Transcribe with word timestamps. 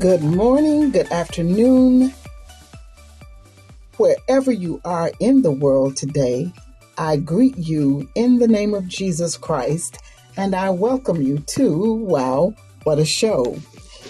Good 0.00 0.22
morning, 0.22 0.92
good 0.92 1.12
afternoon, 1.12 2.14
wherever 3.98 4.50
you 4.50 4.80
are 4.82 5.12
in 5.20 5.42
the 5.42 5.50
world 5.50 5.94
today. 5.94 6.50
I 6.96 7.18
greet 7.18 7.58
you 7.58 8.08
in 8.14 8.38
the 8.38 8.48
name 8.48 8.72
of 8.72 8.88
Jesus 8.88 9.36
Christ 9.36 9.98
and 10.38 10.54
I 10.54 10.70
welcome 10.70 11.20
you 11.20 11.40
to 11.40 11.92
Wow, 11.92 12.54
What 12.84 12.98
a 12.98 13.04
Show. 13.04 13.58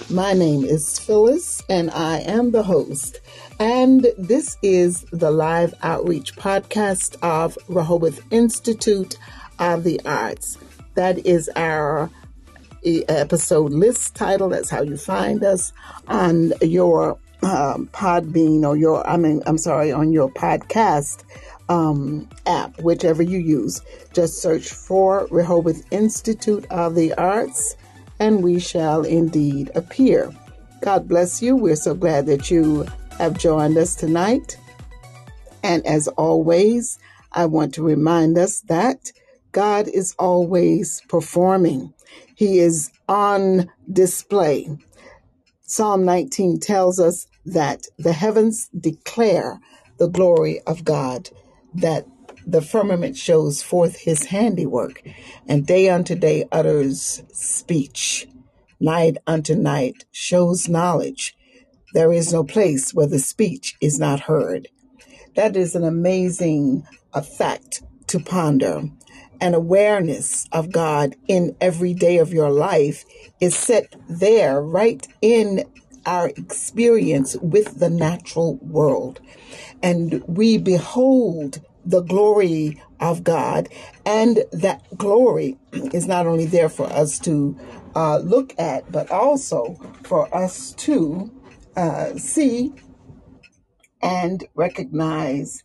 My 0.09 0.33
name 0.33 0.65
is 0.65 1.01
Phyllis 1.01 1.61
and 1.69 1.91
I 1.91 2.19
am 2.21 2.53
the 2.53 2.63
host. 2.63 3.19
And 3.59 4.07
this 4.17 4.59
is 4.63 5.05
the 5.11 5.33
live 5.33 5.75
outreach 5.83 6.37
podcast 6.37 7.17
of 7.21 7.59
Rehoboth 7.67 8.21
Institute 8.33 9.19
of 9.59 9.83
the 9.83 10.01
Arts. 10.05 10.57
That 10.95 11.27
is 11.27 11.51
our 11.57 12.11
episode 12.85 13.73
list 13.73 14.15
title. 14.15 14.49
That's 14.49 14.71
how 14.71 14.83
you 14.83 14.97
find 14.97 15.43
us 15.45 15.73
on 16.09 16.53
your 16.61 17.19
um, 17.43 17.89
Podbean 17.93 18.65
or 18.65 18.77
your, 18.77 19.07
I 19.09 19.17
mean, 19.17 19.43
I'm 19.47 19.59
sorry, 19.59 19.93
on 19.93 20.13
your 20.13 20.31
podcast 20.31 21.25
um, 21.69 22.29
app, 22.47 22.79
whichever 22.81 23.23
you 23.23 23.39
use. 23.39 23.81
Just 24.13 24.43
search 24.43 24.69
for 24.71 25.27
Rehoboth 25.31 25.83
Institute 25.93 26.67
of 26.71 26.95
the 26.95 27.15
Arts 27.15 27.77
and 28.19 28.43
we 28.45 28.61
shall 28.61 29.03
indeed 29.05 29.71
appear. 29.75 30.31
God 30.83 31.09
bless 31.09 31.43
you. 31.43 31.57
We're 31.57 31.77
so 31.77 31.95
glad 31.95 32.27
that 32.27 32.51
you 32.51 32.87
have 33.19 33.39
joined 33.39 33.77
us 33.77 33.95
tonight. 33.95 34.59
And 35.63 35.85
as 35.87 36.09
always, 36.09 36.99
I 37.33 37.47
want 37.47 37.75
to 37.75 37.83
remind 37.83 38.39
us 38.39 38.61
that 38.63 39.13
God 39.53 39.89
is 39.89 40.15
always 40.19 41.03
performing. 41.09 41.93
He 42.41 42.59
is 42.59 42.91
on 43.07 43.71
display. 43.93 44.67
Psalm 45.61 46.07
19 46.07 46.59
tells 46.59 46.99
us 46.99 47.27
that 47.45 47.85
the 47.99 48.15
heavens 48.15 48.69
declare 48.69 49.61
the 49.99 50.09
glory 50.09 50.63
of 50.63 50.83
God, 50.83 51.29
that 51.75 52.07
the 52.47 52.63
firmament 52.63 53.19
shows 53.19 53.63
forth 53.63 53.99
his 53.99 54.25
handiwork, 54.25 55.03
and 55.47 55.67
day 55.67 55.91
unto 55.91 56.15
day 56.15 56.47
utters 56.51 57.23
speech. 57.31 58.27
Night 58.81 59.19
unto 59.27 59.55
night 59.55 60.07
shows 60.11 60.67
knowledge. 60.67 61.37
There 61.93 62.11
is 62.11 62.33
no 62.33 62.43
place 62.43 62.95
where 62.95 63.07
the 63.07 63.19
speech 63.19 63.77
is 63.83 63.99
not 63.99 64.21
heard. 64.21 64.69
That 65.35 65.57
is 65.57 65.75
an 65.75 65.85
amazing 65.85 66.87
effect 67.13 67.83
to 68.07 68.19
ponder 68.19 68.85
an 69.41 69.55
awareness 69.55 70.47
of 70.53 70.73
God 70.73 71.17
in 71.29 71.57
every 71.61 71.95
day 71.95 72.19
of 72.19 72.33
your 72.33 72.51
life 72.51 73.05
is 73.41 73.57
set 73.57 73.95
there 74.09 74.61
right 74.61 75.07
in 75.23 75.65
our 76.07 76.29
experience 76.29 77.37
with 77.37 77.79
the 77.79 77.91
natural 77.91 78.57
world. 78.57 79.21
And 79.83 80.23
we 80.27 80.59
behold 80.59 81.61
the 81.85 82.03
glory 82.03 82.83
of 83.01 83.25
God. 83.25 83.69
And 84.05 84.45
that 84.53 84.83
glory 84.97 85.59
is 85.73 86.07
not 86.07 86.27
only 86.27 86.47
there 86.47 86.69
for 86.69 86.87
us 86.87 87.19
to 87.21 87.57
uh, 87.95 88.19
look 88.19 88.55
at, 88.59 88.91
but 88.93 89.11
also 89.11 89.75
for 90.05 90.33
us 90.35 90.73
to 90.73 91.31
uh, 91.77 92.15
see 92.17 92.73
and 94.03 94.45
recognize 94.55 95.63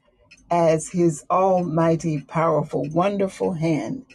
as 0.52 0.90
his 0.90 1.24
almighty, 1.30 2.22
powerful, 2.22 2.88
wonderful 2.92 3.54
hand. 3.54 4.06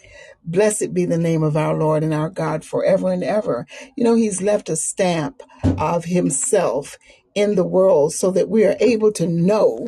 Blessed 0.44 0.94
be 0.94 1.04
the 1.04 1.18
name 1.18 1.42
of 1.42 1.56
our 1.56 1.74
Lord 1.74 2.02
and 2.02 2.14
our 2.14 2.30
God 2.30 2.64
forever 2.64 3.12
and 3.12 3.22
ever. 3.22 3.66
You 3.96 4.04
know, 4.04 4.14
he's 4.14 4.40
left 4.40 4.68
a 4.68 4.76
stamp 4.76 5.42
of 5.78 6.06
himself 6.06 6.98
in 7.34 7.54
the 7.54 7.64
world 7.64 8.12
so 8.12 8.30
that 8.30 8.48
we 8.48 8.64
are 8.64 8.76
able 8.80 9.12
to 9.12 9.26
know 9.26 9.86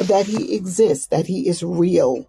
that 0.00 0.26
he 0.26 0.54
exists, 0.54 1.06
that 1.08 1.26
he 1.26 1.48
is 1.48 1.62
real. 1.62 2.28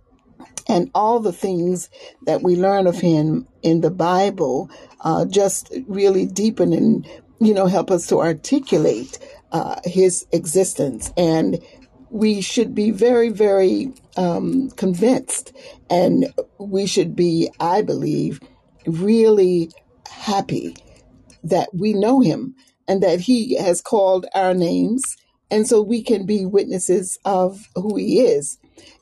And 0.67 0.91
all 0.93 1.19
the 1.19 1.33
things 1.33 1.89
that 2.25 2.43
we 2.43 2.55
learn 2.55 2.87
of 2.87 2.99
him 2.99 3.47
in 3.61 3.81
the 3.81 3.91
Bible 3.91 4.69
uh, 5.01 5.25
just 5.25 5.73
really 5.87 6.25
deepen 6.25 6.73
and, 6.73 7.07
you 7.39 7.53
know, 7.53 7.67
help 7.67 7.89
us 7.89 8.07
to 8.07 8.19
articulate 8.19 9.19
uh, 9.51 9.79
his 9.83 10.27
existence 10.31 11.11
and 11.17 11.59
we 12.09 12.41
should 12.41 12.73
be 12.73 12.91
very, 12.91 13.29
very 13.29 13.93
um, 14.17 14.69
convinced, 14.71 15.53
and 15.89 16.33
we 16.57 16.85
should 16.85 17.15
be, 17.15 17.49
I 17.59 17.81
believe, 17.81 18.39
really 18.85 19.71
happy 20.09 20.75
that 21.43 21.69
we 21.73 21.93
know 21.93 22.19
him 22.19 22.55
and 22.87 23.01
that 23.03 23.21
he 23.21 23.55
has 23.55 23.81
called 23.81 24.25
our 24.33 24.53
names. 24.53 25.15
And 25.51 25.67
so 25.67 25.81
we 25.81 26.03
can 26.03 26.25
be 26.25 26.45
witnesses 26.45 27.17
of 27.25 27.67
who 27.75 27.95
he 27.95 28.21
is. 28.21 28.57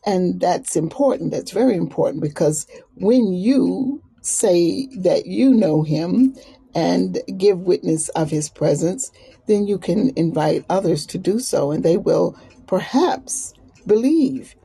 And 0.05 0.39
that's 0.39 0.75
important. 0.75 1.31
That's 1.31 1.51
very 1.51 1.75
important 1.75 2.21
because 2.21 2.67
when 2.95 3.33
you 3.33 4.01
say 4.21 4.87
that 4.97 5.25
you 5.25 5.53
know 5.53 5.83
him 5.83 6.35
and 6.75 7.19
give 7.37 7.59
witness 7.59 8.09
of 8.09 8.29
his 8.29 8.49
presence, 8.49 9.11
then 9.47 9.67
you 9.67 9.77
can 9.77 10.11
invite 10.15 10.65
others 10.69 11.05
to 11.07 11.17
do 11.17 11.39
so 11.39 11.71
and 11.71 11.83
they 11.83 11.97
will 11.97 12.37
perhaps 12.67 13.53
believe 13.85 14.55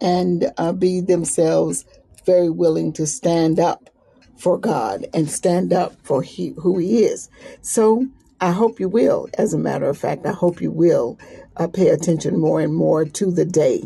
and 0.00 0.50
uh, 0.58 0.72
be 0.72 1.00
themselves 1.00 1.84
very 2.26 2.50
willing 2.50 2.92
to 2.92 3.06
stand 3.06 3.58
up 3.58 3.90
for 4.36 4.58
God 4.58 5.06
and 5.12 5.30
stand 5.30 5.72
up 5.72 5.94
for 6.04 6.22
he, 6.22 6.54
who 6.58 6.78
He 6.78 7.04
is. 7.04 7.28
So 7.62 8.06
I 8.40 8.52
hope 8.52 8.78
you 8.78 8.88
will. 8.88 9.28
As 9.36 9.52
a 9.52 9.58
matter 9.58 9.86
of 9.86 9.98
fact, 9.98 10.26
I 10.26 10.32
hope 10.32 10.60
you 10.60 10.70
will 10.70 11.18
uh, 11.56 11.66
pay 11.66 11.88
attention 11.88 12.38
more 12.38 12.60
and 12.60 12.74
more 12.74 13.04
to 13.04 13.30
the 13.32 13.44
day 13.44 13.82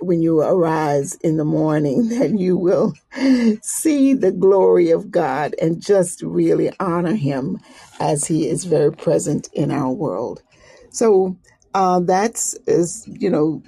when 0.00 0.20
you 0.20 0.40
arise 0.40 1.14
in 1.16 1.36
the 1.36 1.44
morning, 1.44 2.08
that 2.18 2.38
you 2.38 2.56
will 2.56 2.94
see 3.62 4.14
the 4.14 4.32
glory 4.32 4.90
of 4.90 5.10
God 5.10 5.54
and 5.60 5.80
just 5.80 6.22
really 6.22 6.72
honor 6.80 7.14
Him 7.14 7.60
as 8.00 8.26
He 8.26 8.48
is 8.48 8.64
very 8.64 8.92
present 8.92 9.48
in 9.52 9.70
our 9.70 9.90
world. 9.90 10.42
So 10.90 11.36
uh, 11.74 12.00
that's 12.00 12.54
is 12.66 13.06
you 13.08 13.30
know 13.30 13.62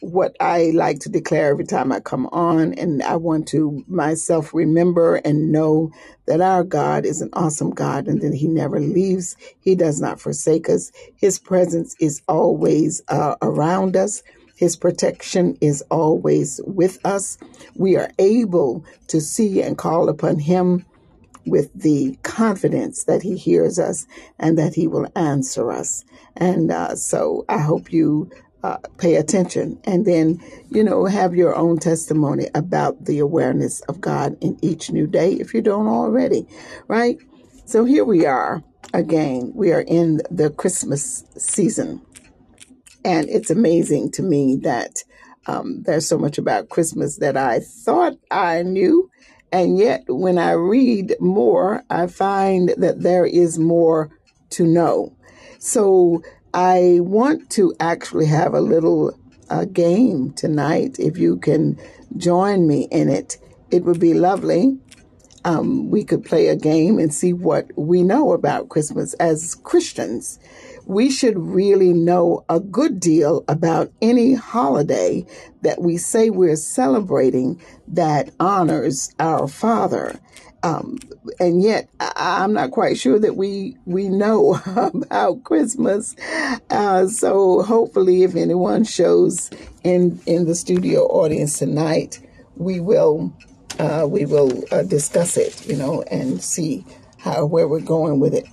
what 0.00 0.34
I 0.40 0.72
like 0.74 1.00
to 1.00 1.10
declare 1.10 1.50
every 1.50 1.64
time 1.64 1.92
I 1.92 2.00
come 2.00 2.26
on, 2.28 2.74
and 2.74 3.02
I 3.02 3.16
want 3.16 3.48
to 3.48 3.84
myself 3.88 4.54
remember 4.54 5.16
and 5.16 5.52
know 5.52 5.92
that 6.26 6.40
our 6.40 6.64
God 6.64 7.04
is 7.04 7.20
an 7.20 7.30
awesome 7.34 7.70
God 7.70 8.08
and 8.08 8.20
that 8.22 8.34
He 8.34 8.48
never 8.48 8.80
leaves. 8.80 9.36
He 9.60 9.74
does 9.74 10.00
not 10.00 10.20
forsake 10.20 10.68
us. 10.70 10.90
His 11.16 11.38
presence 11.38 11.96
is 12.00 12.22
always 12.28 13.02
uh, 13.08 13.36
around 13.42 13.96
us. 13.96 14.22
His 14.56 14.76
protection 14.76 15.56
is 15.60 15.82
always 15.90 16.60
with 16.66 16.98
us. 17.04 17.38
We 17.76 17.96
are 17.96 18.10
able 18.18 18.84
to 19.08 19.20
see 19.20 19.62
and 19.62 19.78
call 19.78 20.08
upon 20.08 20.38
Him 20.38 20.84
with 21.46 21.70
the 21.74 22.18
confidence 22.22 23.04
that 23.04 23.22
He 23.22 23.36
hears 23.36 23.78
us 23.78 24.06
and 24.38 24.58
that 24.58 24.74
He 24.74 24.86
will 24.86 25.08
answer 25.16 25.70
us. 25.70 26.04
And 26.36 26.70
uh, 26.70 26.96
so 26.96 27.44
I 27.48 27.58
hope 27.58 27.92
you 27.92 28.30
uh, 28.62 28.78
pay 28.98 29.16
attention 29.16 29.80
and 29.84 30.04
then, 30.04 30.38
you 30.68 30.84
know, 30.84 31.06
have 31.06 31.34
your 31.34 31.56
own 31.56 31.78
testimony 31.78 32.46
about 32.54 33.04
the 33.06 33.18
awareness 33.18 33.80
of 33.82 34.00
God 34.00 34.36
in 34.40 34.58
each 34.62 34.90
new 34.90 35.06
day 35.06 35.32
if 35.32 35.54
you 35.54 35.62
don't 35.62 35.86
already, 35.86 36.46
right? 36.86 37.16
So 37.64 37.84
here 37.84 38.04
we 38.04 38.26
are 38.26 38.62
again. 38.92 39.52
We 39.54 39.72
are 39.72 39.80
in 39.80 40.20
the 40.30 40.50
Christmas 40.50 41.24
season. 41.36 42.02
And 43.04 43.28
it's 43.30 43.50
amazing 43.50 44.12
to 44.12 44.22
me 44.22 44.56
that 44.62 45.04
um, 45.46 45.82
there's 45.84 46.06
so 46.06 46.18
much 46.18 46.36
about 46.36 46.68
Christmas 46.68 47.16
that 47.18 47.36
I 47.36 47.60
thought 47.60 48.18
I 48.30 48.62
knew. 48.62 49.10
And 49.52 49.78
yet, 49.78 50.04
when 50.06 50.38
I 50.38 50.52
read 50.52 51.16
more, 51.20 51.84
I 51.90 52.06
find 52.06 52.72
that 52.76 53.02
there 53.02 53.26
is 53.26 53.58
more 53.58 54.10
to 54.50 54.66
know. 54.66 55.16
So 55.58 56.22
I 56.54 56.98
want 57.00 57.50
to 57.50 57.74
actually 57.80 58.26
have 58.26 58.54
a 58.54 58.60
little 58.60 59.18
uh, 59.48 59.64
game 59.64 60.32
tonight. 60.32 60.98
If 60.98 61.18
you 61.18 61.36
can 61.36 61.78
join 62.16 62.66
me 62.66 62.88
in 62.90 63.08
it, 63.08 63.38
it 63.70 63.84
would 63.84 64.00
be 64.00 64.14
lovely. 64.14 64.78
Um, 65.44 65.90
we 65.90 66.04
could 66.04 66.24
play 66.24 66.48
a 66.48 66.56
game 66.56 66.98
and 66.98 67.12
see 67.12 67.32
what 67.32 67.70
we 67.76 68.02
know 68.02 68.32
about 68.32 68.68
Christmas 68.68 69.14
as 69.14 69.54
Christians. 69.54 70.38
We 70.90 71.08
should 71.08 71.38
really 71.38 71.92
know 71.92 72.44
a 72.48 72.58
good 72.58 72.98
deal 72.98 73.44
about 73.46 73.92
any 74.02 74.34
holiday 74.34 75.24
that 75.62 75.80
we 75.80 75.96
say 75.98 76.30
we're 76.30 76.56
celebrating 76.56 77.62
that 77.86 78.30
honors 78.40 79.14
our 79.20 79.46
Father. 79.46 80.18
Um, 80.64 80.98
and 81.38 81.62
yet 81.62 81.88
I, 82.00 82.42
am 82.42 82.54
not 82.54 82.72
quite 82.72 82.98
sure 82.98 83.20
that 83.20 83.36
we 83.36 83.76
we 83.84 84.08
know 84.08 84.60
about 84.66 85.44
Christmas. 85.44 86.16
Uh, 86.70 87.06
so 87.06 87.62
hopefully, 87.62 88.24
if 88.24 88.34
anyone 88.34 88.82
shows 88.82 89.48
in 89.84 90.20
in 90.26 90.46
the 90.46 90.56
studio 90.56 91.02
audience 91.02 91.56
tonight, 91.56 92.18
we 92.56 92.80
will 92.80 93.32
uh, 93.78 94.08
we 94.10 94.26
will 94.26 94.64
uh, 94.72 94.82
discuss 94.82 95.36
it, 95.36 95.68
you 95.68 95.76
know, 95.76 96.02
and 96.10 96.42
see 96.42 96.84
how 97.16 97.46
where 97.46 97.68
we're 97.68 97.78
going 97.78 98.18
with 98.18 98.34
it. 98.34 98.46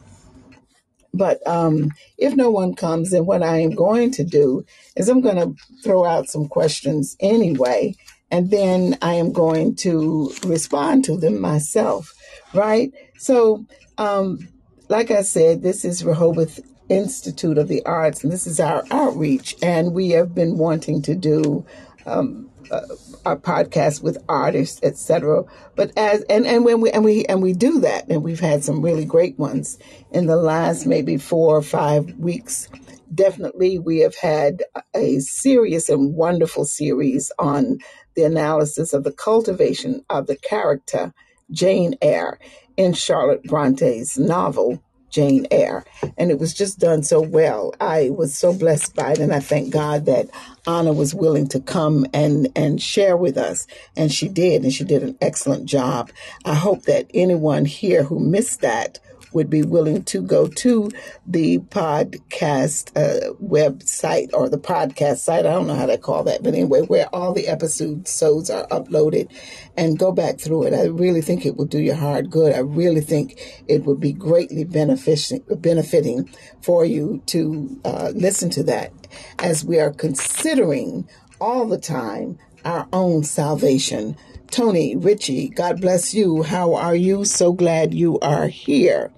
But 1.18 1.46
um, 1.48 1.92
if 2.18 2.36
no 2.36 2.50
one 2.50 2.76
comes, 2.76 3.12
then 3.12 3.26
what 3.26 3.44
I 3.44 3.60
am 3.60 3.72
going 3.72 4.12
to 4.12 4.24
do 4.24 4.66
is 4.96 5.10
I'm 5.10 5.22
going 5.22 5.36
to 5.38 5.56
throw 5.84 6.06
out 6.06 6.30
some 6.30 6.48
questions 6.48 7.18
anyway, 7.20 7.96
and 8.32 8.50
then 8.52 8.98
I 9.02 9.14
am 9.14 9.32
going 9.32 9.76
to 9.78 10.32
respond 10.46 11.06
to 11.06 11.18
them 11.18 11.42
myself, 11.42 12.14
right? 12.54 12.92
So, 13.18 13.66
um, 13.98 14.48
like 14.90 15.12
I 15.12 15.22
said, 15.22 15.64
this 15.64 15.84
is 15.84 16.06
Rehoboth 16.06 16.60
Institute 16.90 17.58
of 17.58 17.68
the 17.68 17.84
Arts, 17.86 18.24
and 18.24 18.32
this 18.32 18.48
is 18.48 18.60
our 18.60 18.84
outreach, 18.92 19.56
and 19.62 19.94
we 19.94 20.12
have 20.12 20.34
been 20.34 20.58
wanting 20.58 21.02
to 21.04 21.16
do 21.16 21.66
um, 22.06 22.50
uh, 22.72 22.82
our 23.28 23.38
podcast 23.38 24.02
with 24.02 24.18
artists, 24.30 24.80
etc. 24.84 25.44
But 25.76 25.92
as 25.98 26.24
and 26.24 26.48
and 26.48 26.66
when 26.66 26.82
we 26.82 26.90
and 26.92 27.04
we 27.04 27.26
and 27.26 27.44
we 27.44 27.54
do 27.54 27.82
that, 27.82 28.10
and 28.10 28.24
we've 28.24 28.40
had 28.40 28.64
some 28.64 28.82
really 28.82 29.06
great 29.06 29.38
ones 29.38 29.78
in 30.12 30.28
the 30.28 30.38
last 30.38 30.88
maybe 30.88 31.18
four 31.18 31.56
or 31.58 31.62
five 31.62 32.16
weeks. 32.16 32.70
Definitely, 33.14 33.80
we 33.80 34.00
have 34.00 34.16
had 34.16 34.64
a 34.96 35.20
serious 35.20 35.90
and 35.90 36.16
wonderful 36.16 36.66
series 36.66 37.32
on 37.38 37.80
the 38.16 38.24
analysis 38.24 38.94
of 38.94 39.04
the 39.04 39.12
cultivation 39.12 40.04
of 40.10 40.28
the 40.28 40.38
character 40.38 41.14
Jane 41.52 41.96
Eyre 42.02 42.40
in 42.78 42.94
Charlotte 42.94 43.44
Bronte's 43.44 44.18
novel 44.18 44.82
Jane 45.10 45.48
Eyre. 45.52 45.86
And 46.18 46.32
it 46.32 46.40
was 46.40 46.54
just 46.54 46.80
done 46.80 47.04
so 47.04 47.22
well. 47.22 47.74
I 47.80 48.10
was 48.10 48.38
so 48.38 48.54
blessed 48.54 48.96
by 48.96 49.14
it. 49.14 49.20
And 49.20 49.34
I 49.34 49.40
thank 49.40 49.72
God 49.72 50.06
that 50.06 50.30
Anna 50.66 50.94
was 50.94 51.14
willing 51.14 51.48
to 51.50 51.60
come 51.60 52.06
and, 52.14 52.50
and 52.56 52.82
share 52.82 53.18
with 53.18 53.38
us. 53.38 53.68
And 53.96 54.12
she 54.12 54.28
did. 54.28 54.64
And 54.64 54.74
she 54.74 54.84
did 54.84 55.04
an 55.04 55.18
excellent 55.22 55.66
job. 55.66 56.12
I 56.46 56.56
hope 56.56 56.84
that 56.84 57.10
anyone 57.14 57.66
here 57.66 58.04
who 58.04 58.20
missed 58.20 58.62
that 58.62 59.00
would 59.34 59.50
be 59.50 59.62
willing 59.62 60.04
to 60.04 60.22
go 60.22 60.48
to 60.48 60.90
the 61.26 61.60
podcast 61.60 62.92
uh, 62.96 63.34
website 63.36 64.30
or 64.34 64.50
the 64.50 64.58
podcast 64.58 65.18
site. 65.18 65.46
I 65.46 65.52
don't 65.52 65.68
know 65.68 65.76
how 65.76 65.86
to 65.86 65.98
call 65.98 66.24
that, 66.24 66.44
but 66.44 66.54
anyway, 66.54 66.82
where 66.82 67.08
all 67.14 67.34
the 67.34 67.48
episodes 67.48 68.50
are 68.50 68.68
uploaded 68.68 69.30
and 69.76 70.00
go 70.00 70.12
back 70.12 70.40
through 70.40 70.64
it. 70.64 70.74
I 70.74 70.86
really 70.86 71.22
think 71.22 71.46
it 71.46 71.56
will 71.56 71.66
do 71.66 71.80
your 71.80 71.96
heart 71.96 72.30
good. 72.30 72.54
I 72.54 72.60
really 72.60 73.02
think 73.02 73.64
it 73.68 73.86
would 73.86 74.00
be 74.00 74.14
greatly 74.14 74.64
benefiting, 74.64 75.44
benefiting 75.50 76.30
for 76.62 76.86
you 76.86 77.22
to 77.28 77.80
uh, 77.86 78.12
listen 78.16 78.50
to 78.52 78.64
that 78.64 78.92
as 79.40 79.64
we 79.64 79.80
are 79.80 79.92
considering 79.92 81.08
all 81.40 81.68
the 81.68 81.78
time 81.78 82.40
our 82.66 82.88
own 82.92 83.24
salvation 83.24 84.18
Tony 84.52 84.96
Richie, 84.96 85.50
God 85.50 85.82
bless 85.82 86.14
you. 86.14 86.44
How 86.44 86.74
are 86.74 86.96
you? 86.96 87.26
So 87.26 87.52
glad 87.52 87.94
you 87.94 88.20
are 88.20 88.48
here. 88.48 89.12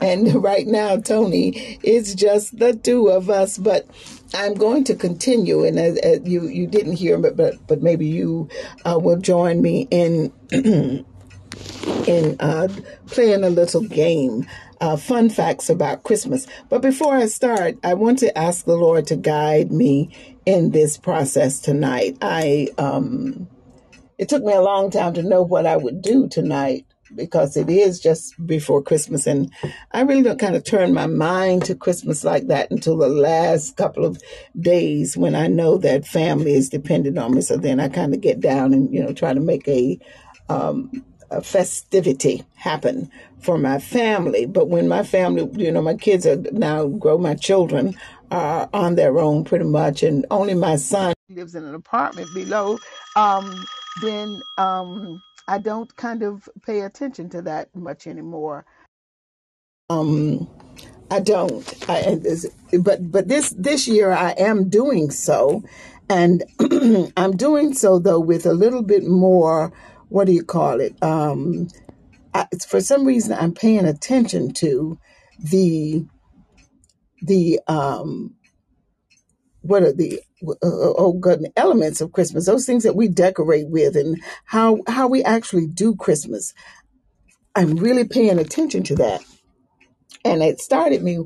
And 0.00 0.34
right 0.42 0.66
now, 0.66 0.96
Tony, 0.96 1.78
it's 1.82 2.14
just 2.14 2.58
the 2.58 2.74
two 2.74 3.08
of 3.08 3.28
us, 3.28 3.58
but 3.58 3.86
I'm 4.34 4.54
going 4.54 4.84
to 4.84 4.94
continue. 4.94 5.64
And 5.64 5.78
as, 5.78 5.98
as 5.98 6.20
you 6.24 6.48
you 6.48 6.66
didn't 6.66 6.96
hear, 6.96 7.18
but 7.18 7.36
but, 7.36 7.54
but 7.66 7.82
maybe 7.82 8.06
you 8.06 8.48
uh, 8.84 8.98
will 8.98 9.18
join 9.18 9.60
me 9.62 9.88
in 9.90 10.32
in 10.50 12.36
uh, 12.40 12.68
playing 13.06 13.44
a 13.44 13.50
little 13.50 13.82
game. 13.82 14.46
Uh, 14.78 14.94
fun 14.94 15.30
facts 15.30 15.70
about 15.70 16.02
Christmas. 16.02 16.46
But 16.68 16.82
before 16.82 17.16
I 17.16 17.26
start, 17.28 17.78
I 17.82 17.94
want 17.94 18.18
to 18.18 18.38
ask 18.38 18.66
the 18.66 18.76
Lord 18.76 19.06
to 19.06 19.16
guide 19.16 19.72
me 19.72 20.10
in 20.44 20.70
this 20.70 20.98
process 20.98 21.60
tonight. 21.60 22.18
I 22.20 22.68
um, 22.76 23.48
it 24.18 24.28
took 24.28 24.42
me 24.42 24.52
a 24.52 24.62
long 24.62 24.90
time 24.90 25.14
to 25.14 25.22
know 25.22 25.42
what 25.42 25.66
I 25.66 25.76
would 25.76 26.02
do 26.02 26.28
tonight 26.28 26.86
because 27.14 27.56
it 27.56 27.70
is 27.70 28.00
just 28.00 28.34
before 28.46 28.82
Christmas. 28.82 29.26
And 29.26 29.52
I 29.92 30.02
really 30.02 30.22
don't 30.22 30.40
kind 30.40 30.56
of 30.56 30.64
turn 30.64 30.92
my 30.92 31.06
mind 31.06 31.64
to 31.66 31.74
Christmas 31.74 32.24
like 32.24 32.48
that 32.48 32.70
until 32.70 32.96
the 32.96 33.08
last 33.08 33.76
couple 33.76 34.04
of 34.04 34.20
days 34.58 35.16
when 35.16 35.34
I 35.34 35.46
know 35.46 35.78
that 35.78 36.06
family 36.06 36.54
is 36.54 36.68
dependent 36.68 37.18
on 37.18 37.34
me. 37.34 37.42
So 37.42 37.56
then 37.56 37.78
I 37.78 37.88
kind 37.88 38.14
of 38.14 38.20
get 38.20 38.40
down 38.40 38.72
and, 38.72 38.92
you 38.92 39.02
know, 39.02 39.12
try 39.12 39.34
to 39.34 39.40
make 39.40 39.68
a, 39.68 39.98
um, 40.48 41.04
a 41.30 41.42
festivity 41.42 42.44
happen 42.54 43.10
for 43.40 43.58
my 43.58 43.78
family. 43.78 44.46
But 44.46 44.68
when 44.68 44.88
my 44.88 45.02
family, 45.02 45.48
you 45.62 45.70
know, 45.70 45.82
my 45.82 45.94
kids 45.94 46.26
are 46.26 46.36
now 46.52 46.86
grow, 46.86 47.18
my 47.18 47.34
children 47.34 47.96
are 48.30 48.68
on 48.72 48.96
their 48.96 49.18
own 49.18 49.44
pretty 49.44 49.64
much, 49.64 50.02
and 50.02 50.26
only 50.30 50.54
my 50.54 50.74
son 50.76 51.14
lives 51.28 51.54
in 51.54 51.64
an 51.64 51.74
apartment 51.74 52.32
below. 52.34 52.78
Um, 53.14 53.64
then 54.02 54.42
um, 54.58 55.22
I 55.48 55.58
don't 55.58 55.94
kind 55.96 56.22
of 56.22 56.48
pay 56.64 56.82
attention 56.82 57.30
to 57.30 57.42
that 57.42 57.74
much 57.74 58.06
anymore. 58.06 58.64
Um, 59.90 60.48
I 61.10 61.20
don't. 61.20 61.64
I, 61.88 62.18
but 62.80 63.10
but 63.12 63.28
this 63.28 63.50
this 63.50 63.88
year 63.88 64.12
I 64.12 64.32
am 64.32 64.68
doing 64.68 65.10
so, 65.10 65.62
and 66.08 66.44
I'm 67.16 67.36
doing 67.36 67.74
so 67.74 67.98
though 67.98 68.20
with 68.20 68.46
a 68.46 68.54
little 68.54 68.82
bit 68.82 69.06
more. 69.06 69.72
What 70.08 70.26
do 70.26 70.32
you 70.32 70.44
call 70.44 70.80
it? 70.80 70.94
Um, 71.02 71.68
I, 72.34 72.46
for 72.68 72.80
some 72.80 73.06
reason, 73.06 73.36
I'm 73.38 73.54
paying 73.54 73.86
attention 73.86 74.52
to 74.54 74.98
the 75.38 76.06
the 77.22 77.60
um, 77.68 78.34
what 79.62 79.82
are 79.82 79.92
the 79.92 80.20
oh 80.62 81.12
god 81.14 81.40
elements 81.56 82.00
of 82.00 82.12
christmas 82.12 82.46
those 82.46 82.66
things 82.66 82.82
that 82.84 82.96
we 82.96 83.08
decorate 83.08 83.68
with 83.68 83.96
and 83.96 84.20
how 84.44 84.78
how 84.86 85.06
we 85.06 85.22
actually 85.24 85.66
do 85.66 85.94
christmas. 85.94 86.54
I'm 87.54 87.76
really 87.76 88.04
paying 88.04 88.38
attention 88.38 88.82
to 88.84 88.96
that. 88.96 89.24
And 90.24 90.42
it 90.42 90.60
started 90.60 91.02
me 91.02 91.24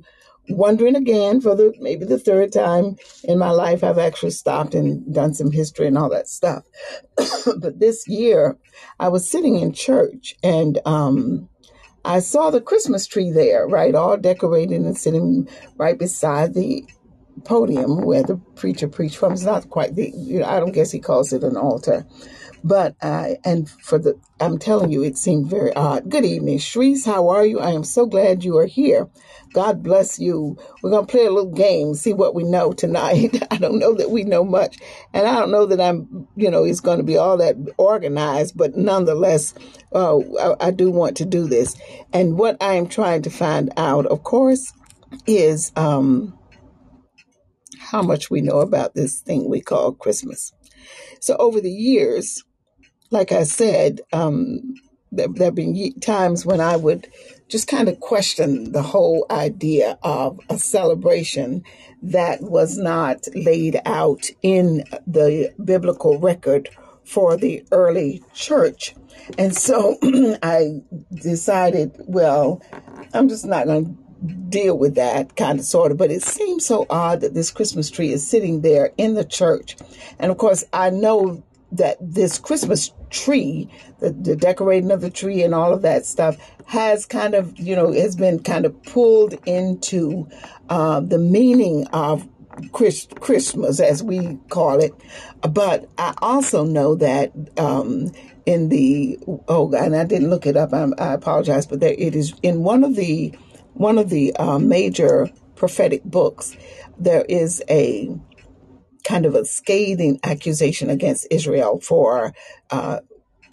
wondering 0.48 0.94
again 0.96 1.40
for 1.40 1.54
the 1.56 1.74
maybe 1.80 2.04
the 2.04 2.18
third 2.18 2.52
time 2.52 2.96
in 3.22 3.38
my 3.38 3.50
life 3.50 3.84
i've 3.84 3.98
actually 3.98 4.32
stopped 4.32 4.74
and 4.74 5.14
done 5.14 5.32
some 5.32 5.52
history 5.52 5.86
and 5.86 5.98
all 5.98 6.10
that 6.10 6.28
stuff. 6.28 6.64
But 7.58 7.78
this 7.78 8.08
year 8.08 8.56
i 8.98 9.08
was 9.08 9.30
sitting 9.30 9.56
in 9.56 9.72
church 9.72 10.34
and 10.42 10.80
um 10.86 11.48
I 12.02 12.20
saw 12.20 12.48
the 12.48 12.62
Christmas 12.62 13.06
tree 13.06 13.30
there, 13.30 13.68
right, 13.68 13.94
all 13.94 14.16
decorated 14.16 14.80
and 14.80 14.96
sitting 14.96 15.46
right 15.76 15.98
beside 15.98 16.54
the 16.54 16.86
podium 17.44 18.02
where 18.02 18.22
the 18.22 18.36
preacher 18.56 18.88
preached 18.88 19.16
from. 19.16 19.32
It's 19.32 19.42
not 19.42 19.68
quite 19.70 19.94
the, 19.94 20.10
you 20.14 20.40
know, 20.40 20.46
I 20.46 20.60
don't 20.60 20.72
guess 20.72 20.90
he 20.90 21.00
calls 21.00 21.32
it 21.32 21.42
an 21.42 21.56
altar. 21.56 22.06
But, 22.62 22.94
uh, 23.00 23.34
and 23.44 23.68
for 23.68 23.98
the, 23.98 24.18
I'm 24.38 24.58
telling 24.58 24.92
you, 24.92 25.02
it 25.02 25.16
seemed 25.16 25.48
very 25.48 25.74
odd. 25.74 26.10
Good 26.10 26.24
evening, 26.24 26.58
Sharice. 26.58 27.06
How 27.06 27.28
are 27.28 27.44
you? 27.44 27.58
I 27.58 27.70
am 27.70 27.84
so 27.84 28.06
glad 28.06 28.44
you 28.44 28.58
are 28.58 28.66
here. 28.66 29.08
God 29.52 29.82
bless 29.82 30.18
you. 30.18 30.58
We're 30.82 30.90
going 30.90 31.06
to 31.06 31.10
play 31.10 31.24
a 31.24 31.30
little 31.30 31.52
game, 31.52 31.94
see 31.94 32.12
what 32.12 32.34
we 32.34 32.44
know 32.44 32.72
tonight. 32.72 33.42
I 33.50 33.56
don't 33.56 33.78
know 33.78 33.94
that 33.94 34.10
we 34.10 34.24
know 34.24 34.44
much. 34.44 34.78
And 35.12 35.26
I 35.26 35.38
don't 35.38 35.50
know 35.50 35.66
that 35.66 35.80
I'm, 35.80 36.28
you 36.36 36.50
know, 36.50 36.64
it's 36.64 36.80
going 36.80 36.98
to 36.98 37.04
be 37.04 37.16
all 37.16 37.38
that 37.38 37.56
organized, 37.78 38.56
but 38.56 38.76
nonetheless, 38.76 39.54
uh, 39.94 40.18
I, 40.18 40.68
I 40.68 40.70
do 40.70 40.90
want 40.90 41.16
to 41.18 41.24
do 41.24 41.48
this. 41.48 41.76
And 42.12 42.38
what 42.38 42.62
I 42.62 42.74
am 42.74 42.88
trying 42.88 43.22
to 43.22 43.30
find 43.30 43.72
out, 43.76 44.06
of 44.06 44.22
course, 44.22 44.72
is, 45.26 45.72
um, 45.76 46.38
how 47.80 48.02
much 48.02 48.30
we 48.30 48.40
know 48.40 48.60
about 48.60 48.94
this 48.94 49.20
thing 49.20 49.48
we 49.48 49.60
call 49.60 49.92
Christmas. 49.92 50.52
So 51.20 51.36
over 51.36 51.60
the 51.60 51.72
years, 51.72 52.44
like 53.10 53.32
I 53.32 53.44
said, 53.44 54.02
um, 54.12 54.74
there, 55.10 55.28
there 55.28 55.46
have 55.46 55.54
been 55.54 55.98
times 56.00 56.46
when 56.46 56.60
I 56.60 56.76
would 56.76 57.08
just 57.48 57.66
kind 57.66 57.88
of 57.88 57.98
question 57.98 58.72
the 58.72 58.82
whole 58.82 59.26
idea 59.30 59.98
of 60.02 60.38
a 60.48 60.58
celebration 60.58 61.64
that 62.02 62.40
was 62.42 62.78
not 62.78 63.26
laid 63.34 63.80
out 63.84 64.30
in 64.42 64.84
the 65.06 65.52
biblical 65.62 66.18
record 66.18 66.68
for 67.04 67.36
the 67.36 67.64
early 67.72 68.22
church. 68.34 68.94
And 69.36 69.56
so 69.56 69.98
I 70.42 70.82
decided, 71.12 71.96
well, 72.06 72.62
I'm 73.12 73.28
just 73.28 73.44
not 73.44 73.66
going 73.66 73.84
to 73.84 73.99
deal 74.48 74.76
with 74.76 74.94
that 74.96 75.36
kind 75.36 75.58
of 75.58 75.64
sort 75.64 75.90
of 75.90 75.96
but 75.96 76.10
it 76.10 76.22
seems 76.22 76.66
so 76.66 76.86
odd 76.90 77.20
that 77.20 77.34
this 77.34 77.50
christmas 77.50 77.90
tree 77.90 78.12
is 78.12 78.26
sitting 78.26 78.60
there 78.60 78.92
in 78.98 79.14
the 79.14 79.24
church 79.24 79.76
and 80.18 80.30
of 80.30 80.38
course 80.38 80.64
i 80.72 80.90
know 80.90 81.42
that 81.72 81.96
this 82.00 82.38
christmas 82.38 82.92
tree 83.08 83.68
the, 84.00 84.10
the 84.10 84.36
decorating 84.36 84.90
of 84.90 85.00
the 85.00 85.10
tree 85.10 85.42
and 85.42 85.54
all 85.54 85.72
of 85.72 85.82
that 85.82 86.04
stuff 86.04 86.36
has 86.66 87.06
kind 87.06 87.34
of 87.34 87.58
you 87.58 87.74
know 87.74 87.92
has 87.92 88.14
been 88.14 88.42
kind 88.42 88.64
of 88.66 88.82
pulled 88.84 89.34
into 89.46 90.28
uh, 90.68 91.00
the 91.00 91.18
meaning 91.18 91.86
of 91.88 92.28
Christmas, 92.72 93.80
as 93.80 94.02
we 94.02 94.38
call 94.48 94.80
it. 94.80 94.94
But 95.48 95.88
I 95.98 96.14
also 96.20 96.64
know 96.64 96.94
that 96.96 97.32
um, 97.58 98.12
in 98.46 98.68
the 98.68 99.18
oh, 99.48 99.72
and 99.72 99.96
I 99.96 100.04
didn't 100.04 100.30
look 100.30 100.46
it 100.46 100.56
up. 100.56 100.72
I, 100.72 100.88
I 100.98 101.14
apologize, 101.14 101.66
but 101.66 101.80
there 101.80 101.94
it 101.96 102.14
is 102.14 102.34
in 102.42 102.62
one 102.62 102.84
of 102.84 102.96
the 102.96 103.34
one 103.74 103.98
of 103.98 104.10
the 104.10 104.34
uh, 104.36 104.58
major 104.58 105.30
prophetic 105.56 106.02
books, 106.04 106.56
there 106.98 107.24
is 107.28 107.62
a 107.68 108.10
kind 109.04 109.26
of 109.26 109.34
a 109.34 109.44
scathing 109.44 110.20
accusation 110.24 110.90
against 110.90 111.26
Israel 111.30 111.80
for 111.80 112.34
uh, 112.70 113.00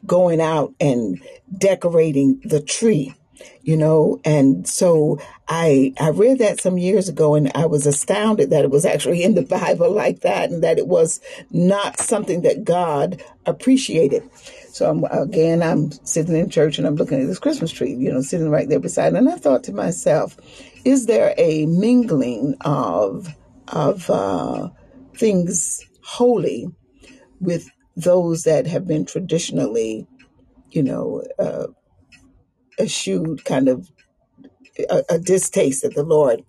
going 0.06 0.42
out 0.42 0.74
and 0.80 1.22
decorating 1.58 2.42
the 2.44 2.62
tree. 2.62 3.14
you 3.62 3.78
know 3.78 4.20
and 4.26 4.68
so 4.68 5.20
i 5.48 5.94
i 6.00 6.10
read 6.10 6.40
that 6.40 6.60
some 6.60 6.78
years 6.78 7.08
ago 7.08 7.36
and 7.36 7.52
i 7.54 7.66
was 7.68 7.86
astounded 7.86 8.50
that 8.50 8.66
it 8.66 8.72
was 8.72 8.84
actually 8.84 9.22
in 9.24 9.36
the 9.36 9.44
bible 9.44 9.92
like 9.92 10.22
that 10.22 10.50
and 10.50 10.64
that 10.64 10.80
it 10.80 10.88
was 10.88 11.22
not 11.52 12.00
something 12.00 12.42
that 12.42 12.64
god 12.64 13.22
appreciated 13.46 14.24
so 14.78 14.90
I'm, 14.90 15.04
again 15.06 15.64
i'm 15.64 15.92
sitting 16.06 16.36
in 16.36 16.50
church 16.50 16.78
and 16.78 16.86
i'm 16.86 16.96
looking 16.96 17.20
at 17.20 17.28
this 17.28 17.40
christmas 17.40 17.72
tree 17.72 17.94
you 17.94 18.12
know 18.12 18.22
sitting 18.22 18.50
right 18.50 18.70
there 18.70 18.80
beside 18.80 19.14
it. 19.14 19.18
and 19.18 19.30
i 19.30 19.36
thought 19.36 19.64
to 19.66 19.74
myself 19.74 20.38
is 20.86 21.08
there 21.08 21.34
a 21.38 21.66
mingling 21.66 22.56
of 22.62 23.28
of 23.70 24.10
uh, 24.10 24.70
things 25.16 25.84
holy 26.04 26.68
with 27.42 27.70
those 27.96 28.44
that 28.44 28.68
have 28.68 28.88
been 28.88 29.06
traditionally 29.06 30.08
you 30.70 30.84
know 30.84 31.24
uh, 31.40 31.68
eschewed 32.80 33.44
kind 33.46 33.68
of 33.68 33.90
a, 34.90 35.04
a 35.10 35.20
distaste 35.20 35.84
that 35.84 35.96
the 35.96 36.04
Lord 36.04 36.44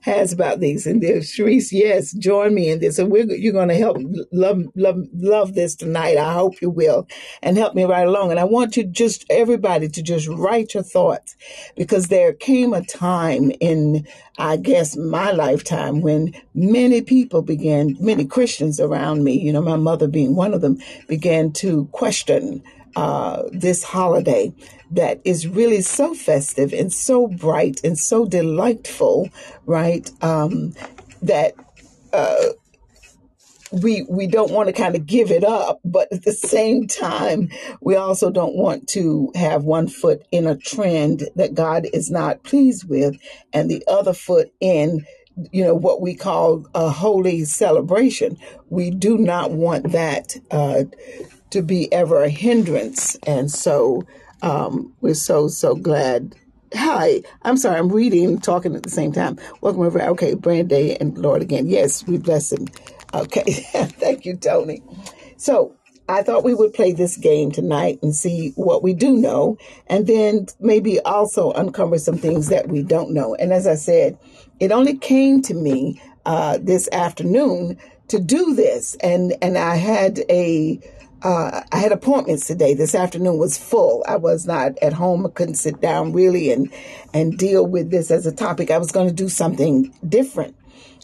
has 0.00 0.32
about 0.32 0.60
these. 0.60 0.86
And 0.86 1.02
there's 1.02 1.30
Sharice, 1.30 1.72
yes, 1.72 2.12
join 2.12 2.54
me 2.54 2.70
in 2.70 2.80
this. 2.80 2.98
And 2.98 3.10
we're, 3.10 3.30
you're 3.34 3.52
going 3.52 3.68
to 3.68 3.74
help 3.74 3.98
love, 4.32 4.62
love, 4.74 4.98
love 5.14 5.54
this 5.54 5.74
tonight. 5.74 6.16
I 6.16 6.32
hope 6.34 6.60
you 6.60 6.70
will 6.70 7.06
and 7.42 7.56
help 7.56 7.74
me 7.74 7.84
right 7.84 8.06
along. 8.06 8.30
And 8.30 8.40
I 8.40 8.44
want 8.44 8.76
you 8.76 8.84
just 8.84 9.24
everybody 9.30 9.88
to 9.88 10.02
just 10.02 10.28
write 10.28 10.74
your 10.74 10.82
thoughts 10.82 11.36
because 11.76 12.08
there 12.08 12.32
came 12.32 12.72
a 12.72 12.84
time 12.84 13.50
in, 13.60 14.06
I 14.38 14.56
guess, 14.56 14.96
my 14.96 15.32
lifetime 15.32 16.00
when 16.00 16.34
many 16.54 17.02
people 17.02 17.42
began, 17.42 17.96
many 18.00 18.24
Christians 18.24 18.80
around 18.80 19.24
me, 19.24 19.38
you 19.38 19.52
know, 19.52 19.62
my 19.62 19.76
mother 19.76 20.08
being 20.08 20.36
one 20.36 20.54
of 20.54 20.60
them, 20.60 20.78
began 21.08 21.52
to 21.52 21.86
question 21.92 22.62
uh, 22.96 23.42
this 23.52 23.82
holiday 23.82 24.52
that 24.90 25.20
is 25.24 25.48
really 25.48 25.80
so 25.80 26.14
festive 26.14 26.72
and 26.72 26.92
so 26.92 27.26
bright 27.26 27.80
and 27.84 27.98
so 27.98 28.24
delightful, 28.24 29.28
right? 29.66 30.10
Um, 30.22 30.74
that 31.22 31.54
uh, 32.12 32.50
we 33.82 34.06
we 34.08 34.26
don't 34.26 34.52
want 34.52 34.68
to 34.68 34.72
kind 34.72 34.94
of 34.94 35.06
give 35.06 35.30
it 35.30 35.44
up, 35.44 35.80
but 35.84 36.12
at 36.12 36.24
the 36.24 36.32
same 36.32 36.86
time, 36.86 37.50
we 37.80 37.96
also 37.96 38.30
don't 38.30 38.54
want 38.54 38.88
to 38.90 39.32
have 39.34 39.64
one 39.64 39.88
foot 39.88 40.24
in 40.30 40.46
a 40.46 40.56
trend 40.56 41.28
that 41.34 41.54
God 41.54 41.86
is 41.92 42.10
not 42.10 42.42
pleased 42.44 42.88
with, 42.88 43.16
and 43.52 43.70
the 43.70 43.82
other 43.88 44.12
foot 44.12 44.52
in 44.60 45.04
you 45.50 45.64
know 45.64 45.74
what 45.74 46.00
we 46.00 46.14
call 46.14 46.66
a 46.74 46.88
holy 46.88 47.44
celebration. 47.44 48.38
We 48.68 48.90
do 48.90 49.18
not 49.18 49.50
want 49.50 49.92
that 49.92 50.36
uh, 50.50 50.84
to 51.54 51.62
be 51.62 51.90
ever 51.92 52.24
a 52.24 52.28
hindrance. 52.28 53.14
And 53.28 53.48
so 53.48 54.02
um, 54.42 54.92
we're 55.00 55.14
so, 55.14 55.46
so 55.46 55.76
glad. 55.76 56.34
Hi, 56.74 57.22
I'm 57.42 57.56
sorry, 57.56 57.78
I'm 57.78 57.92
reading, 57.92 58.40
talking 58.40 58.74
at 58.74 58.82
the 58.82 58.90
same 58.90 59.12
time. 59.12 59.38
Welcome 59.60 59.82
over. 59.82 60.02
Okay, 60.02 60.34
Brand 60.34 60.68
Day 60.68 60.96
and 60.96 61.16
Lord 61.16 61.42
again. 61.42 61.68
Yes, 61.68 62.04
we 62.08 62.18
bless 62.18 62.50
him. 62.50 62.66
Okay, 63.14 63.44
thank 63.72 64.26
you, 64.26 64.36
Tony. 64.36 64.82
So 65.36 65.76
I 66.08 66.24
thought 66.24 66.42
we 66.42 66.54
would 66.54 66.74
play 66.74 66.90
this 66.90 67.16
game 67.16 67.52
tonight 67.52 68.00
and 68.02 68.12
see 68.12 68.52
what 68.56 68.82
we 68.82 68.92
do 68.92 69.16
know, 69.16 69.56
and 69.86 70.08
then 70.08 70.46
maybe 70.58 70.98
also 71.02 71.52
uncover 71.52 71.98
some 71.98 72.18
things 72.18 72.48
that 72.48 72.66
we 72.66 72.82
don't 72.82 73.12
know. 73.12 73.36
And 73.36 73.52
as 73.52 73.68
I 73.68 73.76
said, 73.76 74.18
it 74.58 74.72
only 74.72 74.98
came 74.98 75.40
to 75.42 75.54
me 75.54 76.02
uh, 76.26 76.58
this 76.60 76.88
afternoon 76.90 77.78
to 78.08 78.18
do 78.18 78.54
this, 78.54 78.96
and 78.96 79.34
and 79.40 79.56
I 79.56 79.76
had 79.76 80.18
a 80.28 80.80
uh, 81.24 81.62
I 81.72 81.78
had 81.78 81.90
appointments 81.90 82.46
today. 82.46 82.74
This 82.74 82.94
afternoon 82.94 83.38
was 83.38 83.56
full. 83.56 84.04
I 84.06 84.16
was 84.16 84.46
not 84.46 84.78
at 84.82 84.92
home. 84.92 85.24
I 85.24 85.30
couldn't 85.30 85.54
sit 85.54 85.80
down 85.80 86.12
really 86.12 86.52
and 86.52 86.70
and 87.14 87.38
deal 87.38 87.66
with 87.66 87.90
this 87.90 88.10
as 88.10 88.26
a 88.26 88.32
topic. 88.32 88.70
I 88.70 88.78
was 88.78 88.92
going 88.92 89.08
to 89.08 89.14
do 89.14 89.30
something 89.30 89.92
different. 90.06 90.54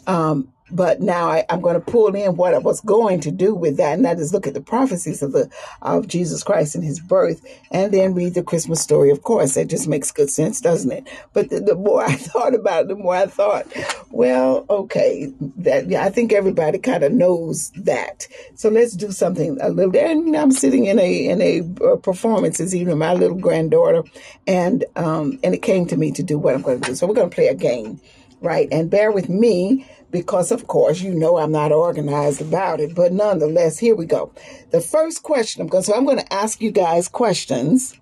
Um, 0.06 0.52
but 0.70 1.00
now 1.00 1.28
I, 1.28 1.44
am 1.48 1.60
going 1.60 1.74
to 1.74 1.80
pull 1.80 2.14
in 2.14 2.36
what 2.36 2.54
I 2.54 2.58
was 2.58 2.80
going 2.80 3.20
to 3.20 3.30
do 3.30 3.54
with 3.54 3.76
that, 3.76 3.94
and 3.94 4.04
that 4.04 4.18
is 4.18 4.32
look 4.32 4.46
at 4.46 4.54
the 4.54 4.60
prophecies 4.60 5.22
of 5.22 5.32
the 5.32 5.50
of 5.82 6.06
Jesus 6.06 6.42
Christ 6.42 6.74
and 6.74 6.84
His 6.84 7.00
birth, 7.00 7.44
and 7.70 7.92
then 7.92 8.14
read 8.14 8.34
the 8.34 8.42
Christmas 8.42 8.80
story. 8.80 9.10
Of 9.10 9.22
course, 9.22 9.54
that 9.54 9.68
just 9.68 9.88
makes 9.88 10.10
good 10.10 10.30
sense, 10.30 10.60
doesn't 10.60 10.90
it? 10.90 11.08
But 11.32 11.50
the, 11.50 11.60
the 11.60 11.74
more 11.74 12.02
I 12.06 12.14
thought 12.14 12.54
about 12.54 12.82
it, 12.82 12.88
the 12.88 12.96
more 12.96 13.14
I 13.14 13.26
thought, 13.26 13.66
well, 14.10 14.66
okay, 14.70 15.32
that 15.58 15.88
yeah, 15.88 16.04
I 16.04 16.10
think 16.10 16.32
everybody 16.32 16.78
kind 16.78 17.04
of 17.04 17.12
knows 17.12 17.70
that. 17.70 18.26
So 18.54 18.68
let's 18.68 18.94
do 18.94 19.10
something 19.12 19.58
a 19.60 19.70
little. 19.70 19.96
And 19.96 20.36
I'm 20.36 20.52
sitting 20.52 20.86
in 20.86 20.98
a 20.98 21.26
in 21.28 21.40
a 21.42 21.60
uh, 21.84 21.96
performance 21.96 22.58
this 22.58 22.74
evening, 22.74 22.98
my 22.98 23.14
little 23.14 23.38
granddaughter, 23.38 24.04
and 24.46 24.84
um, 24.96 25.38
and 25.42 25.54
it 25.54 25.62
came 25.62 25.86
to 25.86 25.96
me 25.96 26.12
to 26.12 26.22
do 26.22 26.38
what 26.38 26.54
I'm 26.54 26.62
going 26.62 26.80
to 26.80 26.90
do. 26.90 26.94
So 26.94 27.06
we're 27.06 27.14
going 27.14 27.30
to 27.30 27.34
play 27.34 27.48
a 27.48 27.54
game, 27.54 28.00
right? 28.40 28.68
And 28.70 28.90
bear 28.90 29.10
with 29.12 29.28
me 29.28 29.86
because, 30.10 30.50
of 30.50 30.66
course, 30.66 31.00
you 31.00 31.14
know 31.14 31.38
I'm 31.38 31.52
not 31.52 31.72
organized 31.72 32.40
about 32.40 32.80
it. 32.80 32.94
But 32.94 33.12
nonetheless, 33.12 33.78
here 33.78 33.94
we 33.94 34.06
go. 34.06 34.32
The 34.70 34.80
first 34.80 35.22
question 35.22 35.62
I'm 35.62 35.68
going 35.68 35.84
so 35.84 35.94
I'm 35.94 36.04
going 36.04 36.18
to 36.18 36.32
ask 36.32 36.60
you 36.60 36.70
guys 36.70 37.08
questions 37.08 37.98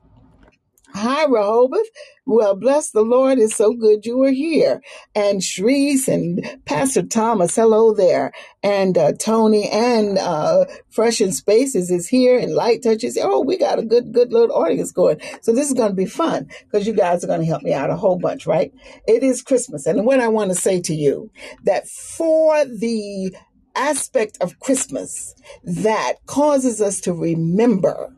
Hi, 1.01 1.27
Rehoboth. 1.27 1.87
Well, 2.27 2.57
bless 2.57 2.91
the 2.91 3.03
Lord. 3.03 3.39
It's 3.39 3.55
so 3.55 3.73
good 3.73 4.05
you 4.05 4.21
are 4.25 4.33
here. 4.33 4.83
And 5.15 5.41
Sharice 5.41 6.09
and 6.09 6.45
Pastor 6.65 7.05
Thomas, 7.05 7.55
hello 7.55 7.95
there. 7.95 8.33
And 8.65 8.99
uh, 8.99 9.13
Tony 9.13 9.69
and 9.71 10.19
uh, 10.19 10.65
Fresh 10.91 11.21
in 11.21 11.31
Spaces 11.31 11.93
is 11.93 12.09
here 12.09 12.37
and 12.37 12.53
Light 12.53 12.83
Touches. 12.83 13.17
Oh, 13.17 13.43
we 13.43 13.57
got 13.57 13.79
a 13.79 13.85
good, 13.85 14.13
good 14.13 14.33
little 14.33 14.57
audience 14.57 14.91
going. 14.91 15.21
So 15.41 15.53
this 15.53 15.69
is 15.69 15.75
going 15.75 15.91
to 15.91 15.95
be 15.95 16.05
fun 16.05 16.49
because 16.65 16.85
you 16.85 16.95
guys 16.95 17.23
are 17.23 17.29
going 17.29 17.43
to 17.43 17.47
help 17.47 17.63
me 17.63 17.73
out 17.73 17.91
a 17.91 17.97
whole 17.97 18.19
bunch, 18.19 18.45
right? 18.45 18.75
It 19.07 19.23
is 19.23 19.41
Christmas. 19.41 19.87
And 19.87 20.05
what 20.05 20.19
I 20.19 20.27
want 20.27 20.51
to 20.51 20.57
say 20.57 20.81
to 20.81 20.95
you 20.97 21.31
that 21.63 21.87
for 21.87 22.65
the 22.65 23.37
aspect 23.77 24.37
of 24.41 24.59
Christmas 24.59 25.37
that 25.63 26.15
causes 26.27 26.81
us 26.81 27.01
to 27.03 27.13
remember 27.13 28.13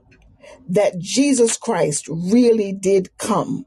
that 0.71 0.99
Jesus 0.99 1.57
Christ 1.57 2.07
really 2.09 2.73
did 2.73 3.17
come. 3.19 3.67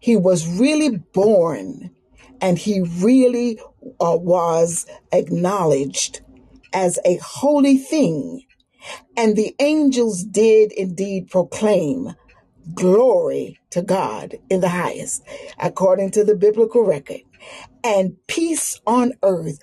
He 0.00 0.16
was 0.16 0.46
really 0.46 0.98
born 1.12 1.90
and 2.40 2.58
he 2.58 2.80
really 2.80 3.58
uh, 4.00 4.16
was 4.20 4.86
acknowledged 5.12 6.20
as 6.72 6.98
a 7.04 7.16
holy 7.16 7.78
thing. 7.78 8.42
And 9.16 9.36
the 9.36 9.54
angels 9.58 10.22
did 10.24 10.72
indeed 10.72 11.28
proclaim 11.30 12.14
glory 12.74 13.58
to 13.70 13.82
God 13.82 14.36
in 14.50 14.60
the 14.60 14.68
highest, 14.68 15.22
according 15.58 16.10
to 16.12 16.24
the 16.24 16.34
biblical 16.34 16.84
record, 16.84 17.20
and 17.82 18.16
peace 18.26 18.80
on 18.86 19.12
earth, 19.22 19.60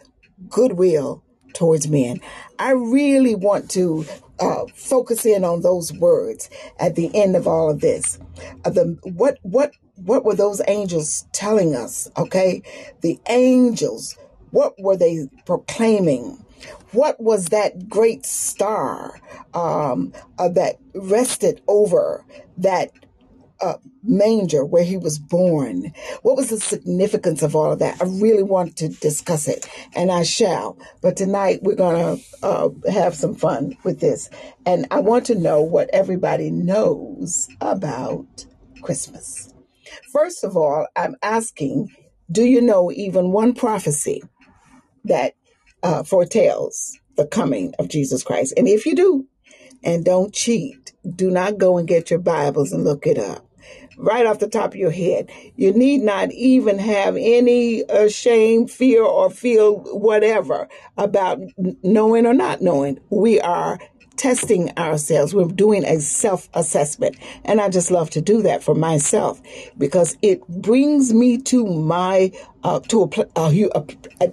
goodwill 0.49 1.23
towards 1.53 1.87
men. 1.87 2.19
I 2.57 2.71
really 2.71 3.35
want 3.35 3.69
to 3.71 4.05
uh, 4.43 4.65
focus 4.75 5.25
in 5.25 5.43
on 5.43 5.61
those 5.61 5.93
words 5.93 6.49
at 6.79 6.95
the 6.95 7.09
end 7.15 7.35
of 7.35 7.47
all 7.47 7.69
of 7.69 7.79
this. 7.81 8.19
Uh, 8.65 8.69
the 8.69 8.97
what 9.03 9.39
what 9.43 9.71
what 9.95 10.25
were 10.25 10.35
those 10.35 10.61
angels 10.67 11.25
telling 11.31 11.75
us? 11.75 12.09
Okay, 12.17 12.61
the 13.01 13.19
angels. 13.29 14.17
What 14.51 14.73
were 14.79 14.97
they 14.97 15.29
proclaiming? 15.45 16.45
What 16.91 17.19
was 17.19 17.47
that 17.47 17.89
great 17.89 18.25
star 18.25 19.19
um, 19.53 20.13
uh, 20.37 20.49
that 20.49 20.77
rested 20.93 21.61
over 21.67 22.23
that 22.57 22.91
uh, 23.61 23.75
manger 24.03 24.65
where 24.65 24.83
he 24.83 24.97
was 24.97 25.19
born. 25.19 25.93
What 26.21 26.35
was 26.35 26.49
the 26.49 26.59
significance 26.59 27.41
of 27.41 27.55
all 27.55 27.71
of 27.71 27.79
that? 27.79 28.01
I 28.01 28.05
really 28.05 28.43
want 28.43 28.77
to 28.77 28.89
discuss 28.89 29.47
it, 29.47 29.67
and 29.95 30.11
I 30.11 30.23
shall. 30.23 30.77
But 31.01 31.17
tonight 31.17 31.59
we're 31.63 31.75
going 31.75 32.17
to 32.17 32.45
uh, 32.45 32.69
have 32.91 33.15
some 33.15 33.35
fun 33.35 33.77
with 33.83 33.99
this. 33.99 34.29
And 34.65 34.87
I 34.91 34.99
want 34.99 35.25
to 35.27 35.35
know 35.35 35.61
what 35.61 35.89
everybody 35.93 36.51
knows 36.51 37.47
about 37.61 38.45
Christmas. 38.81 39.53
First 40.11 40.43
of 40.43 40.57
all, 40.57 40.87
I'm 40.95 41.15
asking 41.21 41.89
do 42.31 42.43
you 42.43 42.61
know 42.61 42.91
even 42.91 43.31
one 43.31 43.53
prophecy 43.53 44.23
that 45.03 45.35
uh, 45.83 46.03
foretells 46.03 46.97
the 47.15 47.27
coming 47.27 47.73
of 47.77 47.89
Jesus 47.89 48.23
Christ? 48.23 48.53
And 48.57 48.67
if 48.67 48.85
you 48.85 48.95
do, 48.95 49.27
and 49.83 50.05
don't 50.05 50.33
cheat, 50.33 50.92
do 51.15 51.29
not 51.29 51.57
go 51.57 51.77
and 51.77 51.87
get 51.87 52.09
your 52.09 52.19
Bibles 52.19 52.71
and 52.71 52.83
look 52.83 53.05
it 53.07 53.17
up 53.17 53.45
right 53.97 54.25
off 54.25 54.39
the 54.39 54.47
top 54.47 54.71
of 54.71 54.75
your 54.75 54.91
head. 54.91 55.29
You 55.55 55.71
need 55.71 56.01
not 56.01 56.31
even 56.31 56.79
have 56.79 57.15
any 57.15 57.83
uh, 57.85 58.09
shame, 58.09 58.67
fear, 58.67 59.03
or 59.03 59.29
feel 59.29 59.77
whatever 59.97 60.67
about 60.97 61.39
knowing 61.83 62.25
or 62.25 62.33
not 62.33 62.61
knowing. 62.61 62.99
We 63.09 63.39
are 63.41 63.79
testing 64.17 64.71
ourselves. 64.77 65.33
We're 65.33 65.47
doing 65.47 65.83
a 65.85 65.99
self 65.99 66.49
assessment. 66.53 67.17
And 67.45 67.59
I 67.59 67.69
just 67.69 67.91
love 67.91 68.09
to 68.11 68.21
do 68.21 68.41
that 68.43 68.63
for 68.63 68.75
myself 68.75 69.41
because 69.77 70.17
it 70.21 70.47
brings 70.47 71.13
me 71.13 71.37
to 71.43 71.65
my, 71.65 72.31
uh, 72.63 72.79
to 72.89 73.09
a, 73.35 73.41
a, 73.41 73.85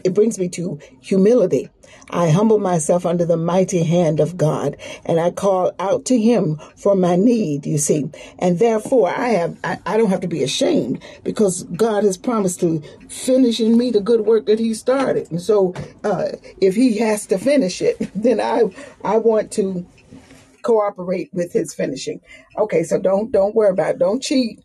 it 0.04 0.14
brings 0.14 0.38
me 0.38 0.48
to 0.50 0.78
humility 1.00 1.70
I 2.12 2.30
humble 2.30 2.58
myself 2.58 3.06
under 3.06 3.24
the 3.24 3.36
mighty 3.36 3.84
hand 3.84 4.20
of 4.20 4.36
God 4.36 4.76
and 5.04 5.20
I 5.20 5.30
call 5.30 5.72
out 5.78 6.04
to 6.06 6.18
him 6.18 6.58
for 6.76 6.94
my 6.94 7.16
need, 7.16 7.66
you 7.66 7.78
see. 7.78 8.10
And 8.38 8.58
therefore 8.58 9.10
I 9.10 9.28
have 9.30 9.58
I, 9.64 9.78
I 9.86 9.96
don't 9.96 10.10
have 10.10 10.20
to 10.20 10.28
be 10.28 10.42
ashamed 10.42 11.02
because 11.24 11.62
God 11.64 12.04
has 12.04 12.16
promised 12.16 12.60
to 12.60 12.82
finish 13.08 13.60
in 13.60 13.76
me 13.76 13.90
the 13.90 14.00
good 14.00 14.22
work 14.22 14.46
that 14.46 14.58
he 14.58 14.74
started. 14.74 15.30
And 15.30 15.40
so 15.40 15.74
uh, 16.04 16.32
if 16.60 16.74
he 16.74 16.98
has 16.98 17.26
to 17.26 17.38
finish 17.38 17.80
it, 17.80 17.96
then 18.14 18.40
I 18.40 18.64
I 19.04 19.18
want 19.18 19.52
to 19.52 19.86
cooperate 20.62 21.30
with 21.32 21.52
his 21.52 21.74
finishing. 21.74 22.20
Okay, 22.58 22.82
so 22.82 22.98
don't 22.98 23.30
don't 23.32 23.54
worry 23.54 23.70
about 23.70 23.96
it. 23.96 23.98
Don't 23.98 24.22
cheat. 24.22 24.60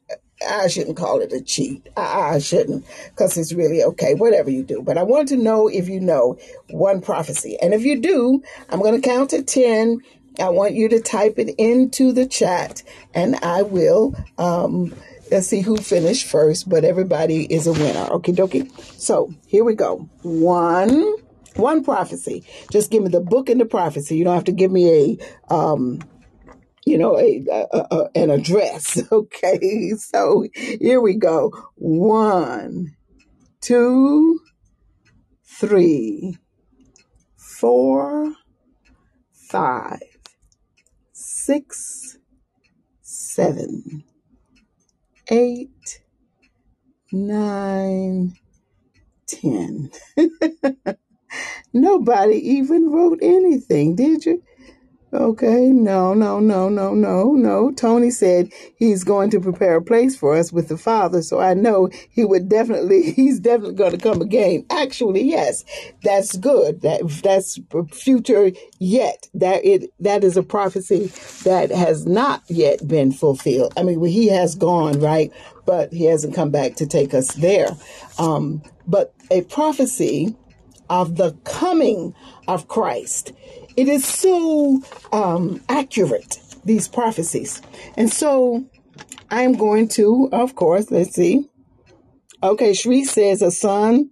I 0.47 0.67
shouldn't 0.67 0.97
call 0.97 1.21
it 1.21 1.33
a 1.33 1.41
cheat. 1.41 1.87
I, 1.97 2.35
I 2.35 2.39
shouldn't 2.39 2.85
because 3.09 3.37
it's 3.37 3.53
really 3.53 3.83
okay, 3.83 4.13
whatever 4.13 4.49
you 4.49 4.63
do. 4.63 4.81
But 4.81 4.97
I 4.97 5.03
want 5.03 5.29
to 5.29 5.37
know 5.37 5.67
if 5.67 5.89
you 5.89 5.99
know 5.99 6.37
one 6.69 7.01
prophecy. 7.01 7.57
And 7.61 7.73
if 7.73 7.83
you 7.83 7.99
do, 7.99 8.41
I'm 8.69 8.79
going 8.79 8.99
to 8.99 9.07
count 9.07 9.31
to 9.31 9.43
10. 9.43 9.99
I 10.39 10.49
want 10.49 10.73
you 10.73 10.89
to 10.89 10.99
type 10.99 11.35
it 11.37 11.55
into 11.57 12.11
the 12.11 12.25
chat 12.25 12.83
and 13.13 13.37
I 13.37 13.61
will, 13.61 14.13
um, 14.37 14.93
let's 15.31 15.47
see 15.47 15.61
who 15.61 15.77
finished 15.77 16.27
first, 16.27 16.67
but 16.67 16.83
everybody 16.83 17.45
is 17.45 17.67
a 17.67 17.73
winner. 17.73 18.07
Okay, 18.11 18.33
dokie. 18.33 18.69
So 18.99 19.33
here 19.47 19.63
we 19.63 19.75
go. 19.75 20.09
One, 20.23 21.15
one 21.55 21.83
prophecy. 21.85 22.43
Just 22.69 22.91
give 22.91 23.03
me 23.03 23.09
the 23.09 23.21
book 23.21 23.49
and 23.49 23.61
the 23.61 23.65
prophecy. 23.65 24.17
You 24.17 24.25
don't 24.25 24.35
have 24.35 24.43
to 24.45 24.51
give 24.51 24.71
me 24.71 25.17
a, 25.49 25.53
um, 25.53 26.01
you 26.85 26.97
know, 26.97 27.17
a, 27.19 27.45
a, 27.51 27.87
a, 27.91 28.09
an 28.15 28.31
address. 28.31 29.01
Okay, 29.11 29.91
so 29.97 30.45
here 30.55 31.01
we 31.01 31.15
go. 31.15 31.51
One, 31.75 32.95
two, 33.61 34.39
three, 35.45 36.37
four, 37.37 38.33
five, 39.33 39.99
six, 41.13 42.17
seven, 43.01 44.03
eight, 45.29 46.01
nine, 47.11 48.35
ten. 49.27 49.91
Nobody 51.73 52.37
even 52.37 52.89
wrote 52.91 53.19
anything, 53.21 53.95
did 53.95 54.25
you? 54.25 54.43
Okay, 55.13 55.69
no, 55.71 56.13
no, 56.13 56.39
no, 56.39 56.69
no, 56.69 56.93
no, 56.93 57.33
no. 57.33 57.71
Tony 57.71 58.11
said 58.11 58.51
he's 58.75 59.03
going 59.03 59.29
to 59.31 59.39
prepare 59.39 59.77
a 59.77 59.81
place 59.81 60.15
for 60.15 60.35
us 60.35 60.51
with 60.51 60.67
the 60.67 60.77
Father, 60.77 61.21
so 61.21 61.39
I 61.39 61.53
know 61.55 61.89
he 62.11 62.25
would 62.25 62.47
definitely, 62.47 63.11
he's 63.15 63.39
definitely 63.39 63.75
going 63.75 63.91
to 63.91 63.97
come 63.97 64.21
again. 64.21 64.65
Actually, 64.69 65.23
yes, 65.23 65.63
that's 66.03 66.37
good. 66.37 66.81
That 66.81 67.01
that's 67.23 67.59
future 67.91 68.51
yet. 68.79 69.27
That 69.33 69.65
it 69.65 69.91
that 69.99 70.23
is 70.23 70.37
a 70.37 70.43
prophecy 70.43 71.07
that 71.43 71.71
has 71.71 72.05
not 72.05 72.43
yet 72.47 72.87
been 72.87 73.11
fulfilled. 73.11 73.73
I 73.77 73.83
mean, 73.83 74.03
he 74.05 74.27
has 74.27 74.53
gone 74.53 74.99
right, 74.99 75.31
but 75.65 75.91
he 75.93 76.05
hasn't 76.05 76.35
come 76.35 76.51
back 76.51 76.75
to 76.75 76.85
take 76.87 77.13
us 77.13 77.33
there. 77.35 77.69
Um, 78.19 78.61
but 78.85 79.13
a 79.31 79.41
prophecy 79.43 80.35
of 80.89 81.15
the 81.15 81.33
coming 81.45 82.13
of 82.47 82.67
Christ 82.67 83.31
it 83.77 83.87
is 83.87 84.05
so 84.05 84.81
um, 85.11 85.61
accurate, 85.69 86.39
these 86.63 86.87
prophecies. 86.87 87.61
And 87.97 88.11
so 88.11 88.65
I'm 89.29 89.53
going 89.53 89.87
to, 89.89 90.29
of 90.31 90.55
course, 90.55 90.91
let's 90.91 91.13
see. 91.15 91.49
Okay, 92.43 92.73
Shri 92.73 93.03
says 93.05 93.41
a 93.41 93.51
son 93.51 94.11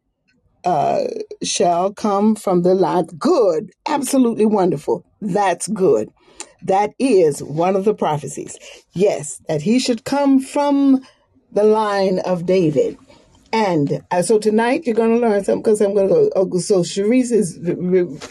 uh, 0.66 1.06
shall 1.44 1.94
come 1.94 2.36
from 2.36 2.64
the 2.64 2.74
line. 2.74 3.06
Good. 3.18 3.72
Absolutely 3.88 4.46
wonderful. 4.46 5.06
That's 5.22 5.68
good. 5.68 6.10
That 6.64 6.92
is 6.98 7.44
one 7.44 7.76
of 7.76 7.86
the 7.86 7.94
prophecies. 7.94 8.58
Yes, 8.94 9.42
that 9.48 9.62
he 9.62 9.80
should 9.80 10.06
come 10.06 10.40
from 10.40 11.02
the 11.52 11.64
line 11.64 12.20
of 12.20 12.46
David. 12.46 12.98
And 13.54 14.04
uh, 14.10 14.24
so 14.24 14.40
tonight 14.40 14.88
you're 14.88 14.96
going 14.96 15.14
to 15.14 15.22
learn 15.22 15.44
something 15.44 15.62
because 15.62 15.80
I'm 15.80 15.94
going 15.94 16.08
to 16.08 16.14
go. 16.14 16.30
Oh, 16.36 16.60
so 16.60 16.80
Sharice 16.80 17.32
is 17.32 17.60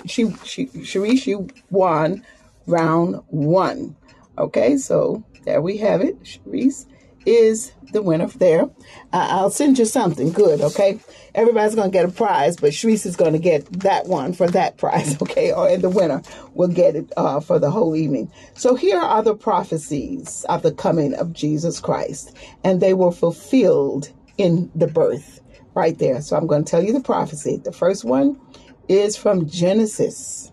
she 0.04 0.34
she 0.44 0.66
Sharice 0.66 1.26
you 1.28 1.46
won 1.70 2.26
round 2.66 3.22
one. 3.28 3.96
Okay, 4.36 4.76
so 4.76 5.24
there 5.44 5.62
we 5.62 5.76
have 5.76 6.00
it. 6.00 6.20
Sharice 6.24 6.86
is 7.24 7.70
the 7.92 8.02
winner 8.02 8.26
there. 8.26 8.64
Uh, 9.12 9.28
I'll 9.30 9.50
send 9.50 9.78
you 9.78 9.84
something 9.84 10.32
good. 10.32 10.60
Okay, 10.60 10.98
everybody's 11.36 11.76
going 11.76 11.92
to 11.92 11.96
get 11.96 12.04
a 12.04 12.10
prize, 12.10 12.56
but 12.56 12.72
Sharice 12.72 13.06
is 13.06 13.14
going 13.14 13.34
to 13.34 13.38
get 13.38 13.64
that 13.82 14.06
one 14.06 14.32
for 14.32 14.48
that 14.48 14.76
prize. 14.78 15.22
Okay, 15.22 15.52
or 15.52 15.76
the 15.76 15.88
winner 15.88 16.20
will 16.54 16.66
get 16.66 16.96
it 16.96 17.12
uh, 17.16 17.38
for 17.38 17.60
the 17.60 17.70
whole 17.70 17.94
evening. 17.94 18.32
So 18.54 18.74
here 18.74 18.98
are 18.98 19.22
the 19.22 19.36
prophecies 19.36 20.44
of 20.48 20.62
the 20.62 20.72
coming 20.72 21.14
of 21.14 21.32
Jesus 21.32 21.78
Christ, 21.78 22.36
and 22.64 22.80
they 22.80 22.92
were 22.92 23.12
fulfilled 23.12 24.10
in 24.38 24.70
the 24.74 24.86
birth 24.86 25.40
right 25.74 25.98
there. 25.98 26.20
So 26.20 26.36
I'm 26.36 26.46
going 26.46 26.64
to 26.64 26.70
tell 26.70 26.82
you 26.82 26.92
the 26.92 27.00
prophecy. 27.00 27.60
The 27.62 27.72
first 27.72 28.04
one 28.04 28.40
is 28.88 29.16
from 29.16 29.48
Genesis 29.48 30.52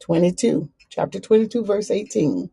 22, 0.00 0.68
chapter 0.88 1.20
22, 1.20 1.64
verse 1.64 1.90
18. 1.90 2.50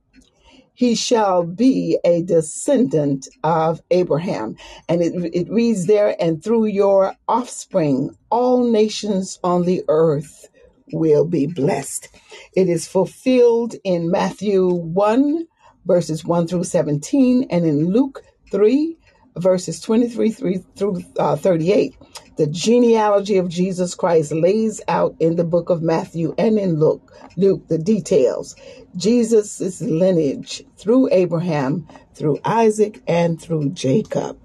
He 0.76 0.96
shall 0.96 1.44
be 1.44 2.00
a 2.04 2.24
descendant 2.24 3.28
of 3.44 3.82
Abraham. 3.92 4.56
And 4.90 5.02
it, 5.02 5.14
it 5.34 5.50
reads 5.50 5.86
there, 5.86 6.16
and 6.20 6.44
through 6.44 6.66
your 6.66 7.16
offspring, 7.28 8.18
all 8.32 8.70
nations 8.70 9.40
on 9.44 9.66
the 9.66 9.84
earth 9.88 10.50
will 10.92 11.26
be 11.26 11.46
blessed. 11.46 12.10
It 12.56 12.70
is 12.70 12.88
fulfilled 12.88 13.76
in 13.84 14.10
Matthew 14.10 14.68
1, 14.68 15.46
verses 15.86 16.26
1 16.26 16.48
through 16.48 16.64
17, 16.64 17.48
and 17.50 17.66
in 17.66 17.92
Luke 17.92 18.24
3, 18.52 18.98
verses 19.36 19.80
23 19.80 20.32
through 20.76 21.04
uh, 21.17 21.36
38. 21.36 21.96
The 22.38 22.48
genealogy 22.48 23.38
of 23.38 23.50
Jesus 23.50 23.93
Christ 23.96 24.32
lays 24.32 24.82
out 24.88 25.15
in 25.19 25.36
the 25.36 25.43
book 25.43 25.69
of 25.69 25.84
Matthew 25.84 26.34
and 26.38 26.58
in 26.58 26.80
Luke, 26.80 27.13
Luke 27.38 27.67
the 27.67 27.78
details. 27.78 28.56
Jesus' 28.96 29.82
lineage 29.82 30.63
through 30.78 31.10
Abraham, 31.12 31.88
through 32.15 32.39
Isaac, 32.43 33.02
and 33.08 33.41
through 33.41 33.69
Jacob. 33.69 34.38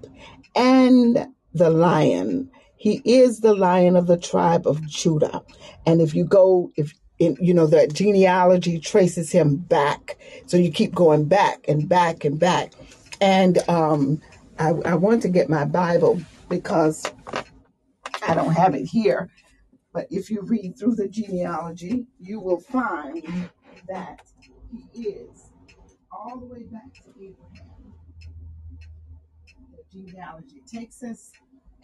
And 0.55 1.27
the 1.53 1.69
lion. 1.69 2.49
He 2.75 3.01
is 3.03 3.41
the 3.41 3.55
lion 3.55 3.95
of 3.95 4.07
the 4.07 4.17
tribe 4.17 4.67
of 4.67 4.85
Judah. 4.87 5.43
And 5.85 6.01
if 6.01 6.13
you 6.13 6.23
go, 6.23 6.71
if 6.77 6.93
in, 7.19 7.35
you 7.39 7.53
know, 7.53 7.67
that 7.67 7.93
genealogy 7.93 8.79
traces 8.79 9.31
him 9.31 9.57
back. 9.57 10.17
So 10.47 10.57
you 10.57 10.71
keep 10.71 10.95
going 10.95 11.25
back 11.25 11.65
and 11.67 11.87
back 11.87 12.23
and 12.23 12.39
back. 12.39 12.73
And 13.21 13.57
um, 13.67 14.21
I, 14.59 14.71
I 14.85 14.95
want 14.95 15.21
to 15.21 15.29
get 15.29 15.49
my 15.49 15.63
Bible 15.63 16.21
because 16.49 17.05
I 18.27 18.33
don't 18.35 18.51
have 18.53 18.75
it 18.75 18.85
here. 18.85 19.29
But 19.93 20.07
if 20.09 20.29
you 20.29 20.41
read 20.41 20.77
through 20.77 20.95
the 20.95 21.07
genealogy, 21.07 22.07
you 22.19 22.41
will 22.41 22.59
find 22.59 23.49
that 23.87 24.21
he 24.93 25.01
is 25.01 25.51
all 26.11 26.39
the 26.39 26.45
way 26.45 26.63
back 26.63 26.93
to 26.93 27.09
Abraham. 27.11 27.93
The 29.71 29.83
genealogy 29.91 30.61
takes 30.71 31.01
us 31.03 31.31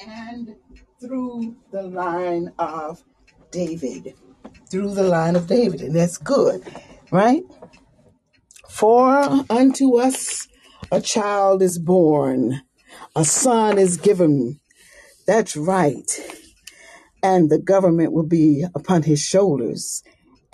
and 0.06 0.56
through 1.02 1.56
the 1.72 1.84
line 1.84 2.52
of 2.60 3.04
David. 3.52 4.16
Through 4.70 4.96
the 4.96 5.04
line 5.04 5.38
of 5.38 5.48
David. 5.48 5.82
And 5.82 5.96
that's 5.96 6.18
good, 6.18 6.62
right? 7.10 7.44
For 8.70 9.46
unto 9.50 9.98
us 9.98 10.48
a 10.92 11.02
child 11.02 11.62
is 11.62 11.80
born, 11.80 12.62
a 13.16 13.26
son 13.26 13.78
is 13.78 13.98
given. 13.98 14.60
That's 15.28 15.56
right. 15.58 16.06
And 17.24 17.50
the 17.50 17.60
government 17.60 18.12
will 18.14 18.28
be 18.28 18.66
upon 18.76 19.04
his 19.04 19.20
shoulders, 19.20 20.04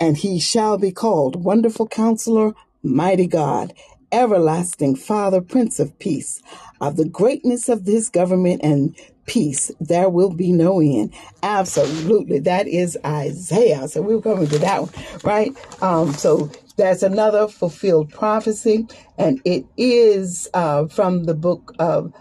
and 0.00 0.16
he 0.16 0.40
shall 0.40 0.78
be 0.78 0.90
called 0.90 1.44
Wonderful 1.44 1.86
Counselor, 1.88 2.52
Mighty 2.82 3.26
God, 3.26 3.74
Everlasting 4.10 4.96
Father, 4.96 5.40
Prince 5.40 5.78
of 5.78 5.98
Peace. 5.98 6.40
Of 6.80 6.96
the 6.96 7.08
greatness 7.08 7.68
of 7.68 7.84
this 7.84 8.08
government 8.08 8.62
and 8.64 8.96
peace, 9.26 9.70
there 9.80 10.08
will 10.08 10.32
be 10.34 10.50
no 10.50 10.80
end. 10.80 11.14
Absolutely. 11.42 12.40
That 12.40 12.66
is 12.66 12.98
Isaiah. 13.04 13.86
So 13.86 14.02
we 14.02 14.14
are 14.14 14.20
going 14.20 14.48
to 14.48 14.58
that 14.58 14.82
one, 14.82 15.20
right? 15.22 15.82
Um, 15.82 16.12
so 16.12 16.50
that's 16.76 17.02
another 17.02 17.48
fulfilled 17.48 18.10
prophecy, 18.10 18.86
and 19.18 19.40
it 19.44 19.66
is 19.76 20.48
uh, 20.54 20.86
from 20.86 21.24
the 21.24 21.34
book 21.34 21.74
of 21.78 22.12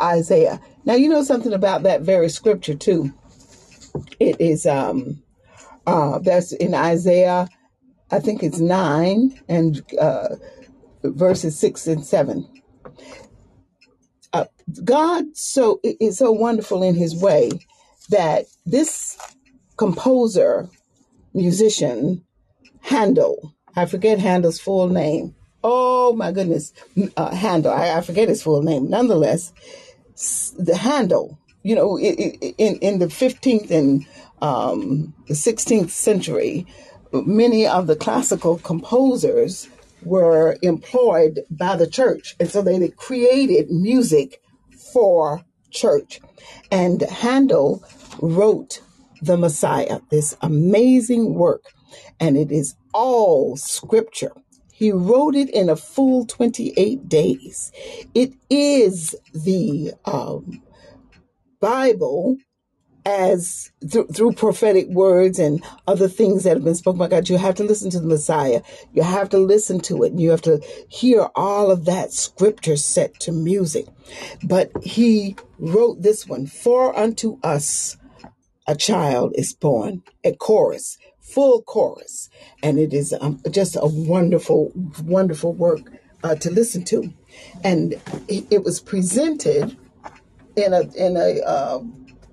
Isaiah. 0.00 0.60
Now, 0.84 0.94
you 0.94 1.08
know 1.08 1.22
something 1.22 1.52
about 1.52 1.82
that 1.84 2.02
very 2.02 2.28
scripture, 2.28 2.74
too. 2.74 3.12
It 4.18 4.40
is, 4.40 4.66
um, 4.66 5.22
uh, 5.86 6.18
that's 6.18 6.52
in 6.52 6.74
Isaiah, 6.74 7.48
I 8.10 8.18
think 8.18 8.42
it's 8.42 8.58
9 8.58 9.40
and 9.48 9.82
uh, 10.00 10.36
verses 11.04 11.58
6 11.58 11.86
and 11.86 12.04
7. 12.04 12.48
Uh, 14.32 14.44
God 14.84 15.24
so 15.34 15.80
is 15.82 16.18
so 16.18 16.32
wonderful 16.32 16.82
in 16.82 16.94
his 16.94 17.20
way 17.20 17.50
that 18.10 18.46
this 18.66 19.16
composer 19.76 20.68
musician 21.34 22.24
Handel. 22.82 23.54
I 23.76 23.86
forget 23.86 24.18
Handel's 24.18 24.60
full 24.60 24.88
name. 24.88 25.34
Oh 25.62 26.14
my 26.14 26.32
goodness, 26.32 26.72
uh, 27.16 27.34
Handel. 27.34 27.72
I, 27.72 27.98
I 27.98 28.00
forget 28.00 28.28
his 28.28 28.42
full 28.42 28.62
name. 28.62 28.88
Nonetheless, 28.88 29.52
the 30.58 30.76
Handel. 30.76 31.38
You 31.62 31.74
know, 31.74 31.98
in 31.98 32.76
in 32.76 32.98
the 33.00 33.10
fifteenth 33.10 33.70
and 33.70 34.06
um, 34.40 35.12
the 35.28 35.34
sixteenth 35.34 35.90
century, 35.90 36.66
many 37.12 37.66
of 37.66 37.86
the 37.86 37.96
classical 37.96 38.56
composers 38.58 39.68
were 40.02 40.56
employed 40.62 41.40
by 41.50 41.76
the 41.76 41.86
church, 41.86 42.34
and 42.40 42.48
so 42.48 42.62
they 42.62 42.88
created 42.88 43.70
music 43.70 44.40
for 44.94 45.44
church. 45.70 46.20
And 46.70 47.02
Handel 47.02 47.84
wrote 48.22 48.80
the 49.20 49.36
Messiah, 49.36 50.00
this 50.10 50.34
amazing 50.40 51.34
work, 51.34 51.64
and 52.18 52.38
it 52.38 52.50
is 52.50 52.74
all 52.92 53.56
scripture. 53.56 54.32
He 54.72 54.92
wrote 54.92 55.34
it 55.34 55.50
in 55.50 55.68
a 55.68 55.76
full 55.76 56.26
28 56.26 57.08
days. 57.08 57.72
It 58.14 58.32
is 58.50 59.14
the 59.34 59.92
um, 60.06 60.62
Bible 61.60 62.38
as 63.04 63.72
th- 63.88 64.06
through 64.14 64.32
prophetic 64.32 64.88
words 64.88 65.38
and 65.38 65.64
other 65.86 66.08
things 66.08 66.44
that 66.44 66.56
have 66.56 66.64
been 66.64 66.74
spoken 66.74 66.98
by 66.98 67.08
God. 67.08 67.28
You 67.28 67.38
have 67.38 67.56
to 67.56 67.64
listen 67.64 67.90
to 67.90 68.00
the 68.00 68.06
Messiah. 68.06 68.62
You 68.92 69.02
have 69.02 69.28
to 69.30 69.38
listen 69.38 69.80
to 69.82 70.04
it. 70.04 70.12
And 70.12 70.20
you 70.20 70.30
have 70.30 70.42
to 70.42 70.60
hear 70.88 71.28
all 71.34 71.70
of 71.70 71.84
that 71.86 72.12
scripture 72.12 72.76
set 72.76 73.18
to 73.20 73.32
music. 73.32 73.86
But 74.44 74.70
he 74.82 75.36
wrote 75.58 76.02
this 76.02 76.26
one, 76.26 76.46
For 76.46 76.96
unto 76.98 77.38
us 77.42 77.96
a 78.66 78.76
child 78.76 79.32
is 79.36 79.54
born, 79.54 80.02
a 80.24 80.34
chorus, 80.34 80.98
full 81.32 81.62
chorus. 81.62 82.28
And 82.62 82.78
it 82.78 82.92
is 82.92 83.14
um, 83.20 83.40
just 83.50 83.76
a 83.76 83.86
wonderful, 83.86 84.72
wonderful 85.02 85.52
work 85.52 85.80
uh, 86.22 86.34
to 86.36 86.50
listen 86.50 86.84
to. 86.84 87.12
And 87.64 87.94
it, 88.28 88.64
was 88.64 88.80
presented 88.80 89.76
in 90.56 90.72
a, 90.72 90.80
in 90.94 91.16
a, 91.16 91.40
uh, 91.40 91.80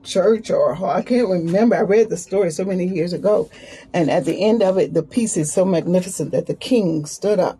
church 0.07 0.49
or 0.49 0.73
I 0.85 1.01
can't 1.01 1.27
remember. 1.27 1.75
I 1.75 1.81
read 1.81 2.09
the 2.09 2.17
story 2.17 2.49
so 2.49 2.63
many 2.65 2.87
years 2.87 3.13
ago. 3.13 3.49
And 3.93 4.09
at 4.09 4.25
the 4.25 4.43
end 4.43 4.63
of 4.63 4.77
it, 4.77 4.93
the 4.93 5.03
piece 5.03 5.37
is 5.37 5.51
so 5.51 5.65
magnificent 5.65 6.31
that 6.31 6.47
the 6.47 6.55
king 6.55 7.05
stood 7.05 7.39
up. 7.39 7.59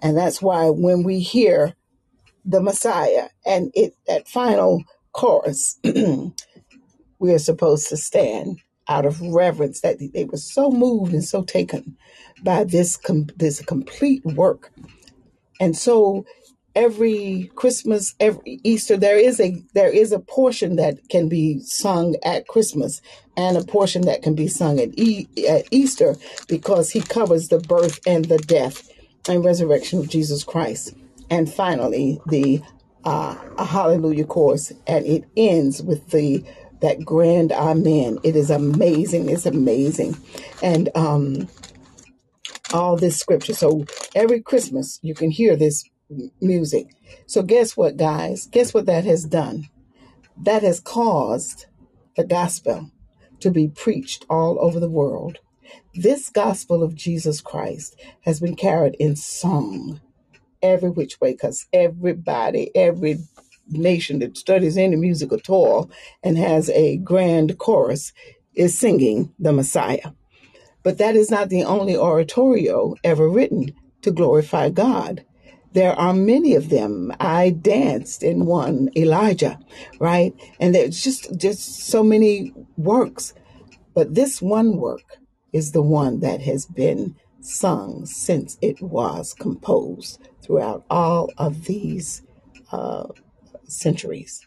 And 0.00 0.16
that's 0.16 0.40
why 0.40 0.68
when 0.68 1.02
we 1.02 1.20
hear 1.20 1.74
the 2.44 2.60
Messiah 2.60 3.28
and 3.44 3.72
it 3.74 3.94
that 4.06 4.28
final 4.28 4.84
chorus, 5.12 5.78
we 7.18 7.32
are 7.32 7.38
supposed 7.38 7.88
to 7.88 7.96
stand 7.96 8.60
out 8.88 9.06
of 9.06 9.20
reverence 9.20 9.80
that 9.82 9.98
they 10.14 10.24
were 10.24 10.38
so 10.38 10.70
moved 10.70 11.12
and 11.12 11.24
so 11.24 11.42
taken 11.42 11.96
by 12.42 12.64
this 12.64 12.96
com- 12.96 13.28
this 13.36 13.62
complete 13.62 14.24
work. 14.24 14.72
And 15.60 15.76
so 15.76 16.24
every 16.74 17.50
Christmas, 17.56 18.14
every 18.20 18.60
Easter, 18.64 18.96
there 18.96 19.18
is 19.18 19.40
a 19.40 19.62
there 19.74 19.90
is 19.90 20.12
a 20.12 20.20
portion 20.20 20.76
that 20.76 20.98
can 21.10 21.28
be 21.28 21.60
sung 21.60 22.16
at 22.24 22.48
Christmas 22.48 23.00
and 23.36 23.56
a 23.56 23.64
portion 23.64 24.02
that 24.02 24.22
can 24.22 24.34
be 24.34 24.48
sung 24.48 24.78
at, 24.80 24.90
e- 24.98 25.28
at 25.48 25.66
Easter 25.70 26.16
because 26.48 26.90
he 26.90 27.00
covers 27.00 27.48
the 27.48 27.58
birth 27.60 28.00
and 28.06 28.26
the 28.26 28.38
death 28.38 28.88
and 29.28 29.44
resurrection 29.44 29.98
of 30.00 30.08
Jesus 30.08 30.44
Christ. 30.44 30.94
And 31.30 31.52
finally, 31.52 32.20
the 32.26 32.62
uh, 33.04 33.36
Hallelujah 33.58 34.24
chorus, 34.24 34.72
and 34.86 35.06
it 35.06 35.24
ends 35.36 35.82
with 35.82 36.10
the 36.10 36.44
that 36.80 37.04
grand 37.04 37.52
Amen. 37.52 38.18
It 38.22 38.36
is 38.36 38.50
amazing. 38.50 39.28
It's 39.28 39.46
amazing, 39.46 40.16
and 40.62 40.88
um, 40.94 41.48
all 42.72 42.96
this 42.96 43.18
scripture. 43.18 43.54
So 43.54 43.84
every 44.14 44.40
Christmas, 44.40 44.98
you 45.02 45.14
can 45.14 45.30
hear 45.30 45.56
this 45.56 45.84
music. 46.40 46.88
So, 47.26 47.42
guess 47.42 47.76
what, 47.76 47.96
guys? 47.96 48.46
Guess 48.46 48.74
what 48.74 48.86
that 48.86 49.04
has 49.04 49.24
done? 49.24 49.68
That 50.36 50.62
has 50.62 50.80
caused 50.80 51.66
the 52.16 52.24
gospel 52.24 52.90
to 53.40 53.50
be 53.50 53.68
preached 53.68 54.24
all 54.28 54.58
over 54.60 54.80
the 54.80 54.90
world. 54.90 55.38
This 55.94 56.30
gospel 56.30 56.82
of 56.82 56.94
Jesus 56.94 57.40
Christ 57.40 58.00
has 58.22 58.40
been 58.40 58.56
carried 58.56 58.96
in 58.98 59.16
song 59.16 60.00
every 60.62 60.90
which 60.90 61.20
way 61.20 61.32
because 61.32 61.66
everybody, 61.72 62.70
every 62.74 63.18
nation 63.70 64.18
that 64.20 64.36
studies 64.36 64.76
any 64.76 64.96
music 64.96 65.32
at 65.32 65.48
all 65.48 65.90
and 66.22 66.38
has 66.38 66.68
a 66.70 66.96
grand 66.98 67.58
chorus 67.58 68.12
is 68.54 68.78
singing 68.78 69.32
the 69.38 69.52
Messiah. 69.52 70.12
But 70.82 70.98
that 70.98 71.16
is 71.16 71.30
not 71.30 71.48
the 71.48 71.64
only 71.64 71.96
oratorio 71.96 72.94
ever 73.04 73.28
written 73.28 73.74
to 74.02 74.10
glorify 74.10 74.70
God. 74.70 75.24
There 75.72 75.92
are 75.92 76.14
many 76.14 76.54
of 76.54 76.70
them. 76.70 77.12
I 77.20 77.50
danced 77.50 78.22
in 78.22 78.46
one, 78.46 78.88
Elijah, 78.96 79.58
right? 80.00 80.34
And 80.58 80.74
there's 80.74 81.02
just 81.02 81.36
just 81.36 81.86
so 81.86 82.02
many 82.02 82.54
works. 82.76 83.34
But 83.94 84.14
this 84.14 84.40
one 84.40 84.76
work 84.76 85.18
is 85.52 85.72
the 85.72 85.82
one 85.82 86.20
that 86.20 86.40
has 86.42 86.66
been 86.66 87.16
sung 87.40 88.06
since 88.06 88.56
it 88.60 88.80
was 88.80 89.34
composed 89.34 90.28
throughout 90.42 90.84
all 90.90 91.30
of 91.38 91.64
these 91.64 92.22
uh, 92.72 93.06
centuries. 93.68 94.46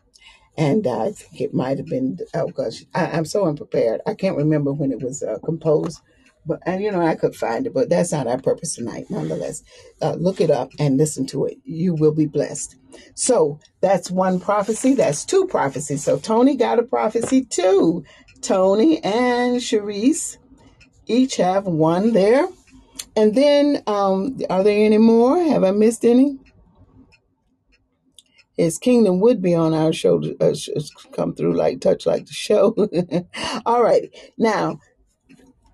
And 0.57 0.85
I 0.85 1.11
think 1.11 1.41
it 1.41 1.53
might 1.53 1.77
have 1.77 1.87
been, 1.87 2.19
oh 2.33 2.47
gosh, 2.49 2.83
I, 2.93 3.05
I'm 3.07 3.25
so 3.25 3.45
unprepared. 3.45 4.01
I 4.05 4.13
can't 4.13 4.37
remember 4.37 4.73
when 4.73 4.91
it 4.91 5.01
was 5.01 5.23
uh, 5.23 5.37
composed, 5.43 6.01
but 6.45 6.59
and 6.65 6.83
you 6.83 6.91
know 6.91 7.01
I 7.01 7.15
could 7.15 7.35
find 7.35 7.65
it, 7.65 7.73
but 7.73 7.89
that's 7.89 8.11
not 8.11 8.27
our 8.27 8.39
purpose 8.39 8.75
tonight. 8.75 9.05
Nonetheless, 9.09 9.63
uh, 10.01 10.13
look 10.13 10.41
it 10.41 10.51
up 10.51 10.71
and 10.79 10.97
listen 10.97 11.25
to 11.27 11.45
it. 11.45 11.57
You 11.63 11.95
will 11.95 12.13
be 12.13 12.25
blessed. 12.25 12.75
So 13.15 13.59
that's 13.81 14.11
one 14.11 14.39
prophecy. 14.39 14.93
That's 14.93 15.25
two 15.25 15.47
prophecies. 15.47 16.03
So 16.03 16.19
Tony 16.19 16.55
got 16.55 16.79
a 16.79 16.83
prophecy 16.83 17.45
too. 17.45 18.03
Tony 18.41 19.03
and 19.03 19.57
Sharice 19.57 20.37
each 21.07 21.37
have 21.37 21.65
one 21.65 22.13
there. 22.13 22.47
And 23.15 23.35
then, 23.35 23.83
um, 23.87 24.39
are 24.49 24.63
there 24.63 24.85
any 24.85 24.97
more? 24.97 25.37
Have 25.43 25.63
I 25.63 25.71
missed 25.71 26.05
any? 26.05 26.39
His 28.61 28.77
kingdom 28.77 29.19
would 29.21 29.41
be 29.41 29.55
on 29.55 29.73
our 29.73 29.91
to 29.91 30.37
uh, 30.39 30.53
come 31.13 31.33
through 31.33 31.55
like 31.55 31.81
touch 31.81 32.05
like 32.05 32.27
the 32.27 32.33
show. 32.33 32.75
All 33.65 33.81
right. 33.81 34.13
Now, 34.37 34.79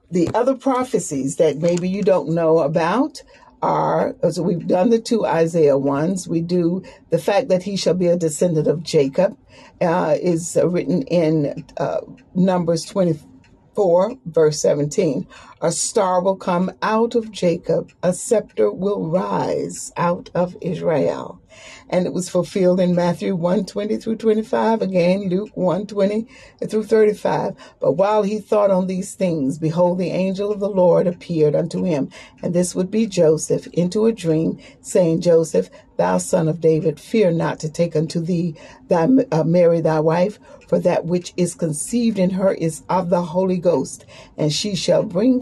the 0.09 0.29
other 0.33 0.55
prophecies 0.55 1.35
that 1.35 1.57
maybe 1.57 1.89
you 1.89 2.01
don't 2.01 2.29
know 2.29 2.59
about 2.59 3.21
are 3.61 4.15
so 4.31 4.41
we've 4.41 4.67
done 4.67 4.89
the 4.89 5.01
two 5.01 5.25
Isaiah 5.25 5.77
ones. 5.77 6.29
We 6.29 6.39
do 6.39 6.81
the 7.09 7.17
fact 7.17 7.49
that 7.49 7.63
he 7.63 7.75
shall 7.75 7.93
be 7.93 8.07
a 8.07 8.15
descendant 8.15 8.67
of 8.67 8.83
Jacob 8.83 9.37
uh, 9.81 10.15
is 10.21 10.57
written 10.63 11.01
in 11.01 11.65
uh, 11.75 11.99
Numbers 12.35 12.85
24, 12.85 14.15
verse 14.27 14.61
17. 14.61 15.27
A 15.59 15.71
star 15.71 16.21
will 16.21 16.35
come 16.35 16.71
out 16.83 17.15
of 17.15 17.31
Jacob, 17.31 17.91
a 18.03 18.13
scepter 18.13 18.71
will 18.71 19.09
rise 19.09 19.91
out 19.97 20.29
of 20.35 20.55
Israel. 20.61 21.41
And 21.89 22.05
it 22.05 22.13
was 22.13 22.29
fulfilled 22.29 22.79
in 22.79 22.93
Matthew 22.93 23.33
120 23.35 23.97
through 23.97 24.17
25, 24.17 24.83
again 24.83 25.29
Luke 25.29 25.49
120 25.55 26.27
through 26.67 26.83
35. 26.83 27.55
But 27.79 27.93
while 27.93 28.21
he 28.21 28.39
thought 28.39 28.69
on 28.69 28.85
these 28.85 29.15
things, 29.15 29.57
behold, 29.57 29.97
the 29.97 30.11
angel 30.11 30.51
of 30.51 30.59
the 30.59 30.69
Lord 30.69 31.07
appeared 31.07 31.55
unto 31.55 31.83
him, 31.83 32.09
and 32.43 32.53
this 32.53 32.75
would 32.75 32.91
be 32.91 33.07
Joseph, 33.07 33.65
into 33.73 34.05
a 34.05 34.11
dream, 34.11 34.59
saying, 34.81 35.21
Joseph, 35.21 35.71
thou 35.95 36.19
son 36.19 36.47
of 36.47 36.61
David, 36.61 36.99
fear 36.99 37.31
not 37.31 37.59
to 37.61 37.69
take 37.69 37.95
unto 37.95 38.19
thee 38.19 38.55
thy 38.87 39.07
uh, 39.31 39.43
Mary 39.43 39.81
thy 39.81 39.99
wife, 39.99 40.37
for 40.67 40.79
that 40.79 41.05
which 41.05 41.33
is 41.37 41.55
conceived 41.55 42.19
in 42.19 42.31
her 42.31 42.53
is 42.53 42.83
of 42.89 43.09
the 43.09 43.23
Holy 43.23 43.57
Ghost, 43.57 44.05
and 44.37 44.53
she 44.53 44.75
shall 44.75 45.03
bring 45.03 45.41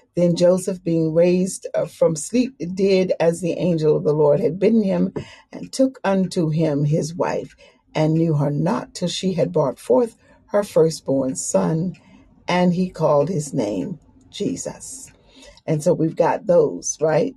Then 0.15 0.35
Joseph, 0.35 0.83
being 0.83 1.13
raised 1.13 1.67
uh, 1.75 1.85
from 1.85 2.15
sleep, 2.15 2.55
did 2.75 3.13
as 3.19 3.41
the 3.41 3.53
angel 3.53 3.97
of 3.97 4.03
the 4.03 4.13
Lord 4.13 4.39
had 4.41 4.59
bidden 4.59 4.83
him, 4.83 5.13
and 5.51 5.71
took 5.73 5.99
unto 6.03 6.49
him 6.49 6.85
his 6.85 7.15
wife, 7.15 7.55
and 7.95 8.15
knew 8.15 8.35
her 8.35 8.51
not 8.51 8.93
till 8.95 9.09
she 9.09 9.33
had 9.33 9.53
brought 9.53 9.79
forth 9.79 10.17
her 10.47 10.63
firstborn 10.63 11.35
son, 11.35 11.95
and 12.47 12.73
he 12.73 12.89
called 12.89 13.29
his 13.29 13.53
name 13.53 13.99
Jesus. 14.31 15.11
And 15.67 15.83
so 15.83 15.93
we've 15.93 16.15
got 16.17 16.47
those, 16.47 16.97
right? 17.01 17.35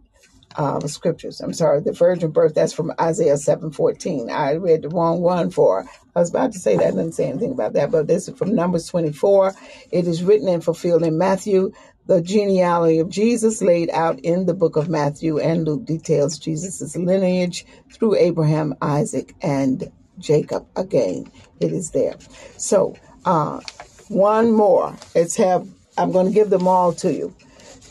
uh, 0.56 0.80
scriptures. 0.88 1.40
I'm 1.40 1.52
sorry, 1.54 1.80
the 1.80 1.92
virgin 1.92 2.30
birth, 2.32 2.54
that's 2.54 2.72
from 2.72 2.92
Isaiah 3.00 3.37
7:14. 3.38 4.30
I 4.30 4.54
read 4.54 4.82
the 4.82 4.88
wrong 4.90 5.20
one 5.20 5.50
for 5.50 5.87
I 6.16 6.20
was 6.20 6.30
about 6.30 6.52
to 6.52 6.58
say 6.60 6.76
that, 6.76 6.88
I 6.88 6.90
didn't 6.92 7.14
say 7.14 7.26
anything 7.28 7.52
about 7.52 7.72
that, 7.74 7.90
but 7.90 8.06
this 8.06 8.28
is 8.28 8.37
from 8.38 8.54
Numbers 8.54 8.87
24. 8.88 9.54
It 9.92 10.06
is 10.06 10.22
written 10.24 10.48
and 10.48 10.64
fulfilled 10.64 11.02
in 11.04 11.18
Matthew. 11.18 11.72
The 12.06 12.20
genealogy 12.20 12.98
of 12.98 13.08
Jesus 13.08 13.62
laid 13.62 13.88
out 13.90 14.18
in 14.20 14.44
the 14.44 14.54
book 14.54 14.76
of 14.76 14.90
Matthew 14.90 15.38
and 15.38 15.64
Luke 15.64 15.86
details 15.86 16.38
Jesus' 16.38 16.96
lineage 16.96 17.64
through 17.92 18.16
Abraham, 18.16 18.74
Isaac, 18.82 19.34
and 19.40 19.90
Jacob. 20.18 20.66
Again, 20.76 21.30
it 21.60 21.72
is 21.72 21.92
there. 21.92 22.16
So, 22.58 22.94
uh, 23.24 23.60
one 24.08 24.52
more. 24.52 24.94
Let's 25.14 25.36
have, 25.36 25.66
I'm 25.96 26.12
going 26.12 26.26
to 26.26 26.32
give 26.32 26.50
them 26.50 26.68
all 26.68 26.92
to 26.94 27.12
you. 27.12 27.34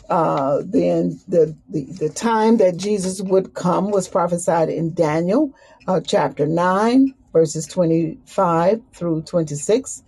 Uh, 0.08 0.62
then 0.64 1.18
the, 1.26 1.56
the, 1.70 1.84
the 1.84 2.08
time 2.08 2.58
that 2.58 2.76
Jesus 2.76 3.20
would 3.20 3.54
come 3.54 3.90
was 3.90 4.06
prophesied 4.06 4.68
in 4.68 4.94
Daniel 4.94 5.52
uh, 5.88 6.00
chapter 6.00 6.46
9, 6.46 7.14
verses 7.32 7.66
25 7.66 8.80
through 8.92 9.22
26. 9.22 10.02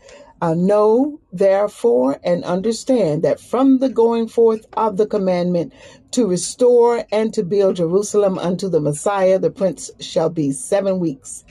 Uh, 0.46 0.54
know 0.54 1.20
therefore 1.32 2.20
and 2.22 2.44
understand 2.44 3.24
that 3.24 3.40
from 3.40 3.78
the 3.78 3.88
going 3.88 4.28
forth 4.28 4.64
of 4.74 4.96
the 4.96 5.06
commandment 5.06 5.72
to 6.12 6.28
restore 6.28 7.04
and 7.10 7.34
to 7.34 7.42
build 7.42 7.76
Jerusalem 7.76 8.38
unto 8.38 8.68
the 8.68 8.80
Messiah, 8.80 9.40
the 9.40 9.50
prince 9.50 9.90
shall 10.00 10.30
be 10.30 10.52
seven 10.52 11.00
weeks 11.00 11.44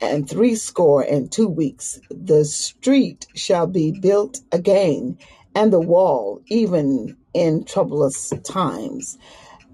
and 0.00 0.30
threescore 0.30 1.02
and 1.02 1.30
two 1.30 1.48
weeks. 1.48 2.00
The 2.10 2.46
street 2.46 3.26
shall 3.34 3.66
be 3.66 3.92
built 3.92 4.40
again, 4.50 5.18
and 5.54 5.70
the 5.70 5.80
wall, 5.80 6.40
even 6.46 7.18
in 7.34 7.64
troublous 7.64 8.32
times. 8.44 9.18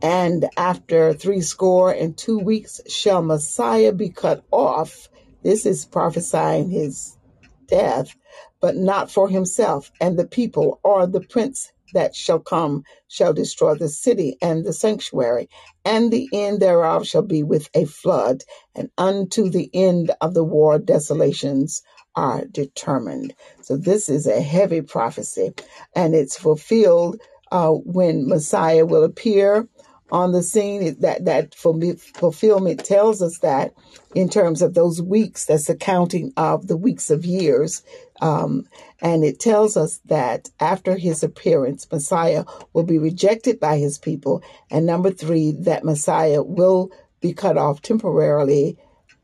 And 0.03 0.49
after 0.57 1.15
threescore 1.15 1.93
and 1.93 2.19
two 2.19 2.41
weeks 2.41 2.81
shall 2.89 3.23
Messiah 3.23 3.93
be 3.93 4.11
cut 4.11 4.45
off. 4.51 5.09
This 5.45 5.65
is 5.65 5.87
prophesying 5.87 6.71
his 6.71 7.17
death, 7.69 8.17
but 8.65 8.77
not 8.77 9.11
for 9.11 9.29
himself 9.29 9.93
and 10.01 10.19
the 10.19 10.27
people 10.27 10.81
or 10.83 11.07
the 11.07 11.21
prince 11.21 11.71
that 11.93 12.17
shall 12.17 12.39
come 12.41 12.83
shall 13.09 13.35
destroy 13.35 13.75
the 13.75 13.91
city 13.91 14.39
and 14.41 14.65
the 14.65 14.73
sanctuary, 14.73 15.51
and 15.85 16.11
the 16.11 16.27
end 16.33 16.61
thereof 16.61 17.07
shall 17.07 17.21
be 17.21 17.43
with 17.43 17.69
a 17.75 17.85
flood, 17.85 18.43
and 18.75 18.89
unto 18.97 19.51
the 19.51 19.69
end 19.75 20.13
of 20.23 20.33
the 20.33 20.43
war 20.43 20.79
desolations 20.79 21.83
are 22.17 22.47
determined. 22.47 23.35
So 23.61 23.77
this 23.77 24.09
is 24.09 24.27
a 24.27 24.41
heavy 24.41 24.81
prophecy, 24.81 25.53
and 25.95 26.15
it's 26.15 26.39
fulfilled 26.39 27.21
uh, 27.53 27.69
when 27.69 28.27
Messiah 28.27 28.87
will 28.87 29.05
appear 29.05 29.69
on 30.11 30.33
the 30.33 30.43
scene. 30.43 30.97
That 31.01 31.27
that 31.27 31.55
fulfillment 31.55 32.83
tells 32.87 33.21
us 33.21 33.41
that 33.41 33.75
in 34.15 34.31
terms 34.31 34.63
of 34.63 34.73
those 34.75 35.03
weeks, 35.03 35.45
that's 35.45 35.67
the 35.67 35.77
counting 35.77 36.33
of 36.39 36.67
the 36.67 36.79
weeks 36.79 37.11
of 37.11 37.27
years. 37.27 37.83
Um, 38.21 38.67
and 39.01 39.25
it 39.25 39.41
tells 39.41 39.77
us 39.77 40.01
that 40.07 40.51
after 40.61 40.97
his 40.97 41.23
appearance, 41.23 41.87
Messiah 41.91 42.45
will 42.73 42.85
be 42.85 42.99
rejected 42.99 43.61
by 43.61 43.79
his 43.79 43.99
people. 43.99 44.43
And 44.71 44.87
number 44.87 45.11
three, 45.11 45.53
that 45.61 45.85
Messiah 45.85 46.43
will 46.43 46.91
be 47.21 47.33
cut 47.33 47.57
off 47.57 47.83
temporarily, 47.83 48.79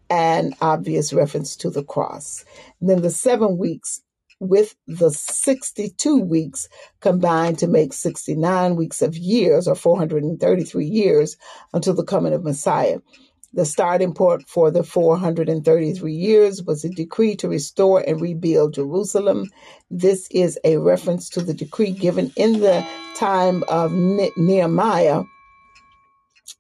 an 0.08 0.54
obvious 0.60 1.12
reference 1.12 1.56
to 1.56 1.70
the 1.70 1.84
cross. 1.84 2.44
And 2.80 2.90
then 2.90 3.02
the 3.02 3.10
seven 3.10 3.58
weeks 3.58 4.00
with 4.40 4.74
the 4.86 5.10
62 5.10 6.18
weeks 6.18 6.68
combined 7.00 7.58
to 7.58 7.66
make 7.68 7.92
69 7.92 8.74
weeks 8.74 9.02
of 9.02 9.16
years 9.16 9.68
or 9.68 9.74
433 9.74 10.86
years 10.86 11.36
until 11.74 11.94
the 11.94 12.04
coming 12.04 12.32
of 12.32 12.42
Messiah. 12.42 12.98
The 13.52 13.64
starting 13.64 14.14
point 14.14 14.48
for 14.48 14.70
the 14.70 14.84
433 14.84 16.12
years 16.12 16.62
was 16.62 16.84
a 16.84 16.88
decree 16.88 17.34
to 17.36 17.48
restore 17.48 18.00
and 18.00 18.20
rebuild 18.20 18.74
Jerusalem. 18.74 19.50
This 19.90 20.28
is 20.30 20.58
a 20.62 20.76
reference 20.76 21.28
to 21.30 21.42
the 21.42 21.54
decree 21.54 21.90
given 21.90 22.32
in 22.36 22.60
the 22.60 22.86
time 23.16 23.64
of 23.68 23.92
Nehemiah 23.92 25.24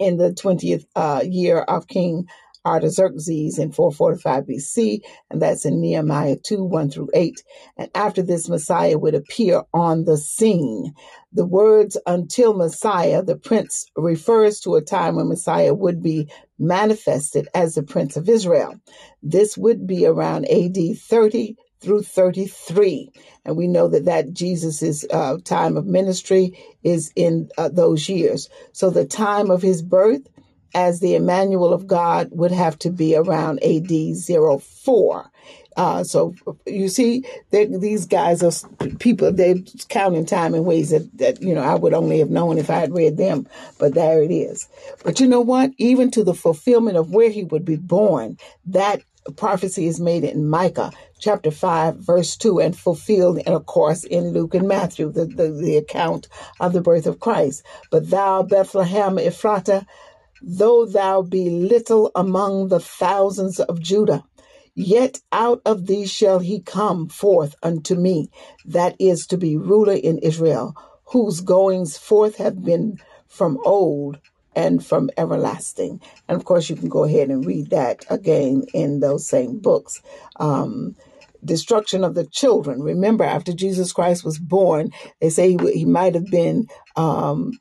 in 0.00 0.16
the 0.16 0.30
20th 0.32 0.84
uh, 0.96 1.22
year 1.24 1.60
of 1.60 1.86
King 1.86 2.26
Artaxerxes 2.66 3.58
in 3.58 3.72
445 3.72 4.44
BC, 4.44 5.00
and 5.30 5.40
that's 5.40 5.64
in 5.64 5.80
Nehemiah 5.80 6.36
2 6.42 6.64
1 6.64 6.90
through 6.90 7.10
8. 7.14 7.42
And 7.76 7.90
after 7.94 8.22
this, 8.22 8.48
Messiah 8.48 8.98
would 8.98 9.14
appear 9.14 9.62
on 9.72 10.04
the 10.04 10.16
scene. 10.16 10.94
The 11.32 11.46
words 11.46 11.96
until 12.06 12.54
Messiah, 12.54 13.22
the 13.22 13.36
prince, 13.36 13.86
refers 13.96 14.60
to 14.60 14.74
a 14.74 14.82
time 14.82 15.16
when 15.16 15.28
Messiah 15.28 15.72
would 15.72 16.02
be 16.02 16.28
manifested 16.58 17.48
as 17.54 17.74
the 17.74 17.82
Prince 17.82 18.16
of 18.16 18.28
Israel. 18.28 18.74
This 19.22 19.56
would 19.56 19.86
be 19.86 20.06
around 20.06 20.46
AD 20.50 20.76
30 20.98 21.56
through 21.80 22.02
33. 22.02 23.10
And 23.44 23.56
we 23.56 23.66
know 23.68 23.88
that 23.88 24.04
that 24.04 24.32
Jesus' 24.32 25.04
uh, 25.10 25.38
time 25.44 25.76
of 25.76 25.86
ministry 25.86 26.58
is 26.82 27.12
in 27.16 27.48
uh, 27.56 27.70
those 27.70 28.08
years. 28.08 28.48
So 28.72 28.90
the 28.90 29.06
time 29.06 29.50
of 29.50 29.62
his 29.62 29.82
birth 29.82 30.22
as 30.74 31.00
the 31.00 31.14
Emmanuel 31.14 31.72
of 31.72 31.86
God 31.86 32.28
would 32.32 32.52
have 32.52 32.78
to 32.80 32.90
be 32.90 33.16
around 33.16 33.62
AD 33.62 33.90
04. 34.62 35.30
Uh, 35.76 36.04
so 36.04 36.34
you 36.66 36.88
see, 36.88 37.24
these 37.50 38.04
guys 38.04 38.42
are 38.42 38.68
people. 38.98 39.32
They're 39.32 39.54
counting 39.88 40.26
time 40.26 40.54
in 40.54 40.64
ways 40.64 40.90
that, 40.90 41.16
that 41.18 41.40
you 41.40 41.54
know 41.54 41.62
I 41.62 41.74
would 41.74 41.94
only 41.94 42.18
have 42.18 42.30
known 42.30 42.58
if 42.58 42.68
I 42.70 42.80
had 42.80 42.94
read 42.94 43.16
them. 43.16 43.46
But 43.78 43.94
there 43.94 44.22
it 44.22 44.30
is. 44.30 44.68
But 45.04 45.20
you 45.20 45.26
know 45.26 45.40
what? 45.40 45.70
Even 45.78 46.10
to 46.10 46.24
the 46.24 46.34
fulfillment 46.34 46.96
of 46.96 47.14
where 47.14 47.30
he 47.30 47.44
would 47.44 47.64
be 47.64 47.76
born, 47.76 48.36
that 48.66 49.02
prophecy 49.36 49.86
is 49.86 50.00
made 50.00 50.24
in 50.24 50.48
Micah 50.48 50.90
chapter 51.18 51.50
5 51.50 51.96
verse 51.96 52.36
2 52.36 52.60
and 52.60 52.76
fulfilled 52.76 53.38
and 53.38 53.54
of 53.54 53.66
course 53.66 54.04
in 54.04 54.32
Luke 54.32 54.54
and 54.54 54.66
Matthew 54.66 55.12
the, 55.12 55.26
the, 55.26 55.50
the 55.50 55.76
account 55.76 56.26
of 56.58 56.72
the 56.72 56.80
birth 56.80 57.06
of 57.06 57.20
Christ 57.20 57.62
but 57.90 58.08
thou 58.08 58.42
Bethlehem 58.42 59.16
Ephratah 59.16 59.86
Though 60.42 60.86
thou 60.86 61.22
be 61.22 61.50
little 61.50 62.10
among 62.14 62.68
the 62.68 62.80
thousands 62.80 63.60
of 63.60 63.80
Judah, 63.80 64.24
yet 64.74 65.20
out 65.32 65.60
of 65.66 65.86
thee 65.86 66.06
shall 66.06 66.38
he 66.38 66.60
come 66.60 67.08
forth 67.08 67.54
unto 67.62 67.94
me, 67.94 68.30
that 68.64 68.96
is 68.98 69.26
to 69.28 69.36
be 69.36 69.56
ruler 69.56 69.94
in 69.94 70.18
Israel, 70.18 70.74
whose 71.06 71.40
goings 71.40 71.96
forth 71.98 72.36
have 72.36 72.64
been 72.64 72.98
from 73.28 73.58
old 73.64 74.18
and 74.54 74.84
from 74.84 75.10
everlasting. 75.16 76.00
And 76.28 76.36
of 76.36 76.44
course, 76.44 76.68
you 76.70 76.76
can 76.76 76.88
go 76.88 77.04
ahead 77.04 77.28
and 77.28 77.46
read 77.46 77.70
that 77.70 78.04
again 78.08 78.64
in 78.74 79.00
those 79.00 79.28
same 79.28 79.60
books. 79.60 80.00
Um, 80.36 80.96
destruction 81.44 82.04
of 82.04 82.14
the 82.14 82.26
children. 82.26 82.82
Remember, 82.82 83.24
after 83.24 83.52
Jesus 83.52 83.92
Christ 83.92 84.24
was 84.24 84.38
born, 84.38 84.90
they 85.20 85.30
say 85.30 85.56
he, 85.56 85.72
he 85.72 85.84
might 85.84 86.14
have 86.14 86.26
been 86.26 86.66
um, 86.96 87.58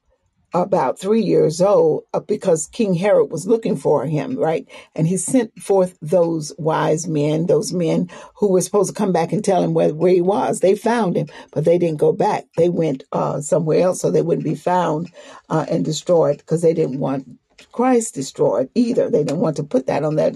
about 0.53 0.99
three 0.99 1.21
years 1.21 1.61
old 1.61 2.03
uh, 2.13 2.19
because 2.19 2.67
King 2.67 2.93
Herod 2.93 3.31
was 3.31 3.47
looking 3.47 3.75
for 3.75 4.05
him, 4.05 4.37
right? 4.37 4.67
And 4.95 5.07
he 5.07 5.17
sent 5.17 5.57
forth 5.59 5.97
those 6.01 6.53
wise 6.57 7.07
men, 7.07 7.45
those 7.45 7.73
men 7.73 8.09
who 8.35 8.51
were 8.51 8.61
supposed 8.61 8.89
to 8.89 8.95
come 8.95 9.11
back 9.11 9.31
and 9.31 9.43
tell 9.43 9.63
him 9.63 9.73
where, 9.73 9.93
where 9.93 10.13
he 10.13 10.21
was. 10.21 10.59
They 10.59 10.75
found 10.75 11.15
him, 11.15 11.27
but 11.51 11.65
they 11.65 11.77
didn't 11.77 11.99
go 11.99 12.13
back. 12.13 12.45
They 12.57 12.69
went 12.69 13.03
uh, 13.11 13.41
somewhere 13.41 13.81
else 13.81 14.01
so 14.01 14.11
they 14.11 14.21
wouldn't 14.21 14.45
be 14.45 14.55
found 14.55 15.11
uh, 15.49 15.65
and 15.69 15.85
destroyed 15.85 16.37
because 16.37 16.61
they 16.61 16.73
didn't 16.73 16.99
want 16.99 17.27
Christ 17.71 18.15
destroyed 18.15 18.69
either. 18.73 19.09
They 19.09 19.23
didn't 19.23 19.41
want 19.41 19.57
to 19.57 19.63
put 19.63 19.87
that 19.87 20.03
on 20.03 20.15
that 20.15 20.35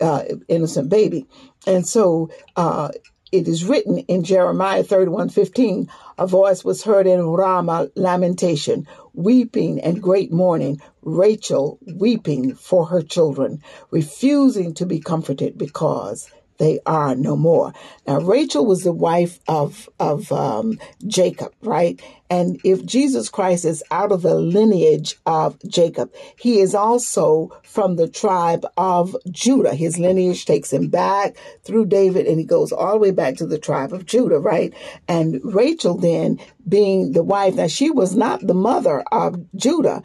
uh, 0.00 0.24
innocent 0.48 0.88
baby. 0.88 1.26
And 1.66 1.86
so 1.86 2.30
uh, 2.56 2.90
it 3.34 3.48
is 3.48 3.64
written 3.64 3.98
in 3.98 4.22
Jeremiah 4.22 4.84
31 4.84 5.28
15, 5.28 5.88
a 6.18 6.26
voice 6.26 6.64
was 6.64 6.84
heard 6.84 7.08
in 7.08 7.20
Ramah, 7.20 7.90
lamentation, 7.96 8.86
weeping 9.12 9.80
and 9.80 10.00
great 10.00 10.30
mourning, 10.30 10.80
Rachel 11.02 11.80
weeping 11.96 12.54
for 12.54 12.86
her 12.86 13.02
children, 13.02 13.60
refusing 13.90 14.72
to 14.74 14.86
be 14.86 15.00
comforted 15.00 15.58
because 15.58 16.30
they 16.58 16.80
are 16.86 17.14
no 17.14 17.36
more. 17.36 17.72
Now, 18.06 18.20
Rachel 18.20 18.66
was 18.66 18.84
the 18.84 18.92
wife 18.92 19.40
of 19.48 19.88
of 19.98 20.30
um, 20.32 20.78
Jacob, 21.06 21.52
right? 21.62 22.00
And 22.30 22.58
if 22.64 22.84
Jesus 22.84 23.28
Christ 23.28 23.64
is 23.64 23.84
out 23.90 24.10
of 24.10 24.22
the 24.22 24.34
lineage 24.34 25.16
of 25.26 25.58
Jacob, 25.68 26.12
he 26.38 26.60
is 26.60 26.74
also 26.74 27.50
from 27.62 27.96
the 27.96 28.08
tribe 28.08 28.66
of 28.76 29.14
Judah. 29.30 29.74
His 29.74 29.98
lineage 29.98 30.44
takes 30.44 30.72
him 30.72 30.88
back 30.88 31.36
through 31.64 31.86
David, 31.86 32.26
and 32.26 32.38
he 32.38 32.44
goes 32.44 32.72
all 32.72 32.92
the 32.92 32.98
way 32.98 33.10
back 33.10 33.36
to 33.36 33.46
the 33.46 33.58
tribe 33.58 33.92
of 33.92 34.06
Judah, 34.06 34.38
right? 34.38 34.72
And 35.06 35.40
Rachel, 35.44 35.96
then 35.96 36.40
being 36.66 37.12
the 37.12 37.22
wife, 37.22 37.56
now 37.56 37.66
she 37.66 37.90
was 37.90 38.16
not 38.16 38.46
the 38.46 38.54
mother 38.54 39.04
of 39.12 39.36
Judah. 39.54 40.02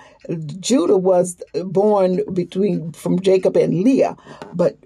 Judah 0.59 0.97
was 0.97 1.41
born 1.63 2.21
between 2.33 2.91
from 2.91 3.19
Jacob 3.21 3.55
and 3.55 3.81
Leah, 3.83 4.17
but 4.53 4.77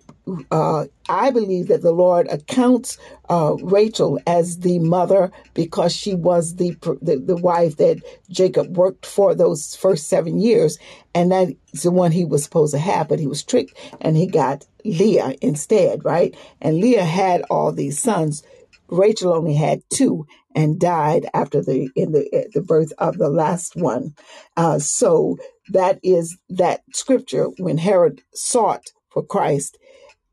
uh, 0.52 0.86
I 1.10 1.32
believe 1.32 1.68
that 1.68 1.82
the 1.82 1.92
Lord 1.92 2.28
accounts 2.28 2.98
uh, 3.30 3.56
Rachel 3.62 4.20
as 4.26 4.60
the 4.60 4.80
mother 4.80 5.32
because 5.54 5.94
she 5.94 6.14
was 6.14 6.56
the, 6.56 6.76
the, 7.02 7.18
the 7.18 7.36
wife 7.36 7.78
that 7.78 8.02
Jacob 8.30 8.78
worked 8.78 9.06
for 9.06 9.36
those 9.36 9.76
first 9.76 10.08
seven 10.08 10.40
years, 10.40 10.78
and 11.14 11.32
that's 11.32 11.84
the 11.84 11.92
one 11.92 12.12
he 12.12 12.26
was 12.26 12.44
supposed 12.44 12.74
to 12.74 12.80
have, 12.80 13.10
but 13.10 13.20
he 13.20 13.28
was 13.28 13.44
tricked 13.44 13.74
and 14.02 14.16
he 14.16 14.28
got 14.28 14.66
Leah 14.86 15.36
instead, 15.42 16.04
right? 16.06 16.36
And 16.62 16.78
Leah 16.78 17.06
had 17.06 17.44
all 17.50 17.72
these 17.72 18.00
sons. 18.00 18.44
Rachel 18.90 19.34
only 19.34 19.56
had 19.56 19.82
two 19.90 20.26
and 20.56 20.80
died 20.80 21.26
after 21.34 21.62
the 21.62 21.90
in 21.96 22.12
the 22.12 22.50
the 22.54 22.62
birth 22.62 22.94
of 23.00 23.18
the 23.18 23.30
last 23.30 23.76
one. 23.76 24.14
Uh, 24.56 24.78
so 24.78 25.38
that 25.70 26.00
is 26.04 26.38
that 26.50 26.84
scripture 26.94 27.46
when 27.58 27.78
Herod 27.78 28.22
sought 28.34 28.92
for 29.10 29.24
Christ 29.24 29.78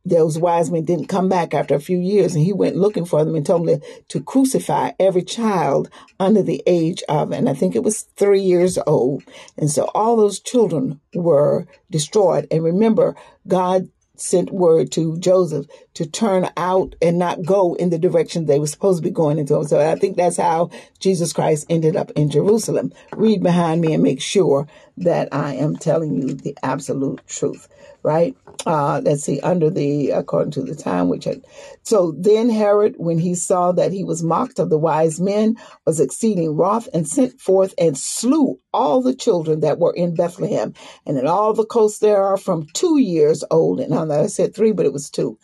those 0.04 0.38
wise 0.38 0.70
men 0.70 0.84
didn't 0.84 1.08
come 1.08 1.28
back 1.28 1.52
after 1.52 1.74
a 1.74 1.80
few 1.80 1.98
years 1.98 2.34
and 2.34 2.44
he 2.44 2.52
went 2.52 2.76
looking 2.76 3.04
for 3.04 3.24
them 3.24 3.34
and 3.34 3.44
told 3.44 3.66
them 3.66 3.80
to, 4.08 4.20
crucify 4.20 4.92
every 4.98 5.22
child 5.22 5.90
under 6.18 6.42
the 6.42 6.62
age 6.66 7.02
of 7.08 7.32
and 7.32 7.48
i 7.48 7.54
think 7.54 7.74
it 7.74 7.82
was 7.82 8.02
three 8.16 8.40
years 8.40 8.78
old. 8.86 9.22
And 9.56 9.70
so 9.70 9.90
all 9.94 10.16
those 10.16 10.40
children 10.40 11.00
were 11.14 11.66
destroyed. 11.90 12.46
And 12.50 12.62
remember 12.62 13.16
god 13.48 13.88
sent 14.16 14.50
word 14.52 14.92
to 14.92 15.18
joseph 15.18 15.66
to 15.94 16.06
turn 16.06 16.48
out 16.56 16.94
and 17.02 17.18
not 17.18 17.44
go 17.44 17.74
in 17.74 17.90
the 17.90 17.98
direction 17.98 18.46
they 18.46 18.58
were 18.58 18.66
supposed 18.66 19.02
to 19.02 19.08
be 19.08 19.12
going 19.12 19.38
into 19.38 19.62
so 19.64 19.80
i 19.80 19.94
think 19.96 20.16
that's 20.16 20.36
how 20.36 20.70
jesus 20.98 21.32
christ 21.32 21.66
ended 21.68 21.96
up 21.96 22.10
in 22.12 22.30
jerusalem 22.30 22.92
read 23.12 23.42
behind 23.42 23.80
me 23.80 23.92
and 23.92 24.02
make 24.02 24.20
sure 24.20 24.66
that 24.96 25.28
i 25.32 25.54
am 25.54 25.76
telling 25.76 26.14
you 26.14 26.34
the 26.34 26.56
absolute 26.62 27.20
truth 27.26 27.68
right? 28.02 28.36
Uh, 28.66 29.00
let's 29.04 29.24
see, 29.24 29.40
under 29.40 29.70
the, 29.70 30.10
according 30.10 30.50
to 30.52 30.62
the 30.62 30.74
time, 30.74 31.08
which 31.08 31.24
had, 31.24 31.42
so 31.82 32.12
then 32.18 32.50
Herod, 32.50 32.94
when 32.98 33.18
he 33.18 33.34
saw 33.34 33.72
that 33.72 33.92
he 33.92 34.04
was 34.04 34.22
mocked 34.22 34.58
of 34.58 34.68
the 34.68 34.78
wise 34.78 35.18
men, 35.18 35.56
was 35.86 35.98
exceeding 35.98 36.56
wroth 36.56 36.88
and 36.92 37.08
sent 37.08 37.40
forth 37.40 37.74
and 37.78 37.96
slew 37.96 38.58
all 38.72 39.00
the 39.02 39.14
children 39.14 39.60
that 39.60 39.78
were 39.78 39.94
in 39.94 40.14
Bethlehem 40.14 40.74
and 41.06 41.18
in 41.18 41.26
all 41.26 41.54
the 41.54 41.64
coasts 41.64 42.00
there 42.00 42.22
are 42.22 42.36
from 42.36 42.66
two 42.74 42.98
years 42.98 43.42
old. 43.50 43.80
And 43.80 43.94
I 43.94 44.26
said 44.26 44.54
three, 44.54 44.72
but 44.72 44.86
it 44.86 44.92
was 44.92 45.10
two, 45.10 45.38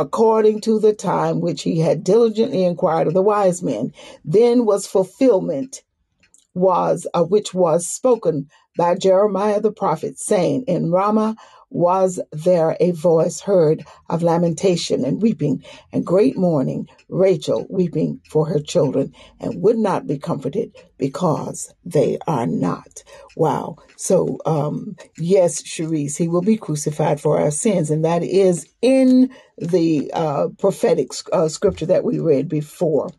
according 0.00 0.62
to 0.62 0.80
the 0.80 0.94
time 0.94 1.40
which 1.40 1.62
he 1.62 1.80
had 1.80 2.02
diligently 2.04 2.64
inquired 2.64 3.06
of 3.06 3.14
the 3.14 3.22
wise 3.22 3.62
men. 3.62 3.92
Then 4.24 4.64
was 4.64 4.86
fulfillment 4.86 5.82
was, 6.54 7.06
uh, 7.14 7.24
which 7.24 7.54
was 7.54 7.86
spoken 7.86 8.48
by 8.76 8.96
Jeremiah 8.96 9.60
the 9.60 9.72
prophet, 9.72 10.18
saying, 10.18 10.64
In 10.66 10.90
Ramah 10.90 11.36
was 11.70 12.20
there 12.32 12.76
a 12.80 12.92
voice 12.92 13.40
heard 13.40 13.84
of 14.10 14.22
lamentation 14.22 15.04
and 15.04 15.22
weeping 15.22 15.64
and 15.92 16.06
great 16.06 16.36
mourning, 16.36 16.88
Rachel 17.08 17.66
weeping 17.70 18.20
for 18.28 18.46
her 18.48 18.60
children 18.60 19.14
and 19.40 19.62
would 19.62 19.78
not 19.78 20.06
be 20.06 20.18
comforted 20.18 20.72
because 20.98 21.72
they 21.84 22.18
are 22.26 22.46
not. 22.46 23.02
Wow. 23.36 23.76
So, 23.96 24.38
um, 24.46 24.96
yes, 25.18 25.62
Sharice, 25.62 26.16
he 26.18 26.28
will 26.28 26.42
be 26.42 26.56
crucified 26.56 27.20
for 27.20 27.40
our 27.40 27.50
sins. 27.50 27.90
And 27.90 28.04
that 28.04 28.22
is 28.22 28.68
in 28.82 29.30
the 29.58 30.10
uh, 30.14 30.48
prophetic 30.58 31.10
uh, 31.32 31.48
scripture 31.48 31.86
that 31.86 32.04
we 32.04 32.18
read 32.18 32.48
before. 32.48 33.10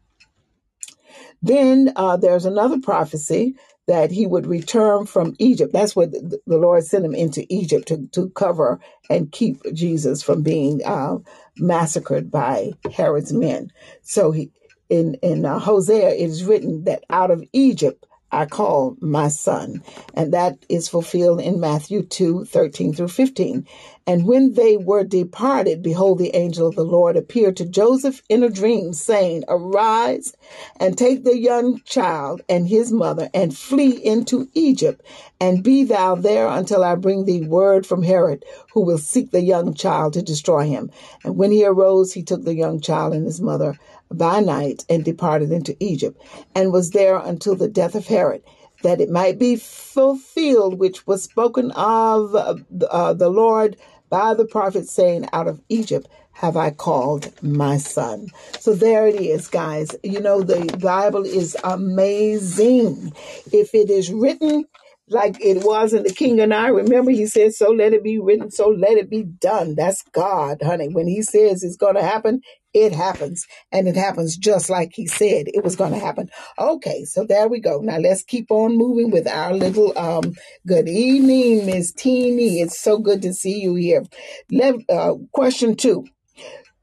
Then 1.42 1.94
uh, 1.96 2.18
there's 2.18 2.46
another 2.46 2.80
prophecy 2.80 3.56
that 3.92 4.12
he 4.12 4.26
would 4.26 4.48
return 4.48 5.06
from 5.06 5.36
Egypt. 5.40 5.74
That's 5.74 5.98
what 5.98 6.14
the 6.14 6.42
Lord 6.48 6.86
sent 6.86 7.06
him 7.06 7.14
into 7.16 7.46
Egypt 7.54 7.90
to, 7.90 8.08
to 8.14 8.30
cover 8.32 8.80
and 9.10 9.34
keep 9.34 9.58
Jesus 9.74 10.24
from 10.24 10.44
being 10.44 10.82
uh, 10.86 11.18
massacred 11.58 12.32
by 12.32 12.72
Herod's 12.94 13.34
men. 13.34 13.72
So 14.04 14.32
he 14.32 14.52
in 14.90 15.16
in 15.16 15.46
uh, 15.46 15.60
Hosea 15.60 16.12
it 16.12 16.22
is 16.30 16.46
written 16.46 16.86
that 16.86 17.04
out 17.12 17.32
of 17.32 17.44
Egypt 17.54 18.08
I 18.32 18.46
call 18.46 18.96
my 19.02 19.28
son. 19.28 19.84
And 20.14 20.34
that 20.34 20.58
is 20.70 20.88
fulfilled 20.88 21.42
in 21.42 21.60
Matthew 21.60 22.04
2 22.04 22.46
13 22.46 22.94
through 22.94 23.10
15. 23.10 23.66
And 24.08 24.26
when 24.26 24.54
they 24.54 24.78
were 24.78 25.04
departed, 25.04 25.84
behold, 25.84 26.18
the 26.18 26.36
angel 26.36 26.68
of 26.68 26.76
the 26.76 26.84
Lord 26.84 27.16
appeared 27.16 27.58
to 27.58 27.66
Joseph 27.66 28.22
in 28.30 28.44
a 28.44 28.50
dream, 28.50 28.94
saying, 28.94 29.44
Arise 29.48 30.34
and 30.80 30.98
take 30.98 31.24
the 31.24 31.38
young 31.38 31.82
child 31.82 32.42
and 32.50 32.68
his 32.68 32.92
mother 32.92 33.30
and 33.34 33.56
flee 33.56 33.92
into 34.04 34.50
Egypt, 34.54 35.02
and 35.40 35.64
be 35.64 35.84
thou 35.84 36.16
there 36.16 36.48
until 36.48 36.84
I 36.84 36.96
bring 36.96 37.26
thee 37.26 37.42
word 37.42 37.86
from 37.86 38.04
Herod, 38.04 38.44
who 38.74 38.82
will 38.82 38.98
seek 38.98 39.32
the 39.32 39.42
young 39.42 39.74
child 39.74 40.14
to 40.14 40.22
destroy 40.22 40.68
him. 40.68 40.90
And 41.24 41.38
when 41.38 41.52
he 41.52 41.66
arose, 41.66 42.14
he 42.14 42.24
took 42.24 42.44
the 42.44 42.56
young 42.56 42.82
child 42.82 43.14
and 43.14 43.26
his 43.26 43.42
mother 43.42 43.78
by 44.14 44.42
night 44.42 44.86
and 44.90 45.06
departed 45.06 45.52
into 45.52 45.78
Egypt, 45.82 46.22
and 46.56 46.74
was 46.74 46.92
there 46.92 47.18
until 47.18 47.56
the 47.56 47.70
death 47.70 47.96
of 47.96 48.08
Herod, 48.08 48.44
that 48.84 49.02
it 49.02 49.10
might 49.10 49.40
be 49.40 49.56
fulfilled 49.58 50.80
which 50.80 51.08
was 51.08 51.24
spoken 51.24 51.72
of 51.72 52.36
uh, 52.36 53.14
the 53.14 53.30
Lord 53.30 53.78
by 54.10 54.34
the 54.36 54.46
prophet, 54.46 54.90
saying, 54.90 55.28
Out 55.34 55.48
of 55.48 55.62
Egypt 55.70 56.08
have 56.34 56.58
I 56.58 56.72
called 56.72 57.32
my 57.44 57.78
son. 57.78 58.28
So 58.60 58.74
there 58.76 59.08
it 59.08 59.16
is, 59.22 59.48
guys. 59.48 59.96
You 60.04 60.22
know, 60.22 60.42
the 60.44 60.78
Bible 60.80 61.26
is 61.26 61.58
amazing. 61.64 63.14
If 63.54 63.76
it 63.76 63.90
is 63.92 64.12
written 64.12 64.66
like 65.10 65.38
it 65.44 65.64
was 65.64 65.94
in 65.94 66.04
the 66.04 66.14
king 66.14 66.40
and 66.40 66.54
I. 66.54 66.70
Remember, 66.70 67.12
he 67.12 67.28
said, 67.28 67.54
So 67.54 67.72
let 67.72 67.94
it 67.94 68.04
be 68.04 68.20
written, 68.20 68.52
so 68.52 68.70
let 68.70 68.98
it 68.98 69.10
be 69.10 69.24
done. 69.24 69.76
That's 69.76 70.04
God, 70.14 70.60
honey. 70.64 70.90
When 70.90 71.08
he 71.08 71.22
says 71.22 71.64
it's 71.64 71.78
going 71.78 71.96
to 71.96 72.04
happen, 72.04 72.42
it 72.74 72.94
happens. 72.94 73.48
And 73.72 73.88
it 73.88 73.96
happens 73.96 74.38
just 74.38 74.70
like 74.70 74.92
he 74.94 75.08
said 75.08 75.48
it 75.48 75.64
was 75.64 75.76
going 75.76 75.94
to 75.94 76.00
happen. 76.00 76.30
Okay, 76.60 77.06
so 77.06 77.26
there 77.26 77.48
we 77.48 77.60
go. 77.60 77.80
Now 77.82 77.98
let's 78.00 78.24
keep 78.24 78.52
on 78.52 78.78
moving 78.78 79.12
with 79.12 79.28
our 79.28 79.54
little 79.54 79.98
um 79.98 80.36
good 80.68 80.90
evening, 80.90 81.66
Miss 81.66 81.92
Teeny. 81.94 82.62
It's 82.62 82.80
so 82.80 83.00
good 83.00 83.22
to 83.24 83.34
see 83.34 83.60
you 83.62 83.76
here. 83.76 84.04
Let, 84.52 84.76
uh, 84.90 85.16
question 85.34 85.76
two. 85.76 86.06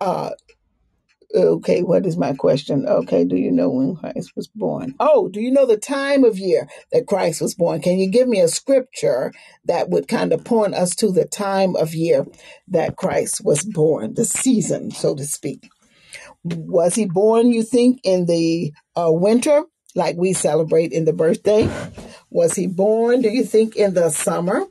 Uh, 0.00 0.30
Okay, 1.34 1.82
what 1.82 2.06
is 2.06 2.16
my 2.16 2.34
question? 2.34 2.86
Okay, 2.88 3.24
do 3.24 3.36
you 3.36 3.52
know 3.52 3.70
when 3.70 3.94
Christ 3.96 4.32
was 4.34 4.48
born? 4.48 4.94
Oh, 4.98 5.28
do 5.28 5.40
you 5.40 5.52
know 5.52 5.64
the 5.64 5.76
time 5.76 6.24
of 6.24 6.38
year 6.38 6.68
that 6.92 7.06
Christ 7.06 7.40
was 7.40 7.54
born? 7.54 7.80
Can 7.82 8.00
you 8.00 8.10
give 8.10 8.26
me 8.28 8.40
a 8.40 8.48
scripture 8.48 9.32
that 9.64 9.90
would 9.90 10.08
kind 10.08 10.32
of 10.32 10.44
point 10.44 10.74
us 10.74 10.96
to 10.96 11.12
the 11.12 11.24
time 11.24 11.76
of 11.76 11.94
year 11.94 12.26
that 12.68 12.96
Christ 12.96 13.44
was 13.44 13.62
born, 13.62 14.14
the 14.14 14.24
season, 14.24 14.90
so 14.90 15.14
to 15.14 15.24
speak? 15.24 15.70
Was 16.54 16.94
he 16.94 17.06
born, 17.06 17.52
you 17.52 17.62
think, 17.62 18.00
in 18.04 18.26
the 18.26 18.72
uh, 18.96 19.10
winter, 19.10 19.64
like 19.94 20.16
we 20.16 20.32
celebrate 20.32 20.92
in 20.92 21.04
the 21.04 21.12
birthday? 21.12 21.68
Was 22.30 22.54
he 22.54 22.66
born, 22.66 23.22
do 23.22 23.28
you 23.28 23.44
think, 23.44 23.76
in 23.76 23.94
the 23.94 24.10
summer? 24.10 24.66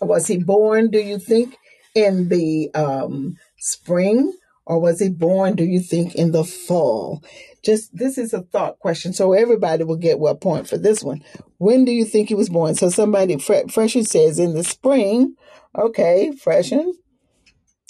Was 0.00 0.26
he 0.26 0.38
born, 0.38 0.90
do 0.90 0.98
you 0.98 1.18
think, 1.18 1.56
in 1.94 2.28
the 2.28 2.70
um, 2.74 3.36
spring? 3.58 4.32
or 4.66 4.80
was 4.80 5.00
he 5.00 5.08
born, 5.08 5.56
do 5.56 5.64
you 5.64 5.80
think, 5.80 6.14
in 6.14 6.32
the 6.32 6.44
fall? 6.44 7.22
Just 7.62 7.96
this 7.96 8.18
is 8.18 8.32
a 8.32 8.42
thought 8.42 8.78
question, 8.78 9.12
so 9.12 9.32
everybody 9.32 9.84
will 9.84 9.96
get 9.96 10.18
what 10.18 10.40
point 10.40 10.68
for 10.68 10.78
this 10.78 11.02
one. 11.02 11.22
When 11.58 11.84
do 11.84 11.92
you 11.92 12.04
think 12.04 12.28
he 12.28 12.34
was 12.34 12.48
born? 12.48 12.74
So 12.74 12.88
somebody, 12.88 13.38
Fre- 13.38 13.68
Freshen 13.70 14.04
says 14.04 14.38
in 14.38 14.54
the 14.54 14.64
spring. 14.64 15.36
Okay, 15.76 16.32
Freshen. 16.32 16.94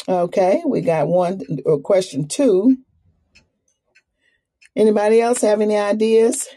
Okay, 0.06 0.62
we 0.66 0.82
got 0.82 1.08
one 1.08 1.40
or 1.64 1.78
question 1.78 2.28
two. 2.28 2.76
Anybody 4.76 5.20
else 5.20 5.40
have 5.40 5.60
any 5.60 5.76
ideas? 5.76 6.48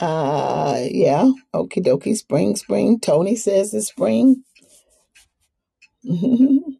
Uh, 0.00 0.84
yeah. 0.90 1.30
Okie 1.54 1.84
dokie. 1.84 2.16
Spring, 2.16 2.54
spring. 2.56 3.00
Tony 3.00 3.36
says 3.36 3.72
it's 3.72 3.88
spring. 3.88 4.44
and 6.04 6.76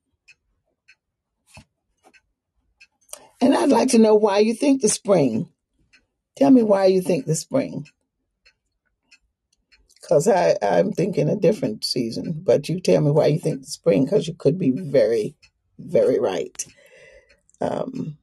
I'd 3.40 3.70
like 3.70 3.90
to 3.90 3.98
know 3.98 4.14
why 4.14 4.38
you 4.38 4.54
think 4.54 4.82
the 4.82 4.88
spring. 4.88 5.48
Tell 6.36 6.50
me 6.50 6.62
why 6.62 6.86
you 6.86 7.00
think 7.02 7.26
the 7.26 7.34
spring. 7.34 7.86
Because 10.08 10.26
I'm 10.62 10.92
thinking 10.92 11.28
a 11.28 11.36
different 11.36 11.84
season, 11.84 12.40
but 12.42 12.66
you 12.70 12.80
tell 12.80 13.02
me 13.02 13.10
why 13.10 13.26
you 13.26 13.38
think 13.38 13.66
spring, 13.66 14.04
because 14.04 14.26
you 14.26 14.32
could 14.32 14.58
be 14.58 14.70
very, 14.70 15.34
very 15.78 16.18
right. 16.18 16.64
Um, 17.60 18.16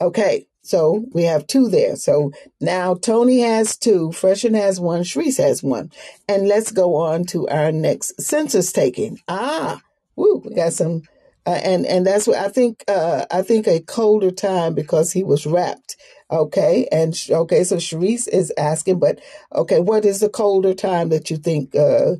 okay, 0.00 0.46
so 0.62 1.04
we 1.12 1.24
have 1.24 1.46
two 1.46 1.68
there. 1.68 1.96
So 1.96 2.32
now 2.58 2.94
Tony 2.94 3.40
has 3.40 3.76
two, 3.76 4.12
Freshen 4.12 4.54
has 4.54 4.80
one, 4.80 5.02
Shreese 5.02 5.36
has 5.36 5.62
one. 5.62 5.90
And 6.26 6.48
let's 6.48 6.72
go 6.72 6.94
on 6.94 7.24
to 7.26 7.46
our 7.48 7.70
next 7.70 8.18
census 8.20 8.72
taking. 8.72 9.20
Ah, 9.28 9.82
woo, 10.16 10.40
we 10.42 10.54
got 10.54 10.72
some, 10.72 11.02
uh, 11.46 11.60
and 11.64 11.86
and 11.86 12.06
that's 12.06 12.26
what 12.26 12.38
I 12.38 12.48
think. 12.48 12.84
Uh, 12.88 13.26
I 13.30 13.42
think 13.42 13.66
a 13.66 13.80
colder 13.80 14.30
time 14.30 14.74
because 14.74 15.12
he 15.12 15.24
was 15.24 15.46
wrapped. 15.46 15.96
Okay, 16.30 16.88
and 16.92 17.14
okay, 17.30 17.64
so 17.64 17.76
Sharice 17.76 18.28
is 18.28 18.52
asking, 18.58 19.00
but 19.00 19.20
okay, 19.54 19.80
what 19.80 20.04
is 20.04 20.20
the 20.20 20.28
colder 20.30 20.74
time 20.74 21.10
that 21.10 21.30
you 21.30 21.36
think 21.36 21.74
uh, 21.76 22.12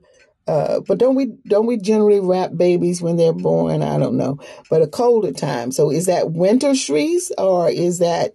uh, 0.47 0.81
but 0.87 0.99
don't 0.99 1.15
we 1.15 1.27
don't 1.49 1.67
we 1.67 1.77
generally 1.79 2.21
wrap 2.21 2.51
babies 2.57 3.01
when 3.01 3.17
they're 3.17 3.33
born? 3.33 3.83
I 3.83 3.99
don't 3.99 4.17
know, 4.17 4.39
but 4.69 4.83
a 4.83 4.87
colder 4.87 5.33
time. 5.33 5.73
So 5.73 5.91
is 5.91 6.07
that 6.07 6.33
winter, 6.33 6.71
Shrees, 6.75 7.31
or 7.39 7.71
is 7.71 7.99
that 8.01 8.33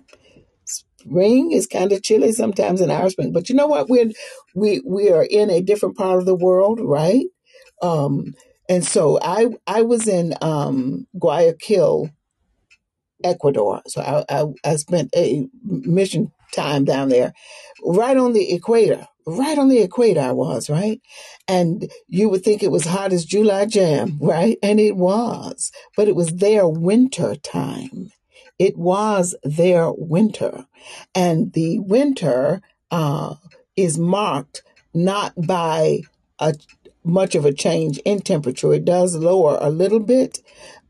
spring? 0.66 1.52
It's 1.52 1.68
kind 1.68 1.92
of 1.92 2.04
chilly 2.04 2.32
sometimes 2.34 2.82
in 2.82 2.92
our 2.92 3.10
spring, 3.10 3.34
but 3.34 3.50
you 3.50 3.56
know 3.56 3.68
what? 3.68 3.90
We're 3.90 4.12
we 4.56 4.82
we 4.86 5.12
are 5.12 5.24
in 5.30 5.50
a 5.50 5.62
different 5.62 5.98
part 5.98 6.20
of 6.20 6.26
the 6.26 6.36
world, 6.36 6.80
right? 6.82 7.26
Um, 7.82 8.34
and 8.70 8.86
so 8.86 9.20
I 9.22 9.48
I 9.68 9.82
was 9.84 10.08
in 10.08 10.34
um, 10.42 11.08
Guayaquil, 11.18 12.10
Ecuador. 13.24 13.82
So 13.88 14.02
I, 14.02 14.26
I 14.30 14.46
I 14.64 14.76
spent 14.78 15.14
a 15.16 15.48
mission 15.64 16.32
time 16.54 16.86
down 16.86 17.10
there, 17.10 17.34
right 17.84 18.18
on 18.18 18.34
the 18.34 18.54
equator. 18.54 19.08
Right 19.28 19.58
on 19.58 19.70
the 19.70 19.80
equator, 19.80 20.20
I 20.22 20.34
was 20.34 20.70
right, 20.70 21.02
and 21.48 21.92
you 22.08 22.30
would 22.30 22.44
think 22.44 22.62
it 22.62 22.70
was 22.70 22.86
hot 22.86 23.12
as 23.12 23.26
July 23.26 23.66
jam, 23.66 24.18
right? 24.22 24.60
And 24.62 24.80
it 24.80 24.96
was, 24.96 25.72
but 25.98 26.08
it 26.08 26.16
was 26.16 26.36
their 26.36 26.68
winter 26.68 27.36
time. 27.36 28.12
It 28.60 28.78
was 28.78 29.36
their 29.44 29.92
winter, 29.92 30.68
and 31.16 31.54
the 31.54 31.80
winter 31.80 32.62
uh, 32.92 33.36
is 33.76 33.98
marked 33.98 34.62
not 34.94 35.34
by 35.36 36.02
a 36.40 36.54
much 37.06 37.36
of 37.36 37.46
a 37.46 37.54
change 37.54 38.00
in 38.00 38.20
temperature. 38.20 38.74
It 38.74 38.86
does 38.86 39.16
lower 39.16 39.58
a 39.62 39.70
little 39.70 40.00
bit, 40.00 40.40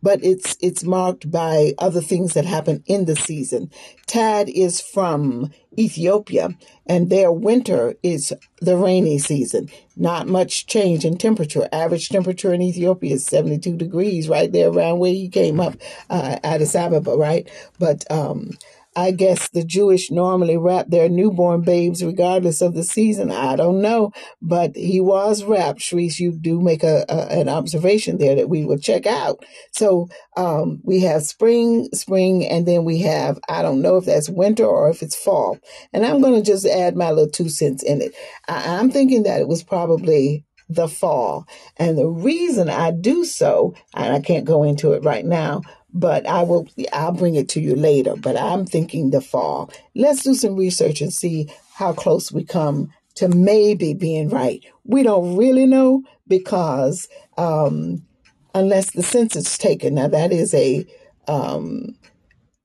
but 0.01 0.23
it's 0.23 0.55
it's 0.61 0.83
marked 0.83 1.29
by 1.29 1.73
other 1.77 2.01
things 2.01 2.33
that 2.33 2.45
happen 2.45 2.83
in 2.85 3.05
the 3.05 3.15
season. 3.15 3.69
Tad 4.07 4.49
is 4.49 4.79
from 4.79 5.51
Ethiopia, 5.77 6.49
and 6.85 7.09
their 7.09 7.31
winter 7.31 7.95
is 8.01 8.33
the 8.61 8.77
rainy 8.77 9.19
season. 9.19 9.69
Not 9.97 10.27
much 10.27 10.67
change 10.67 11.05
in 11.05 11.17
temperature. 11.17 11.67
Average 11.71 12.09
temperature 12.09 12.53
in 12.53 12.61
Ethiopia 12.61 13.15
is 13.15 13.25
72 13.25 13.75
degrees, 13.75 14.29
right 14.29 14.51
there 14.51 14.69
around 14.69 14.99
where 14.99 15.11
you 15.11 15.29
came 15.29 15.59
up, 15.59 15.75
uh, 16.09 16.37
Addis 16.43 16.75
Ababa, 16.75 17.15
right? 17.17 17.49
But 17.79 18.09
um, 18.11 18.51
I 18.95 19.11
guess 19.11 19.49
the 19.49 19.63
Jewish 19.63 20.09
normally 20.09 20.57
wrap 20.57 20.87
their 20.87 21.09
newborn 21.09 21.61
babes 21.61 22.03
regardless 22.03 22.61
of 22.61 22.73
the 22.73 22.83
season. 22.83 23.31
I 23.31 23.55
don't 23.55 23.81
know, 23.81 24.11
but 24.41 24.75
he 24.75 25.01
was 25.01 25.43
wrapped. 25.43 25.81
Shrees, 25.81 26.19
you 26.19 26.31
do 26.31 26.61
make 26.61 26.83
a, 26.83 27.05
a, 27.09 27.39
an 27.39 27.49
observation 27.49 28.17
there 28.17 28.35
that 28.35 28.49
we 28.49 28.63
will 28.63 28.77
check 28.77 29.05
out. 29.05 29.43
So 29.71 30.07
um, 30.37 30.79
we 30.83 31.01
have 31.01 31.23
spring, 31.23 31.89
spring, 31.93 32.45
and 32.45 32.65
then 32.65 32.85
we 32.85 32.99
have 32.99 33.39
I 33.49 33.61
don't 33.61 33.81
know 33.81 33.97
if 33.97 34.05
that's 34.05 34.29
winter 34.29 34.65
or 34.65 34.89
if 34.89 35.01
it's 35.01 35.15
fall. 35.15 35.59
And 35.91 36.05
I'm 36.05 36.21
going 36.21 36.35
to 36.35 36.51
just 36.51 36.65
add 36.65 36.95
my 36.95 37.11
little 37.11 37.29
two 37.29 37.49
cents 37.49 37.83
in 37.83 38.01
it. 38.01 38.15
I, 38.47 38.77
I'm 38.77 38.91
thinking 38.91 39.23
that 39.23 39.41
it 39.41 39.47
was 39.47 39.63
probably 39.63 40.45
the 40.69 40.87
fall. 40.87 41.47
And 41.77 41.97
the 41.97 42.07
reason 42.07 42.69
I 42.69 42.91
do 42.91 43.25
so, 43.25 43.75
and 43.93 44.13
I 44.13 44.19
can't 44.19 44.45
go 44.45 44.63
into 44.63 44.93
it 44.93 45.03
right 45.03 45.25
now, 45.25 45.61
but 45.95 46.27
I 46.27 46.43
will 46.43 46.67
I'll 46.93 47.13
bring 47.13 47.35
it 47.35 47.49
to 47.49 47.61
you 47.61 47.75
later. 47.75 48.15
But 48.15 48.37
I'm 48.37 48.65
thinking 48.65 49.09
the 49.09 49.21
fall. 49.21 49.71
Let's 49.95 50.23
do 50.23 50.35
some 50.35 50.55
research 50.55 51.01
and 51.01 51.11
see 51.11 51.49
how 51.73 51.93
close 51.93 52.31
we 52.31 52.43
come 52.43 52.91
to 53.15 53.29
maybe 53.29 53.93
being 53.93 54.29
right. 54.29 54.63
We 54.83 55.03
don't 55.03 55.37
really 55.37 55.65
know 55.65 56.03
because 56.27 57.07
um, 57.37 58.05
unless 58.53 58.91
the 58.91 59.03
census 59.03 59.53
is 59.53 59.57
taken, 59.57 59.95
now 59.95 60.09
that 60.09 60.33
is 60.33 60.53
a 60.53 60.85
um, 61.29 61.95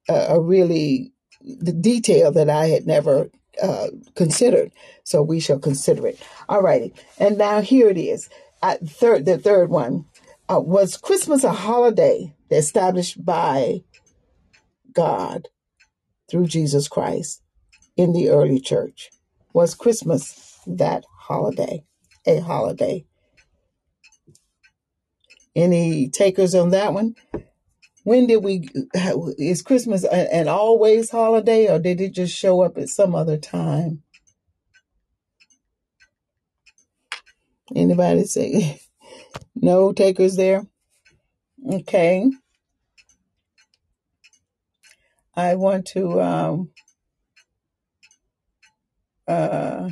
a, 0.08 0.14
a 0.30 0.40
really 0.40 1.12
the 1.42 1.72
detail 1.72 2.32
that 2.32 2.50
I 2.50 2.66
had 2.66 2.86
never 2.86 3.30
uh, 3.62 3.88
considered. 4.16 4.72
So 5.04 5.22
we 5.22 5.38
shall 5.38 5.58
consider 5.58 6.06
it. 6.08 6.20
All 6.48 6.62
righty. 6.62 6.92
And 7.18 7.38
now 7.38 7.60
here 7.60 7.88
it 7.88 7.98
is. 7.98 8.28
At 8.62 8.86
third, 8.86 9.24
the 9.24 9.38
third 9.38 9.70
one 9.70 10.04
uh, 10.50 10.60
was 10.60 10.96
Christmas 10.96 11.44
a 11.44 11.52
holiday 11.52 12.34
established 12.50 13.24
by 13.24 13.82
God 14.92 15.48
through 16.28 16.46
Jesus 16.46 16.88
Christ 16.88 17.42
in 17.96 18.12
the 18.12 18.30
early 18.30 18.60
church. 18.60 19.10
Was 19.52 19.74
Christmas 19.74 20.58
that 20.66 21.04
holiday? 21.20 21.84
A 22.26 22.40
holiday. 22.40 23.04
Any 25.54 26.08
takers 26.08 26.54
on 26.54 26.70
that 26.70 26.94
one? 26.94 27.14
When 28.04 28.26
did 28.26 28.42
we, 28.42 28.68
is 29.38 29.62
Christmas 29.62 30.04
an 30.04 30.48
always 30.48 31.10
holiday 31.10 31.68
or 31.68 31.78
did 31.78 32.00
it 32.00 32.14
just 32.14 32.34
show 32.34 32.62
up 32.62 32.78
at 32.78 32.88
some 32.88 33.14
other 33.14 33.36
time? 33.36 34.02
Anybody 37.74 38.24
say 38.24 38.80
no 39.60 39.92
takers 39.92 40.36
there? 40.36 40.66
Okay. 41.70 42.30
I 45.34 45.54
want 45.54 45.86
to 45.88 46.20
um, 46.20 46.70
uh, 49.28 49.90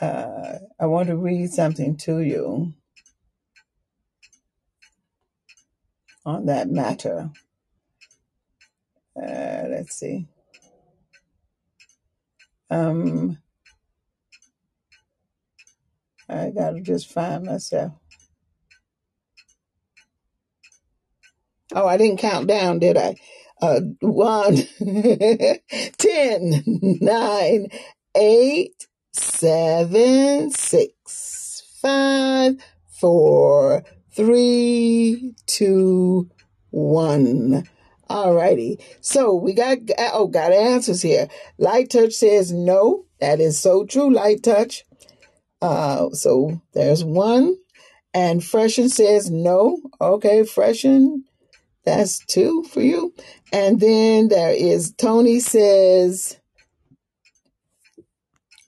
uh, 0.00 0.58
I 0.80 0.86
want 0.86 1.08
to 1.08 1.16
read 1.16 1.50
something 1.50 1.96
to 1.98 2.20
you 2.20 2.74
on 6.24 6.46
that 6.46 6.68
matter. 6.68 7.30
Uh, 9.16 9.64
let's 9.68 9.96
see. 9.96 10.26
Um, 12.68 13.38
I 16.28 16.50
gotta 16.50 16.80
just 16.80 17.12
find 17.12 17.44
myself. 17.44 17.92
Oh, 21.74 21.86
I 21.86 21.96
didn't 21.96 22.18
count 22.18 22.46
down, 22.46 22.78
did 22.78 22.96
I? 22.96 23.16
Uh, 23.60 23.80
one, 24.00 24.56
ten, 25.98 26.62
nine, 27.00 27.68
eight, 28.14 28.86
seven, 29.12 30.50
six, 30.50 31.62
five, 31.80 32.54
four, 32.88 33.84
three, 34.12 35.34
two, 35.46 36.30
one. 36.70 37.68
All 38.08 38.34
righty. 38.34 38.78
So 39.00 39.34
we 39.34 39.52
got, 39.52 39.78
oh, 39.98 40.28
got 40.28 40.52
answers 40.52 41.02
here. 41.02 41.28
Light 41.58 41.90
Touch 41.90 42.12
says 42.12 42.52
no. 42.52 43.06
That 43.20 43.40
is 43.40 43.58
so 43.58 43.84
true, 43.84 44.12
Light 44.12 44.42
Touch. 44.42 44.84
Uh, 45.62 46.10
so 46.10 46.60
there's 46.74 47.04
one. 47.04 47.56
And 48.14 48.44
Freshen 48.44 48.88
says 48.88 49.30
no. 49.30 49.80
Okay, 50.00 50.44
Freshen, 50.44 51.24
that's 51.84 52.24
two 52.26 52.64
for 52.64 52.82
you. 52.82 53.14
And 53.52 53.80
then 53.80 54.28
there 54.28 54.52
is 54.52 54.92
Tony 54.92 55.40
says, 55.40 56.38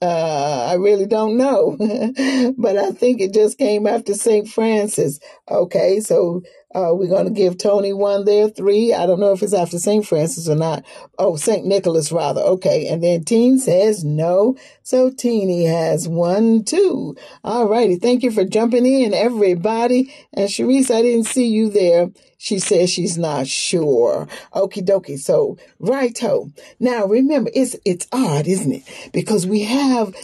uh, 0.02 0.66
I 0.70 0.74
really 0.74 1.06
don't 1.06 1.36
know, 1.36 1.76
but 2.58 2.76
I 2.78 2.92
think 2.92 3.20
it 3.20 3.34
just 3.34 3.58
came 3.58 3.86
after 3.86 4.14
St. 4.14 4.48
Francis. 4.48 5.20
Okay, 5.50 6.00
so 6.00 6.42
uh, 6.74 6.90
we're 6.92 7.08
going 7.08 7.24
to 7.24 7.32
give 7.32 7.56
Tony 7.56 7.94
one 7.94 8.26
there, 8.26 8.48
three. 8.48 8.92
I 8.92 9.06
don't 9.06 9.20
know 9.20 9.32
if 9.32 9.42
it's 9.42 9.54
after 9.54 9.78
St. 9.78 10.06
Francis 10.06 10.48
or 10.48 10.54
not. 10.54 10.84
Oh, 11.18 11.36
St. 11.36 11.64
Nicholas, 11.64 12.12
rather. 12.12 12.42
Okay. 12.42 12.86
And 12.88 13.02
then 13.02 13.24
Teen 13.24 13.58
says 13.58 14.04
no. 14.04 14.54
So 14.82 15.10
Teeny 15.10 15.64
has 15.64 16.06
one, 16.06 16.64
two. 16.64 17.16
All 17.42 17.68
righty. 17.68 17.96
Thank 17.96 18.22
you 18.22 18.30
for 18.30 18.44
jumping 18.44 18.84
in, 18.84 19.14
everybody. 19.14 20.14
And 20.34 20.50
Sharice, 20.50 20.94
I 20.94 21.00
didn't 21.00 21.24
see 21.24 21.46
you 21.46 21.70
there. 21.70 22.10
She 22.36 22.58
says 22.58 22.90
she's 22.90 23.16
not 23.16 23.46
sure. 23.46 24.28
Okie 24.54 24.84
dokie. 24.84 25.18
So, 25.18 25.56
righto. 25.78 26.52
Now 26.78 27.06
remember, 27.06 27.50
it's, 27.54 27.76
it's 27.86 28.06
odd, 28.12 28.46
isn't 28.46 28.72
it? 28.72 29.10
Because 29.14 29.46
we 29.46 29.62
have 29.62 30.14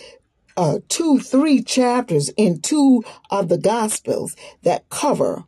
uh, 0.58 0.80
two, 0.88 1.18
three 1.18 1.62
chapters 1.62 2.28
in 2.36 2.60
two 2.60 3.02
of 3.30 3.48
the 3.48 3.58
Gospels 3.58 4.36
that 4.62 4.88
cover 4.90 5.44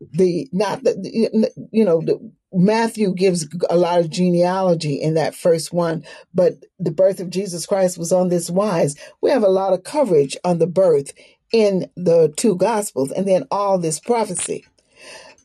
the 0.00 0.48
not 0.52 0.84
the, 0.84 1.50
you 1.72 1.84
know 1.84 2.00
the, 2.00 2.32
Matthew 2.52 3.12
gives 3.14 3.46
a 3.68 3.76
lot 3.76 4.00
of 4.00 4.10
genealogy 4.10 4.94
in 4.94 5.14
that 5.14 5.34
first 5.34 5.72
one, 5.72 6.04
but 6.32 6.54
the 6.78 6.90
birth 6.90 7.20
of 7.20 7.30
Jesus 7.30 7.66
Christ 7.66 7.98
was 7.98 8.12
on 8.12 8.28
this 8.28 8.48
wise. 8.48 8.96
We 9.20 9.30
have 9.30 9.42
a 9.42 9.48
lot 9.48 9.72
of 9.72 9.84
coverage 9.84 10.36
on 10.44 10.58
the 10.58 10.66
birth 10.66 11.12
in 11.52 11.90
the 11.96 12.32
two 12.36 12.56
gospels 12.56 13.10
and 13.10 13.26
then 13.26 13.46
all 13.50 13.78
this 13.78 14.00
prophecy. 14.00 14.64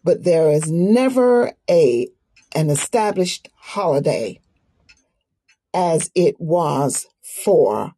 But 0.04 0.24
there 0.24 0.52
is 0.52 0.72
never 0.72 1.54
a 1.70 2.08
an 2.56 2.70
established 2.70 3.50
holiday 3.56 4.40
as 5.74 6.12
it 6.14 6.36
was 6.40 7.08
for 7.44 7.94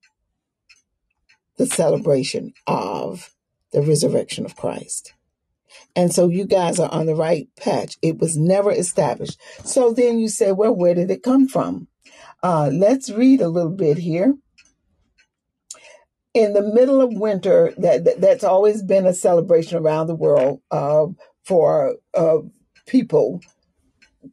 the 1.58 1.66
celebration 1.66 2.54
of 2.68 3.32
the 3.72 3.82
resurrection 3.82 4.46
of 4.46 4.56
Christ. 4.56 5.15
And 5.96 6.14
so 6.14 6.28
you 6.30 6.46
guys 6.46 6.80
are 6.80 6.92
on 6.92 7.08
the 7.08 7.16
right 7.16 7.48
patch. 7.58 7.98
It 8.02 8.20
was 8.20 8.38
never 8.38 8.72
established. 8.72 9.40
So 9.64 9.94
then 9.94 10.20
you 10.20 10.30
say, 10.30 10.52
well, 10.52 10.76
where 10.76 10.96
did 10.96 11.12
it 11.12 11.24
come 11.24 11.48
from? 11.48 11.88
Uh, 12.44 12.70
let's 12.74 13.10
read 13.10 13.42
a 13.42 13.50
little 13.50 13.72
bit 13.72 13.98
here. 14.00 14.36
in 16.34 16.54
the 16.54 16.62
middle 16.62 17.02
of 17.02 17.14
winter, 17.14 17.74
that, 17.78 18.06
that 18.06 18.22
that's 18.22 18.44
always 18.44 18.84
been 18.84 19.06
a 19.06 19.14
celebration 19.14 19.78
around 19.78 20.08
the 20.08 20.16
world 20.16 20.62
uh, 20.72 21.08
for 21.44 21.96
uh, 22.14 22.38
people 22.88 23.42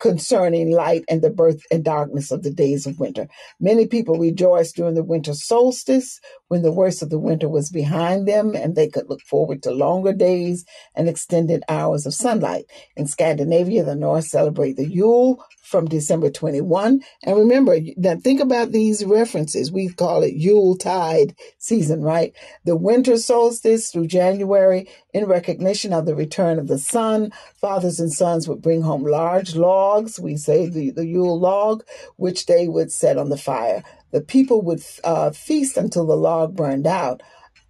concerning 0.00 0.70
light 0.70 1.04
and 1.08 1.22
the 1.22 1.30
birth 1.30 1.62
and 1.70 1.84
darkness 1.84 2.30
of 2.30 2.42
the 2.42 2.50
days 2.52 2.86
of 2.86 2.98
winter. 2.98 3.28
Many 3.60 3.86
people 3.86 4.18
rejoiced 4.18 4.76
during 4.76 4.94
the 4.94 5.04
winter 5.04 5.34
solstice 5.34 6.20
when 6.48 6.62
the 6.62 6.72
worst 6.72 7.02
of 7.02 7.10
the 7.10 7.18
winter 7.18 7.48
was 7.48 7.70
behind 7.70 8.26
them 8.28 8.54
and 8.54 8.74
they 8.74 8.88
could 8.88 9.08
look 9.08 9.20
forward 9.22 9.62
to 9.62 9.70
longer 9.70 10.12
days 10.12 10.64
and 10.94 11.08
extended 11.08 11.62
hours 11.68 12.06
of 12.06 12.14
sunlight. 12.14 12.64
In 12.96 13.06
Scandinavia, 13.06 13.84
the 13.84 13.96
North 13.96 14.26
celebrate 14.26 14.76
the 14.76 14.88
Yule 14.88 15.42
from 15.72 15.86
December 15.86 16.30
21. 16.30 17.02
And 17.24 17.36
remember, 17.36 17.78
now 17.96 18.16
think 18.16 18.40
about 18.40 18.70
these 18.70 19.04
references. 19.04 19.72
We 19.72 19.88
call 19.88 20.22
it 20.22 20.34
Yule 20.34 20.76
tide 20.76 21.34
season, 21.58 22.02
right? 22.02 22.34
The 22.64 22.76
winter 22.76 23.16
solstice 23.16 23.90
through 23.90 24.06
January 24.06 24.86
in 25.14 25.24
recognition 25.24 25.94
of 25.94 26.04
the 26.04 26.14
return 26.14 26.58
of 26.58 26.68
the 26.68 26.78
sun. 26.78 27.32
Fathers 27.56 27.98
and 27.98 28.12
sons 28.12 28.46
would 28.46 28.60
bring 28.60 28.82
home 28.82 29.02
large 29.02 29.56
logs. 29.56 30.20
We 30.20 30.36
say 30.36 30.68
the, 30.68 30.90
the 30.90 31.06
Yule 31.06 31.40
log, 31.40 31.84
which 32.16 32.44
they 32.46 32.68
would 32.68 32.92
set 32.92 33.16
on 33.16 33.30
the 33.30 33.38
fire. 33.38 33.82
The 34.10 34.20
people 34.20 34.60
would 34.62 34.84
uh, 35.02 35.30
feast 35.30 35.78
until 35.78 36.06
the 36.06 36.16
log 36.16 36.54
burned 36.54 36.86
out 36.86 37.22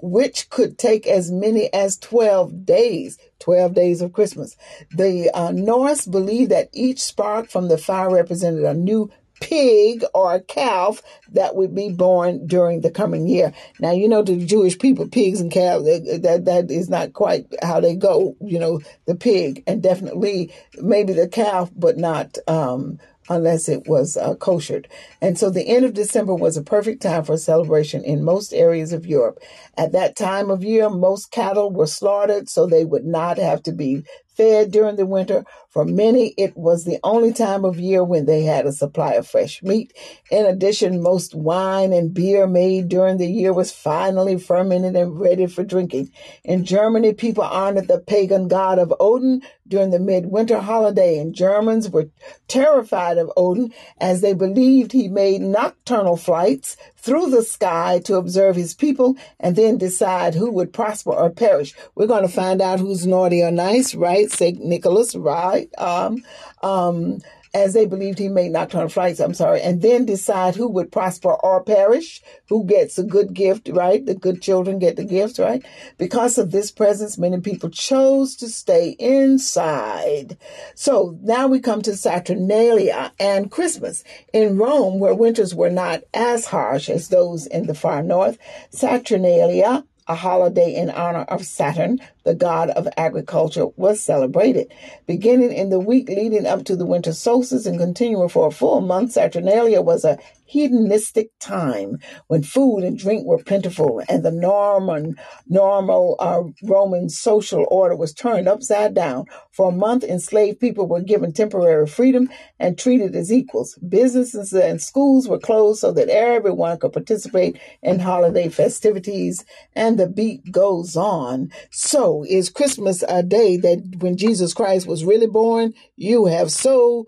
which 0.02 0.50
could 0.50 0.76
take 0.76 1.06
as 1.06 1.30
many 1.30 1.72
as 1.72 1.96
12 1.98 2.66
days, 2.66 3.18
12 3.38 3.72
days 3.72 4.02
of 4.02 4.12
Christmas. 4.12 4.56
The 4.90 5.30
uh, 5.32 5.52
Norse 5.52 6.06
believed 6.06 6.50
that 6.50 6.68
each 6.72 7.00
spark 7.00 7.48
from 7.48 7.68
the 7.68 7.78
fire 7.78 8.10
represented 8.10 8.64
a 8.64 8.74
new 8.74 9.10
pig 9.40 10.04
or 10.14 10.40
calf 10.40 11.02
that 11.32 11.56
would 11.56 11.74
be 11.74 11.88
born 11.88 12.46
during 12.46 12.80
the 12.80 12.90
coming 12.90 13.26
year. 13.26 13.52
Now, 13.80 13.90
you 13.90 14.08
know, 14.08 14.22
the 14.22 14.44
Jewish 14.44 14.78
people, 14.78 15.08
pigs 15.08 15.40
and 15.40 15.50
calves, 15.50 15.84
that, 15.84 16.42
that 16.44 16.70
is 16.70 16.88
not 16.88 17.12
quite 17.12 17.46
how 17.62 17.80
they 17.80 17.96
go, 17.96 18.36
you 18.40 18.58
know, 18.58 18.80
the 19.06 19.14
pig 19.14 19.64
and 19.66 19.82
definitely 19.82 20.52
maybe 20.78 21.12
the 21.12 21.28
calf, 21.28 21.70
but 21.74 21.96
not, 21.96 22.38
um, 22.46 22.98
unless 23.28 23.68
it 23.68 23.88
was 23.88 24.16
uh, 24.16 24.34
koshered. 24.36 24.86
And 25.20 25.38
so 25.38 25.50
the 25.50 25.68
end 25.68 25.84
of 25.84 25.94
December 25.94 26.34
was 26.34 26.56
a 26.56 26.62
perfect 26.62 27.02
time 27.02 27.24
for 27.24 27.36
celebration 27.38 28.04
in 28.04 28.24
most 28.24 28.52
areas 28.52 28.92
of 28.92 29.06
Europe. 29.06 29.40
At 29.76 29.92
that 29.92 30.16
time 30.16 30.50
of 30.50 30.64
year, 30.64 30.90
most 30.90 31.30
cattle 31.30 31.70
were 31.72 31.86
slaughtered 31.86 32.48
so 32.48 32.66
they 32.66 32.84
would 32.84 33.06
not 33.06 33.38
have 33.38 33.62
to 33.64 33.72
be 33.72 34.04
fed 34.36 34.70
during 34.70 34.96
the 34.96 35.06
winter. 35.06 35.44
For 35.68 35.84
many, 35.84 36.34
it 36.36 36.56
was 36.56 36.84
the 36.84 36.98
only 37.02 37.32
time 37.32 37.64
of 37.64 37.78
year 37.78 38.04
when 38.04 38.26
they 38.26 38.42
had 38.42 38.66
a 38.66 38.72
supply 38.72 39.14
of 39.14 39.26
fresh 39.26 39.62
meat. 39.62 39.92
In 40.30 40.46
addition, 40.46 41.02
most 41.02 41.34
wine 41.34 41.92
and 41.92 42.12
beer 42.12 42.46
made 42.46 42.88
during 42.88 43.16
the 43.18 43.26
year 43.26 43.52
was 43.52 43.72
finally 43.72 44.38
fermented 44.38 44.96
and 44.96 45.18
ready 45.18 45.46
for 45.46 45.64
drinking. 45.64 46.10
In 46.44 46.64
Germany, 46.64 47.14
people 47.14 47.44
honored 47.44 47.88
the 47.88 48.00
pagan 48.00 48.48
god 48.48 48.78
of 48.78 48.92
Odin 49.00 49.42
during 49.66 49.90
the 49.90 49.98
midwinter 49.98 50.60
holiday, 50.60 51.18
and 51.18 51.34
Germans 51.34 51.88
were 51.88 52.10
terrified 52.48 53.18
of 53.18 53.32
Odin 53.36 53.72
as 53.98 54.20
they 54.20 54.34
believed 54.34 54.92
he 54.92 55.08
made 55.08 55.40
nocturnal 55.40 56.16
flights 56.16 56.76
through 57.02 57.30
the 57.30 57.42
sky 57.42 58.00
to 58.04 58.16
observe 58.16 58.54
his 58.56 58.74
people 58.74 59.16
and 59.40 59.56
then 59.56 59.76
decide 59.76 60.34
who 60.34 60.50
would 60.52 60.72
prosper 60.72 61.10
or 61.10 61.30
perish. 61.30 61.74
We're 61.96 62.06
going 62.06 62.22
to 62.22 62.32
find 62.32 62.62
out 62.62 62.78
who's 62.78 63.06
naughty 63.06 63.42
or 63.42 63.50
nice, 63.50 63.94
right? 63.94 64.30
St. 64.30 64.60
Nicholas, 64.60 65.16
right? 65.16 65.68
Um, 65.78 66.24
um, 66.62 67.20
as 67.54 67.74
they 67.74 67.84
believed 67.84 68.18
he 68.18 68.28
made 68.28 68.50
nocturnal 68.50 68.88
flights, 68.88 69.20
I'm 69.20 69.34
sorry, 69.34 69.60
and 69.60 69.82
then 69.82 70.06
decide 70.06 70.56
who 70.56 70.68
would 70.68 70.90
prosper 70.90 71.34
or 71.34 71.62
perish, 71.62 72.22
who 72.48 72.64
gets 72.64 72.98
a 72.98 73.04
good 73.04 73.34
gift, 73.34 73.68
right? 73.72 74.04
The 74.04 74.14
good 74.14 74.40
children 74.40 74.78
get 74.78 74.96
the 74.96 75.04
gifts, 75.04 75.38
right? 75.38 75.64
Because 75.98 76.38
of 76.38 76.50
this 76.50 76.70
presence, 76.70 77.18
many 77.18 77.40
people 77.40 77.68
chose 77.68 78.36
to 78.36 78.48
stay 78.48 78.90
inside. 78.98 80.38
So 80.74 81.18
now 81.22 81.46
we 81.46 81.60
come 81.60 81.82
to 81.82 81.96
Saturnalia 81.96 83.12
and 83.18 83.50
Christmas. 83.50 84.02
In 84.32 84.56
Rome, 84.56 84.98
where 84.98 85.14
winters 85.14 85.54
were 85.54 85.70
not 85.70 86.02
as 86.14 86.46
harsh 86.46 86.88
as 86.88 87.08
those 87.08 87.46
in 87.46 87.66
the 87.66 87.74
far 87.74 88.02
north, 88.02 88.38
Saturnalia 88.70 89.84
a 90.06 90.14
holiday 90.14 90.74
in 90.74 90.90
honor 90.90 91.22
of 91.22 91.44
Saturn, 91.44 92.00
the 92.24 92.34
god 92.34 92.70
of 92.70 92.88
agriculture, 92.96 93.66
was 93.76 94.00
celebrated. 94.00 94.72
Beginning 95.06 95.52
in 95.52 95.70
the 95.70 95.80
week 95.80 96.08
leading 96.08 96.46
up 96.46 96.64
to 96.64 96.76
the 96.76 96.86
winter 96.86 97.12
solstice 97.12 97.66
and 97.66 97.78
continuing 97.78 98.28
for 98.28 98.48
a 98.48 98.52
full 98.52 98.80
month, 98.80 99.12
Saturnalia 99.12 99.80
was 99.80 100.04
a 100.04 100.18
hedonistic 100.52 101.30
time 101.40 101.98
when 102.26 102.42
food 102.42 102.80
and 102.84 102.98
drink 102.98 103.24
were 103.24 103.42
plentiful 103.42 104.02
and 104.06 104.22
the 104.22 104.30
Norman, 104.30 105.16
normal 105.48 106.14
uh, 106.18 106.42
Roman 106.62 107.08
social 107.08 107.66
order 107.70 107.96
was 107.96 108.12
turned 108.12 108.46
upside 108.46 108.92
down. 108.92 109.24
For 109.50 109.70
a 109.70 109.74
month, 109.74 110.04
enslaved 110.04 110.60
people 110.60 110.86
were 110.86 111.00
given 111.00 111.32
temporary 111.32 111.86
freedom 111.86 112.28
and 112.58 112.78
treated 112.78 113.16
as 113.16 113.32
equals. 113.32 113.78
Businesses 113.88 114.52
and 114.52 114.82
schools 114.82 115.26
were 115.26 115.38
closed 115.38 115.80
so 115.80 115.90
that 115.92 116.10
everyone 116.10 116.78
could 116.78 116.92
participate 116.92 117.58
in 117.82 118.00
holiday 118.00 118.50
festivities, 118.50 119.46
and 119.74 119.98
the 119.98 120.06
beat 120.06 120.52
goes 120.52 120.96
on. 120.96 121.50
So, 121.70 122.26
is 122.28 122.50
Christmas 122.50 123.02
a 123.08 123.22
day 123.22 123.56
that 123.56 123.96
when 124.00 124.18
Jesus 124.18 124.52
Christ 124.52 124.86
was 124.86 125.04
really 125.04 125.26
born? 125.26 125.72
You 125.96 126.26
have 126.26 126.52
so 126.52 127.06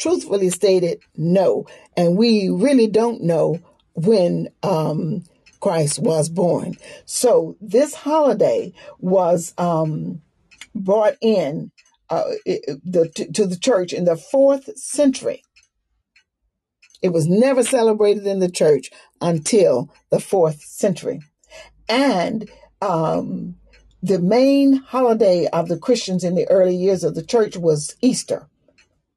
truthfully 0.00 0.50
stated, 0.50 1.00
no. 1.16 1.66
And 1.96 2.16
we 2.16 2.48
really 2.48 2.88
don't 2.88 3.22
know 3.22 3.60
when 3.94 4.48
um, 4.62 5.24
Christ 5.60 6.00
was 6.00 6.28
born. 6.28 6.76
So 7.04 7.56
this 7.60 7.94
holiday 7.94 8.72
was 8.98 9.54
um, 9.58 10.22
brought 10.74 11.14
in 11.20 11.70
uh, 12.08 12.24
the, 12.46 13.10
to, 13.14 13.30
to 13.32 13.46
the 13.46 13.58
church 13.58 13.92
in 13.92 14.06
the 14.06 14.16
fourth 14.16 14.76
century. 14.76 15.44
It 17.02 17.10
was 17.10 17.28
never 17.28 17.62
celebrated 17.62 18.26
in 18.26 18.40
the 18.40 18.50
church 18.50 18.90
until 19.20 19.92
the 20.10 20.20
fourth 20.20 20.62
century. 20.62 21.20
And 21.88 22.50
um, 22.82 23.56
the 24.02 24.18
main 24.18 24.76
holiday 24.76 25.46
of 25.48 25.68
the 25.68 25.78
Christians 25.78 26.24
in 26.24 26.34
the 26.34 26.48
early 26.48 26.74
years 26.74 27.04
of 27.04 27.14
the 27.14 27.22
church 27.22 27.56
was 27.56 27.96
Easter 28.00 28.49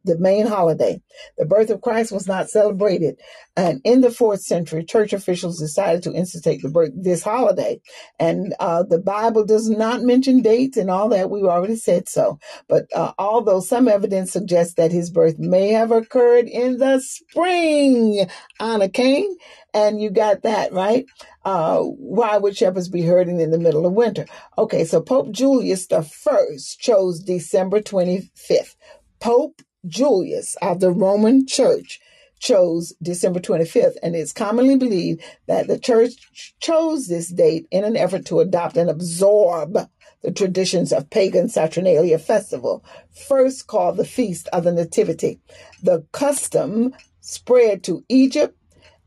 the 0.04 0.18
main 0.18 0.45
holiday. 0.45 1.01
The 1.38 1.45
birth 1.45 1.70
of 1.70 1.82
Christ 1.82 2.12
was 2.12 2.28
not 2.28 2.49
celebrated. 2.49 3.20
And 3.56 3.82
in 3.84 4.01
the 4.01 4.12
fourth 4.12 4.41
century, 4.41 4.84
church 4.84 5.14
officials 5.14 5.60
decided 5.60 6.04
to 6.04 6.14
institute 6.14 6.62
the 6.62 6.70
birth, 6.70 6.91
this 6.95 7.24
holiday. 7.24 7.82
And 8.20 8.54
uh, 8.60 8.84
the 8.84 8.99
Bible 8.99 9.45
does 9.45 9.70
not 9.70 10.01
mention 10.01 10.41
dates 10.41 10.78
and 10.78 10.89
all 10.89 11.10
that. 11.10 11.30
We've 11.30 11.43
already 11.43 11.76
said 11.76 12.10
so. 12.10 12.39
But 12.68 12.86
uh, 12.95 13.14
although 13.18 13.60
some 13.60 13.88
evidence 13.88 14.32
suggests 14.32 14.76
that 14.76 14.91
his 14.91 15.10
birth 15.10 15.39
may 15.39 15.70
have 15.70 15.91
occurred 15.91 16.47
in 16.47 16.78
the 16.78 16.99
spring 16.99 18.28
on 18.60 18.82
a 18.82 18.89
king, 18.89 19.36
and 19.74 19.99
you 19.99 20.10
got 20.10 20.43
that 20.43 20.72
right. 20.72 21.06
Uh, 21.43 21.80
why 21.80 22.38
would 22.38 22.56
shepherds 22.56 22.89
be 22.89 23.01
herding 23.01 23.39
in 23.39 23.51
the 23.51 23.60
middle 23.60 23.86
of 23.86 23.93
winter? 23.93 24.26
Okay, 24.58 24.86
so 24.86 25.01
Pope 25.01 25.32
Julius 25.32 25.88
the 25.88 26.04
First 26.04 26.80
chose 26.80 27.20
December 27.20 27.82
25th. 27.82 28.76
Pope 29.20 29.62
Julius 29.88 30.55
of 30.61 30.79
the 30.79 30.91
Roman 30.91 31.45
Church 31.45 31.99
chose 32.39 32.93
December 33.01 33.39
25th, 33.39 33.95
and 34.03 34.15
it's 34.15 34.34
commonly 34.34 34.75
believed 34.75 35.23
that 35.47 35.67
the 35.67 35.79
church 35.79 36.53
chose 36.59 37.07
this 37.07 37.29
date 37.29 37.67
in 37.71 37.84
an 37.86 37.95
effort 37.95 38.25
to 38.25 38.41
adopt 38.41 38.75
and 38.75 38.89
absorb 38.89 39.77
the 40.21 40.31
traditions 40.31 40.91
of 40.91 41.09
pagan 41.09 41.47
Saturnalia 41.47 42.17
festival, 42.19 42.84
first 43.11 43.67
called 43.67 43.97
the 43.97 44.05
Feast 44.05 44.47
of 44.49 44.63
the 44.63 44.71
Nativity. 44.71 45.39
The 45.81 46.05
custom 46.11 46.93
spread 47.21 47.84
to 47.84 48.03
Egypt 48.09 48.57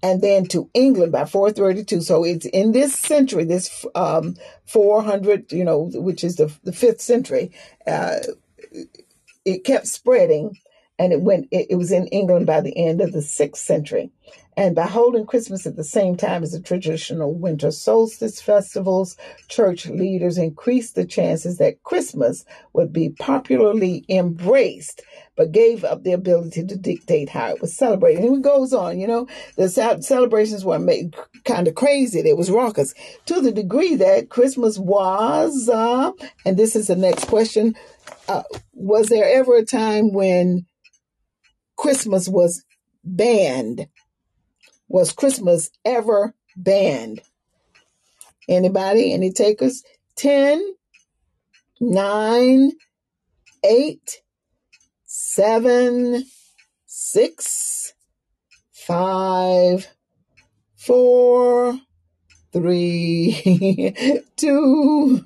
and 0.02 0.22
then 0.22 0.46
to 0.46 0.70
England 0.74 1.12
by 1.12 1.24
432. 1.24 2.02
So 2.02 2.24
it's 2.24 2.46
in 2.46 2.72
this 2.72 2.98
century, 2.98 3.44
this 3.44 3.84
um, 3.94 4.36
400, 4.66 5.52
you 5.52 5.64
know, 5.64 5.90
which 5.94 6.22
is 6.22 6.36
the, 6.36 6.52
the 6.64 6.72
fifth 6.72 7.00
century, 7.00 7.50
uh, 7.86 8.18
it 9.44 9.64
kept 9.64 9.86
spreading 9.86 10.58
and 10.98 11.12
it 11.12 11.20
went 11.20 11.48
it, 11.50 11.66
it 11.70 11.76
was 11.76 11.92
in 11.92 12.06
England 12.08 12.46
by 12.46 12.60
the 12.60 12.76
end 12.76 13.00
of 13.00 13.12
the 13.12 13.22
sixth 13.22 13.62
century. 13.62 14.10
And 14.58 14.74
by 14.74 14.86
holding 14.86 15.26
Christmas 15.26 15.66
at 15.66 15.76
the 15.76 15.84
same 15.84 16.16
time 16.16 16.42
as 16.42 16.52
the 16.52 16.60
traditional 16.60 17.34
winter 17.34 17.70
solstice 17.70 18.40
festivals, 18.40 19.14
church 19.48 19.84
leaders 19.84 20.38
increased 20.38 20.94
the 20.94 21.04
chances 21.04 21.58
that 21.58 21.82
Christmas 21.82 22.46
would 22.72 22.90
be 22.90 23.10
popularly 23.10 24.06
embraced, 24.08 25.02
but 25.36 25.52
gave 25.52 25.84
up 25.84 26.04
the 26.04 26.12
ability 26.12 26.64
to 26.64 26.76
dictate 26.76 27.28
how 27.28 27.48
it 27.48 27.60
was 27.60 27.76
celebrated. 27.76 28.24
And 28.24 28.36
it 28.36 28.42
goes 28.42 28.72
on, 28.72 28.98
you 28.98 29.06
know, 29.06 29.28
the 29.56 29.68
celebrations 30.00 30.64
were 30.64 30.78
made 30.78 31.14
kind 31.44 31.68
of 31.68 31.74
crazy. 31.74 32.20
It 32.20 32.38
was 32.38 32.50
raucous 32.50 32.94
to 33.26 33.42
the 33.42 33.52
degree 33.52 33.94
that 33.96 34.30
Christmas 34.30 34.78
was, 34.78 35.68
uh, 35.68 36.12
and 36.46 36.56
this 36.56 36.74
is 36.74 36.86
the 36.86 36.96
next 36.96 37.26
question, 37.26 37.74
uh, 38.26 38.42
was 38.72 39.08
there 39.08 39.28
ever 39.38 39.56
a 39.56 39.66
time 39.66 40.14
when 40.14 40.64
Christmas 41.76 42.28
was 42.28 42.64
banned. 43.04 43.88
Was 44.88 45.12
Christmas 45.12 45.70
ever 45.84 46.34
banned? 46.56 47.20
Anybody? 48.48 49.12
Any 49.12 49.32
takers? 49.32 49.82
10, 50.16 50.74
9, 51.80 52.72
8, 53.64 54.22
7, 55.04 56.24
6, 56.86 57.92
5, 58.72 59.88
4, 60.76 61.80
three, 62.56 64.22
two, 64.36 65.18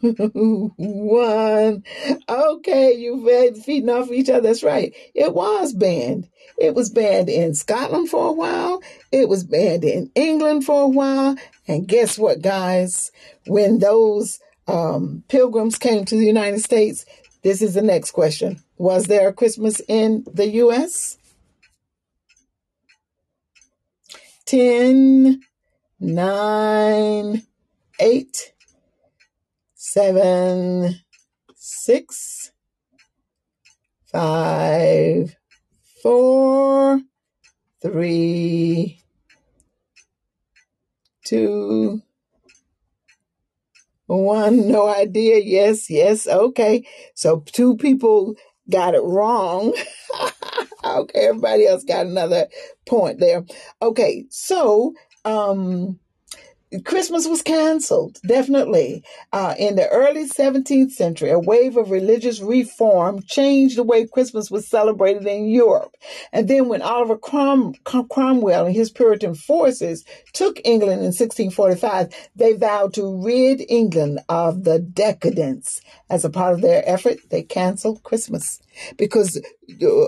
one. 0.76 1.84
Okay, 2.28 2.92
you 2.94 3.54
feeding 3.64 3.88
off 3.88 4.10
each 4.10 4.28
other. 4.28 4.40
That's 4.40 4.64
right. 4.64 4.92
It 5.14 5.32
was 5.32 5.72
banned. 5.72 6.28
It 6.58 6.74
was 6.74 6.90
banned 6.90 7.28
in 7.28 7.54
Scotland 7.54 8.10
for 8.10 8.28
a 8.28 8.32
while. 8.32 8.82
It 9.12 9.28
was 9.28 9.44
banned 9.44 9.84
in 9.84 10.10
England 10.16 10.64
for 10.64 10.82
a 10.82 10.88
while. 10.88 11.36
And 11.68 11.86
guess 11.86 12.18
what, 12.18 12.42
guys? 12.42 13.12
When 13.46 13.78
those 13.78 14.40
um, 14.66 15.22
pilgrims 15.28 15.78
came 15.78 16.04
to 16.06 16.16
the 16.16 16.26
United 16.26 16.60
States, 16.60 17.06
this 17.42 17.62
is 17.62 17.74
the 17.74 17.82
next 17.82 18.10
question. 18.10 18.60
Was 18.76 19.04
there 19.04 19.28
a 19.28 19.32
Christmas 19.32 19.80
in 19.86 20.24
the 20.32 20.48
U.S.? 20.48 21.16
10, 24.46 25.40
nine, 26.00 27.42
eight, 28.00 28.52
seven, 29.74 31.00
six, 31.54 32.52
five, 34.10 35.36
four, 36.02 37.00
three, 37.82 39.02
two, 41.24 42.02
one. 44.06 44.68
No 44.68 44.88
idea. 44.88 45.38
Yes, 45.38 45.88
yes. 45.88 46.26
Okay. 46.26 46.84
So 47.14 47.44
two 47.46 47.76
people 47.76 48.34
got 48.68 48.94
it 48.94 49.02
wrong. 49.02 49.72
okay. 50.84 51.28
Everybody 51.28 51.66
else 51.66 51.84
got 51.84 52.06
another 52.06 52.48
point 52.86 53.20
there. 53.20 53.44
Okay. 53.80 54.24
So 54.30 54.94
um, 55.24 55.98
Christmas 56.84 57.26
was 57.26 57.42
canceled, 57.42 58.18
definitely. 58.24 59.02
Uh, 59.32 59.54
in 59.58 59.74
the 59.74 59.88
early 59.88 60.28
17th 60.28 60.92
century, 60.92 61.30
a 61.30 61.38
wave 61.38 61.76
of 61.76 61.90
religious 61.90 62.40
reform 62.40 63.22
changed 63.26 63.76
the 63.76 63.82
way 63.82 64.06
Christmas 64.06 64.52
was 64.52 64.68
celebrated 64.68 65.26
in 65.26 65.48
Europe. 65.48 65.96
And 66.32 66.46
then 66.46 66.68
when 66.68 66.80
Oliver 66.80 67.18
Crom- 67.18 67.74
Cromwell 67.84 68.66
and 68.66 68.74
his 68.74 68.90
Puritan 68.90 69.34
forces 69.34 70.04
took 70.32 70.60
England 70.64 71.00
in 71.00 71.06
1645, 71.06 72.14
they 72.36 72.52
vowed 72.52 72.94
to 72.94 73.20
rid 73.20 73.64
England 73.68 74.20
of 74.28 74.62
the 74.62 74.78
decadence. 74.78 75.80
As 76.08 76.24
a 76.24 76.30
part 76.30 76.54
of 76.54 76.60
their 76.60 76.88
effort, 76.88 77.18
they 77.30 77.42
canceled 77.42 78.04
Christmas. 78.04 78.60
Because 78.96 79.36
uh, 79.36 80.06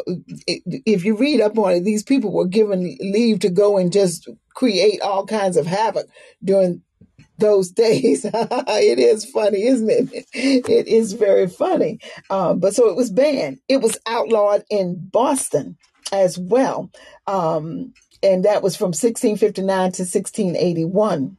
if 0.86 1.04
you 1.04 1.16
read 1.16 1.40
up 1.40 1.58
on 1.58 1.72
it, 1.72 1.80
these 1.80 2.04
people 2.04 2.32
were 2.32 2.46
given 2.46 2.96
leave 3.00 3.40
to 3.40 3.50
go 3.50 3.78
and 3.78 3.92
just 3.92 4.28
create 4.54 5.00
all 5.00 5.26
kinds 5.26 5.56
of 5.56 5.66
havoc 5.66 6.06
during 6.42 6.82
those 7.38 7.70
days. 7.84 8.24
it 8.24 8.98
is 8.98 9.24
funny, 9.24 9.66
isn't 9.66 9.90
it? 9.90 10.26
It 10.32 10.86
is 10.88 11.12
very 11.12 11.48
funny. 11.48 12.00
Um, 12.30 12.58
but 12.58 12.74
so 12.74 12.88
it 12.88 12.96
was 12.96 13.10
banned. 13.10 13.60
It 13.68 13.80
was 13.80 13.98
outlawed 14.06 14.64
in 14.70 14.96
Boston 15.12 15.76
as 16.12 16.38
well. 16.38 16.90
Um, 17.26 17.94
and 18.22 18.44
that 18.44 18.62
was 18.62 18.76
from 18.76 18.88
1659 18.88 19.66
to 19.66 20.02
1681. 20.02 21.36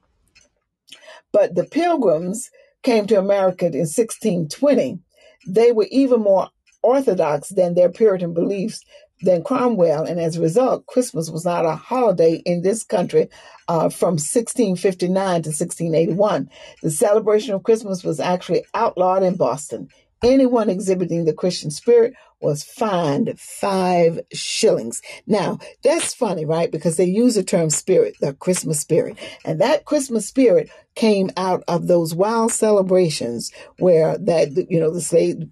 But 1.31 1.55
the 1.55 1.63
pilgrims 1.63 2.51
came 2.83 3.07
to 3.07 3.17
America 3.17 3.65
in 3.65 3.71
1620. 3.71 4.99
They 5.47 5.71
were 5.71 5.87
even 5.89 6.21
more 6.21 6.49
orthodox 6.83 7.49
than 7.49 7.73
their 7.73 7.89
Puritan 7.89 8.33
beliefs 8.33 8.83
than 9.23 9.43
Cromwell, 9.43 10.03
and 10.03 10.19
as 10.19 10.37
a 10.37 10.41
result, 10.41 10.85
Christmas 10.87 11.29
was 11.29 11.45
not 11.45 11.65
a 11.65 11.75
holiday 11.75 12.35
in 12.45 12.61
this 12.61 12.83
country 12.83 13.29
uh, 13.67 13.89
from 13.89 14.13
1659 14.13 15.15
to 15.15 15.49
1681. 15.49 16.49
The 16.81 16.91
celebration 16.91 17.53
of 17.53 17.63
Christmas 17.63 18.03
was 18.03 18.19
actually 18.19 18.65
outlawed 18.73 19.23
in 19.23 19.35
Boston. 19.35 19.87
Anyone 20.23 20.69
exhibiting 20.69 21.25
the 21.25 21.33
Christian 21.33 21.69
spirit 21.69 22.13
was 22.39 22.63
fined 22.63 23.39
five 23.39 24.19
shillings. 24.33 25.01
Now, 25.25 25.59
that's 25.83 26.13
funny, 26.13 26.45
right? 26.45 26.71
Because 26.71 26.97
they 26.97 27.05
use 27.05 27.35
the 27.35 27.43
term 27.43 27.69
spirit, 27.69 28.15
the 28.19 28.33
Christmas 28.33 28.79
spirit. 28.79 29.17
And 29.45 29.59
that 29.61 29.85
Christmas 29.85 30.27
spirit 30.27 30.69
came 30.95 31.31
out 31.35 31.63
of 31.67 31.87
those 31.87 32.13
wild 32.13 32.51
celebrations 32.51 33.51
where 33.79 34.17
that, 34.17 34.51
you 34.69 34.79
know, 34.79 34.91
the 34.91 35.01
slave 35.01 35.49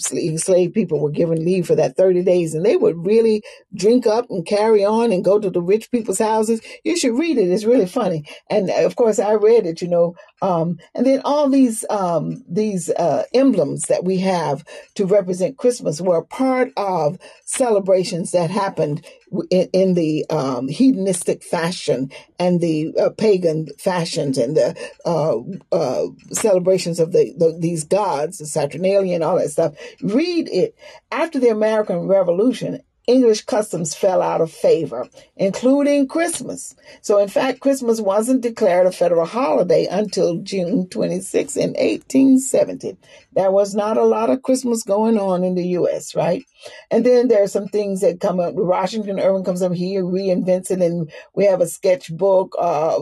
slave 0.00 0.74
people 0.74 1.00
were 1.00 1.10
given 1.10 1.44
leave 1.44 1.66
for 1.66 1.74
that 1.76 1.96
30 1.96 2.22
days 2.22 2.54
and 2.54 2.64
they 2.64 2.76
would 2.76 3.04
really 3.06 3.42
drink 3.74 4.06
up 4.06 4.28
and 4.30 4.46
carry 4.46 4.84
on 4.84 5.12
and 5.12 5.24
go 5.24 5.38
to 5.38 5.50
the 5.50 5.62
rich 5.62 5.90
people's 5.90 6.18
houses. 6.18 6.60
You 6.84 6.96
should 6.96 7.18
read 7.18 7.38
it. 7.38 7.50
It's 7.50 7.64
really 7.64 7.86
funny. 7.86 8.24
And 8.50 8.70
uh, 8.70 8.84
of 8.86 8.96
course 8.96 9.18
I 9.18 9.34
read 9.34 9.66
it, 9.66 9.82
you 9.82 9.88
know, 9.88 10.14
um, 10.42 10.78
and 10.94 11.06
then 11.06 11.20
all 11.24 11.48
these, 11.48 11.84
um, 11.90 12.44
these, 12.48 12.90
uh, 12.90 13.24
emblems 13.34 13.82
that 13.82 14.04
we 14.04 14.18
have 14.18 14.64
to 14.94 15.06
represent 15.06 15.58
Christmas 15.58 16.00
were 16.00 16.24
part 16.24 16.72
of 16.76 17.18
celebrations 17.44 18.32
that 18.32 18.50
happened 18.50 19.04
in, 19.50 19.68
in 19.72 19.94
the 19.94 20.26
um, 20.30 20.68
hedonistic 20.68 21.42
fashion 21.42 22.10
and 22.38 22.60
the 22.60 22.92
uh, 22.98 23.10
pagan 23.10 23.66
fashions 23.78 24.38
and 24.38 24.56
the 24.56 24.76
uh, 25.04 25.36
uh, 25.74 26.06
celebrations 26.32 26.98
of 27.00 27.12
the, 27.12 27.34
the, 27.36 27.56
these 27.58 27.84
gods, 27.84 28.38
the 28.38 28.46
Saturnalia, 28.46 29.14
and 29.14 29.24
all 29.24 29.38
that 29.38 29.50
stuff. 29.50 29.74
Read 30.02 30.48
it 30.48 30.76
after 31.10 31.38
the 31.38 31.48
American 31.48 32.06
Revolution. 32.06 32.80
English 33.06 33.44
customs 33.44 33.94
fell 33.94 34.22
out 34.22 34.40
of 34.40 34.52
favor, 34.52 35.08
including 35.36 36.06
Christmas. 36.06 36.74
So, 37.02 37.18
in 37.18 37.28
fact, 37.28 37.60
Christmas 37.60 38.00
wasn't 38.00 38.42
declared 38.42 38.86
a 38.86 38.92
federal 38.92 39.26
holiday 39.26 39.86
until 39.90 40.38
June 40.38 40.88
26 40.88 41.56
in 41.56 41.70
1870. 41.70 42.96
There 43.32 43.50
was 43.50 43.74
not 43.74 43.96
a 43.96 44.04
lot 44.04 44.30
of 44.30 44.42
Christmas 44.42 44.82
going 44.82 45.18
on 45.18 45.44
in 45.44 45.54
the 45.54 45.66
U.S., 45.68 46.14
right? 46.14 46.44
And 46.90 47.04
then 47.04 47.28
there 47.28 47.42
are 47.42 47.48
some 47.48 47.68
things 47.68 48.00
that 48.00 48.20
come 48.20 48.38
up. 48.38 48.54
Washington 48.54 49.18
Irving 49.18 49.44
comes 49.44 49.62
up 49.62 49.72
here, 49.72 50.02
reinvents 50.04 50.70
it, 50.70 50.82
and 50.82 51.10
we 51.34 51.44
have 51.44 51.60
a 51.60 51.66
sketchbook. 51.66 52.54
Uh, 52.58 53.00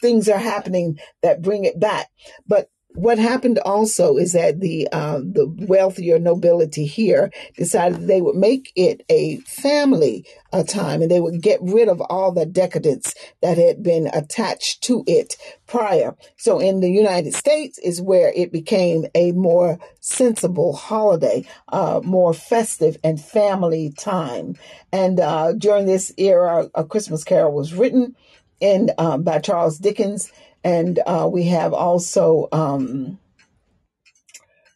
things 0.00 0.28
are 0.28 0.38
happening 0.38 0.98
that 1.22 1.42
bring 1.42 1.64
it 1.64 1.80
back. 1.80 2.08
But 2.46 2.68
what 3.00 3.18
happened 3.18 3.58
also 3.60 4.18
is 4.18 4.34
that 4.34 4.60
the 4.60 4.86
uh, 4.92 5.18
the 5.18 5.46
wealthier 5.66 6.18
nobility 6.18 6.84
here 6.84 7.30
decided 7.56 8.06
they 8.06 8.20
would 8.20 8.36
make 8.36 8.72
it 8.76 9.02
a 9.08 9.38
family 9.38 10.26
uh, 10.52 10.62
time 10.62 11.00
and 11.00 11.10
they 11.10 11.20
would 11.20 11.40
get 11.40 11.58
rid 11.62 11.88
of 11.88 12.02
all 12.02 12.30
the 12.30 12.44
decadence 12.44 13.14
that 13.40 13.56
had 13.56 13.82
been 13.82 14.06
attached 14.12 14.82
to 14.82 15.02
it 15.06 15.36
prior. 15.66 16.14
So 16.36 16.58
in 16.58 16.80
the 16.80 16.90
United 16.90 17.34
States 17.34 17.78
is 17.78 18.02
where 18.02 18.32
it 18.36 18.52
became 18.52 19.06
a 19.14 19.32
more 19.32 19.78
sensible 20.00 20.74
holiday, 20.74 21.46
uh, 21.68 22.02
more 22.04 22.34
festive 22.34 22.98
and 23.02 23.18
family 23.18 23.94
time. 23.96 24.56
And 24.92 25.20
uh, 25.20 25.54
during 25.54 25.86
this 25.86 26.12
era, 26.18 26.68
a 26.74 26.84
Christmas 26.84 27.24
Carol 27.24 27.54
was 27.54 27.72
written 27.72 28.14
in 28.60 28.90
uh, 28.98 29.16
by 29.16 29.38
Charles 29.38 29.78
Dickens 29.78 30.30
and 30.64 30.98
uh, 31.06 31.28
we 31.30 31.44
have 31.44 31.72
also, 31.72 32.48
um, 32.52 33.18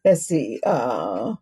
let's 0.05 0.27
see, 0.27 0.61
uh, 0.65 1.35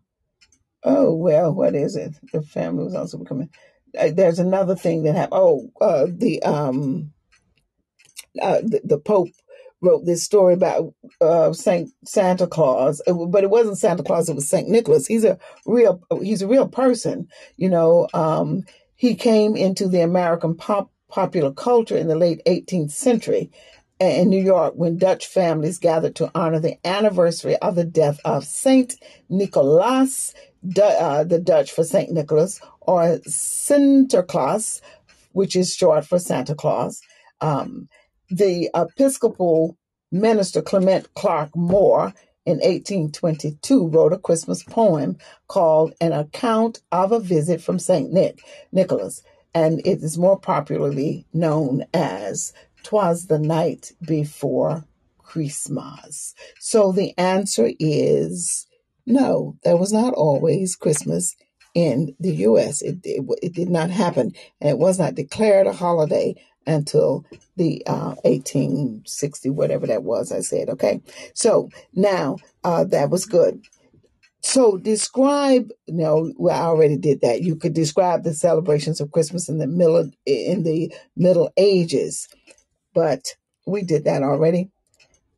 oh, 0.83 1.15
well, 1.15 1.53
what 1.53 1.75
is 1.75 1.95
it? 1.95 2.13
The 2.31 2.41
family 2.41 2.83
was 2.83 2.95
also 2.95 3.17
becoming, 3.17 3.49
uh, 3.97 4.09
there's 4.13 4.39
another 4.39 4.75
thing 4.75 5.03
that 5.03 5.15
happened. 5.15 5.39
Oh, 5.41 5.71
uh, 5.79 6.07
the, 6.09 6.41
um, 6.43 7.13
uh, 8.41 8.61
the, 8.61 8.81
the 8.83 8.97
Pope 8.97 9.29
wrote 9.81 10.05
this 10.05 10.23
story 10.23 10.53
about 10.53 10.93
uh, 11.21 11.53
Saint 11.53 11.91
Santa 12.05 12.47
Claus, 12.47 13.01
but 13.05 13.43
it 13.43 13.49
wasn't 13.49 13.77
Santa 13.77 14.01
Claus; 14.01 14.29
it 14.29 14.35
was 14.35 14.47
Saint 14.47 14.69
Nicholas. 14.69 15.05
He's 15.05 15.25
a 15.25 15.37
real 15.65 16.01
he's 16.21 16.41
a 16.41 16.47
real 16.47 16.67
person, 16.67 17.27
you 17.57 17.69
know. 17.69 18.07
Um, 18.13 18.63
he 18.95 19.15
came 19.15 19.55
into 19.55 19.87
the 19.87 20.01
American 20.01 20.55
pop 20.55 20.89
popular 21.09 21.51
culture 21.51 21.97
in 21.97 22.07
the 22.07 22.15
late 22.15 22.41
18th 22.47 22.91
century, 22.91 23.51
in 24.03 24.29
New 24.29 24.41
York 24.41 24.73
when 24.75 24.97
Dutch 24.97 25.27
families 25.27 25.79
gathered 25.79 26.15
to 26.15 26.31
honor 26.35 26.59
the 26.59 26.77
anniversary 26.85 27.55
of 27.57 27.75
the 27.75 27.83
death 27.83 28.19
of 28.25 28.45
Saint 28.45 28.95
Nicholas, 29.29 30.33
uh, 30.81 31.23
the 31.23 31.39
Dutch 31.39 31.71
for 31.71 31.83
Saint 31.83 32.11
Nicholas, 32.11 32.61
or 32.81 33.19
Sinterklaas, 33.27 34.81
which 35.31 35.55
is 35.55 35.75
short 35.75 36.05
for 36.05 36.19
Santa 36.19 36.55
Claus. 36.55 37.01
Um, 37.41 37.89
the 38.29 38.69
Episcopal 38.73 39.77
minister 40.11 40.61
Clement 40.61 41.13
Clarke 41.13 41.55
Moore 41.55 42.13
in 42.45 42.57
1822 42.57 43.87
wrote 43.87 44.13
a 44.13 44.17
Christmas 44.17 44.63
poem 44.63 45.17
called 45.47 45.93
An 46.01 46.11
Account 46.11 46.81
of 46.91 47.11
a 47.11 47.19
Visit 47.19 47.61
from 47.61 47.79
St. 47.79 48.11
Nick, 48.11 48.41
Nicholas, 48.71 49.23
and 49.53 49.79
it 49.85 50.03
is 50.03 50.17
more 50.17 50.37
popularly 50.37 51.25
known 51.33 51.85
as 51.93 52.53
Twas 52.83 53.27
the 53.27 53.39
night 53.39 53.93
before 54.05 54.85
Christmas? 55.17 56.33
So 56.59 56.91
the 56.91 57.17
answer 57.17 57.71
is 57.79 58.67
no, 59.05 59.57
there 59.63 59.77
was 59.77 59.91
not 59.91 60.13
always 60.13 60.75
Christmas 60.75 61.35
in 61.75 62.15
the 62.19 62.35
U.S. 62.35 62.81
It, 62.81 62.99
it, 63.03 63.25
it 63.41 63.53
did 63.53 63.69
not 63.69 63.89
happen, 63.89 64.33
and 64.61 64.69
it 64.69 64.77
was 64.77 64.99
not 64.99 65.15
declared 65.15 65.67
a 65.67 65.73
holiday 65.73 66.35
until 66.65 67.25
the 67.57 67.83
uh, 67.87 68.15
1860, 68.23 69.49
whatever 69.49 69.87
that 69.87 70.03
was. 70.03 70.31
I 70.31 70.39
said, 70.39 70.69
okay. 70.69 71.01
So 71.33 71.69
now 71.93 72.37
uh, 72.63 72.85
that 72.85 73.09
was 73.09 73.25
good. 73.25 73.61
So 74.41 74.77
describe, 74.77 75.71
no, 75.87 76.33
well, 76.37 76.61
I 76.61 76.65
already 76.65 76.97
did 76.97 77.21
that. 77.21 77.41
You 77.43 77.55
could 77.55 77.73
describe 77.73 78.23
the 78.23 78.33
celebrations 78.33 78.99
of 78.99 79.11
Christmas 79.11 79.47
in 79.47 79.57
the 79.57 79.67
middle 79.67 80.11
in 80.25 80.63
the 80.63 80.93
Middle 81.15 81.49
Ages, 81.55 82.27
but 82.93 83.35
we 83.65 83.83
did 83.83 84.05
that 84.05 84.23
already. 84.23 84.69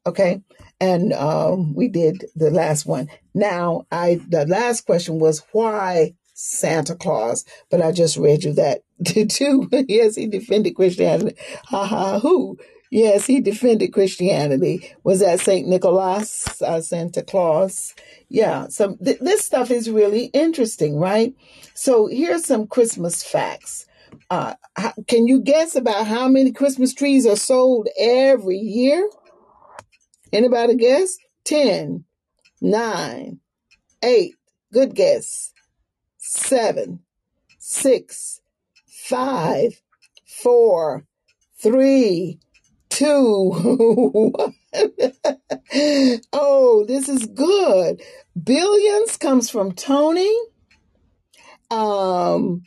Okay, 0.08 0.42
and 0.80 1.14
um, 1.14 1.74
we 1.74 1.88
did 1.88 2.26
the 2.36 2.52
last 2.52 2.86
one. 2.86 3.10
Now, 3.34 3.86
I 3.92 4.20
the 4.30 4.46
last 4.46 4.86
question 4.86 5.20
was 5.20 5.44
why 5.52 6.14
Santa 6.36 6.96
Claus, 6.96 7.46
but 7.72 7.82
I 7.82 7.92
just 7.92 8.18
read 8.18 8.44
you 8.44 8.54
that 8.54 8.82
too. 9.30 9.70
yes, 9.88 10.16
he 10.16 10.28
defended 10.28 10.76
Christianity. 10.76 11.36
Ha 11.66 11.86
ha. 11.86 12.20
Who? 12.20 12.58
Yes, 12.92 13.26
he 13.26 13.42
defended 13.42 13.94
Christianity. 13.94 14.94
Was 15.04 15.20
that 15.20 15.40
Saint 15.40 15.68
Nicholas, 15.68 16.62
uh, 16.62 16.82
Santa 16.82 17.24
Claus? 17.24 17.94
Yeah. 18.30 18.68
Some 18.70 18.98
th- 18.98 19.20
this 19.20 19.44
stuff 19.44 19.72
is 19.72 19.90
really 19.90 20.26
interesting, 20.28 20.98
right? 20.98 21.34
So 21.74 22.08
here's 22.08 22.46
some 22.46 22.68
Christmas 22.68 23.24
facts. 23.24 23.85
Uh, 24.30 24.54
can 25.08 25.28
you 25.28 25.42
guess 25.42 25.76
about 25.76 26.08
how 26.08 26.28
many 26.28 26.52
Christmas 26.52 26.94
trees 26.94 27.26
are 27.26 27.36
sold 27.36 27.88
every 28.00 28.58
year? 28.58 29.10
Anybody 30.34 30.76
guess? 30.76 31.18
10, 31.46 32.04
9, 32.62 33.40
8. 34.04 34.36
Good 34.74 34.96
guess. 34.96 35.54
7, 36.18 37.00
6, 37.60 38.42
5, 38.88 39.82
4, 40.26 41.06
3, 41.62 42.40
2. 42.90 44.34
oh, 46.34 46.86
this 46.88 47.08
is 47.08 47.26
good. 47.28 48.02
Billions 48.42 49.18
comes 49.18 49.50
from 49.50 49.72
Tony. 49.74 50.36
Um, 51.72 52.64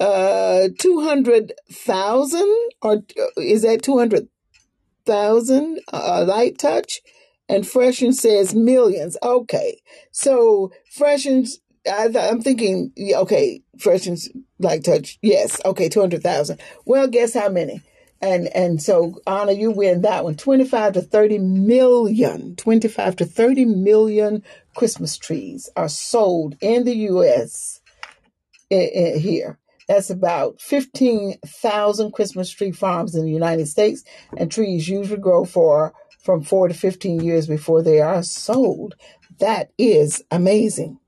uh, 0.00 0.68
200,000 0.78 2.70
or 2.82 3.02
is 3.36 3.62
that 3.62 3.82
200,000 3.82 5.80
uh, 5.92 6.24
light 6.26 6.58
touch? 6.58 7.00
And 7.48 7.66
Freshen 7.66 8.12
says 8.12 8.54
millions. 8.54 9.16
Okay. 9.22 9.82
So 10.12 10.72
Freshen's, 10.90 11.60
I, 11.86 12.08
am 12.14 12.40
thinking, 12.40 12.92
okay, 13.14 13.62
Freshen's 13.78 14.28
light 14.58 14.84
touch. 14.84 15.18
Yes. 15.20 15.60
Okay. 15.64 15.88
200,000. 15.88 16.60
Well, 16.86 17.06
guess 17.08 17.34
how 17.34 17.48
many? 17.48 17.82
And, 18.22 18.48
and 18.54 18.82
so 18.82 19.20
Anna, 19.26 19.52
you 19.52 19.70
win 19.70 20.02
that 20.02 20.24
one. 20.24 20.36
25 20.36 20.94
to 20.94 21.02
30 21.02 21.38
million, 21.38 22.54
25 22.56 23.16
to 23.16 23.24
30 23.24 23.64
million 23.64 24.42
Christmas 24.74 25.18
trees 25.18 25.68
are 25.76 25.88
sold 25.88 26.56
in 26.60 26.84
the 26.84 26.94
U.S. 26.96 27.80
here. 28.70 29.58
That's 29.90 30.08
about 30.08 30.60
15,000 30.60 32.12
Christmas 32.12 32.48
tree 32.48 32.70
farms 32.70 33.16
in 33.16 33.24
the 33.24 33.32
United 33.32 33.66
States, 33.66 34.04
and 34.36 34.48
trees 34.48 34.88
usually 34.88 35.18
grow 35.18 35.44
for 35.44 35.92
from 36.20 36.44
four 36.44 36.68
to 36.68 36.74
15 36.74 37.24
years 37.24 37.48
before 37.48 37.82
they 37.82 37.98
are 37.98 38.22
sold. 38.22 38.94
That 39.40 39.72
is 39.78 40.22
amazing. 40.30 41.00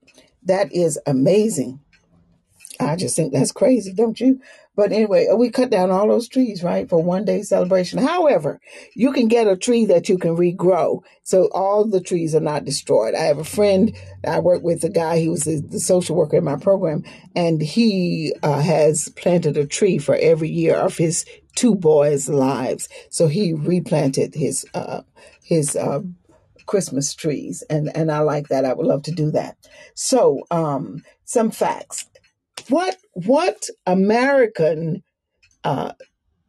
That 0.42 0.72
is 0.72 0.98
amazing. 1.06 1.78
I 2.82 2.96
just 2.96 3.16
think 3.16 3.32
that's 3.32 3.52
crazy, 3.52 3.92
don't 3.92 4.18
you? 4.20 4.40
But 4.74 4.90
anyway, 4.90 5.26
we 5.36 5.50
cut 5.50 5.70
down 5.70 5.90
all 5.90 6.08
those 6.08 6.28
trees, 6.28 6.62
right, 6.62 6.88
for 6.88 7.02
one 7.02 7.24
day 7.26 7.42
celebration. 7.42 7.98
However, 7.98 8.58
you 8.94 9.12
can 9.12 9.28
get 9.28 9.46
a 9.46 9.56
tree 9.56 9.84
that 9.86 10.08
you 10.08 10.16
can 10.16 10.34
regrow. 10.34 11.02
So 11.24 11.48
all 11.52 11.84
the 11.84 12.00
trees 12.00 12.34
are 12.34 12.40
not 12.40 12.64
destroyed. 12.64 13.14
I 13.14 13.24
have 13.24 13.38
a 13.38 13.44
friend, 13.44 13.94
I 14.26 14.38
work 14.38 14.62
with 14.62 14.82
a 14.84 14.88
guy, 14.88 15.18
he 15.18 15.28
was 15.28 15.44
the, 15.44 15.60
the 15.60 15.80
social 15.80 16.16
worker 16.16 16.38
in 16.38 16.44
my 16.44 16.56
program, 16.56 17.04
and 17.36 17.60
he 17.60 18.34
uh, 18.42 18.62
has 18.62 19.10
planted 19.10 19.58
a 19.58 19.66
tree 19.66 19.98
for 19.98 20.16
every 20.16 20.48
year 20.48 20.76
of 20.76 20.96
his 20.96 21.26
two 21.54 21.74
boys' 21.74 22.30
lives. 22.30 22.88
So 23.10 23.28
he 23.28 23.52
replanted 23.52 24.34
his, 24.34 24.64
uh, 24.72 25.02
his, 25.42 25.76
uh, 25.76 26.00
Christmas 26.64 27.12
trees, 27.14 27.62
and 27.68 27.94
and 27.94 28.10
I 28.10 28.20
like 28.20 28.48
that. 28.48 28.64
I 28.64 28.72
would 28.72 28.86
love 28.86 29.02
to 29.02 29.10
do 29.10 29.30
that. 29.32 29.56
So, 29.94 30.44
um, 30.50 31.02
some 31.24 31.50
facts. 31.50 32.06
What 32.68 32.96
what 33.12 33.68
American 33.86 35.02
uh, 35.64 35.92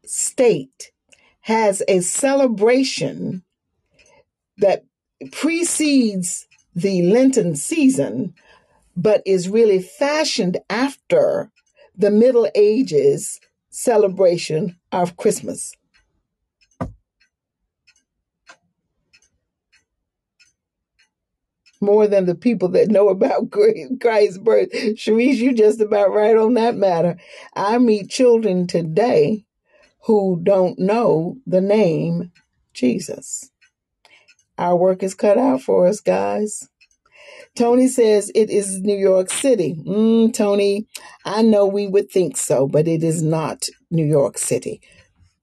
state 0.06 0.92
has 1.42 1.84
a 1.88 2.00
celebration 2.02 3.44
that 4.58 4.86
precedes 5.32 6.48
the 6.76 7.02
Lenten 7.04 7.56
season, 7.56 8.34
but 8.96 9.22
is 9.26 9.50
really 9.50 9.82
fashioned 9.82 10.58
after 10.70 11.52
the 11.96 12.12
Middle 12.12 12.50
Ages 12.56 13.40
celebration 13.70 14.78
of 14.92 15.18
Christmas? 15.18 15.74
More 21.84 22.08
than 22.08 22.26
the 22.26 22.36
people 22.36 22.70
that 22.70 22.90
know 22.90 23.10
about 23.10 23.52
Christ's 24.02 24.38
birth. 24.40 24.72
Sharice, 24.72 25.36
you 25.36 25.54
just 25.54 25.82
about 25.82 26.12
right 26.12 26.36
on 26.36 26.56
that 26.56 26.76
matter. 26.76 27.18
I 27.56 27.78
meet 27.78 28.10
children 28.10 28.68
today 28.68 29.46
who 30.06 30.40
don't 30.44 30.80
know 30.80 31.38
the 31.46 31.62
name 31.62 32.32
Jesus. 32.74 33.52
Our 34.58 34.76
work 34.76 35.04
is 35.04 35.16
cut 35.16 35.38
out 35.38 35.62
for 35.62 35.88
us, 35.88 36.00
guys. 36.00 36.68
Tony 37.56 37.88
says 37.88 38.32
it 38.34 38.50
is 38.50 38.82
New 38.82 38.98
York 38.98 39.30
City. 39.30 39.76
Mm, 39.86 40.34
Tony, 40.34 40.88
I 41.26 41.44
know 41.44 41.68
we 41.68 41.88
would 41.88 42.10
think 42.10 42.36
so, 42.36 42.68
but 42.68 42.88
it 42.88 43.04
is 43.04 43.22
not 43.22 43.68
New 43.92 44.06
York 44.06 44.38
City. 44.38 44.82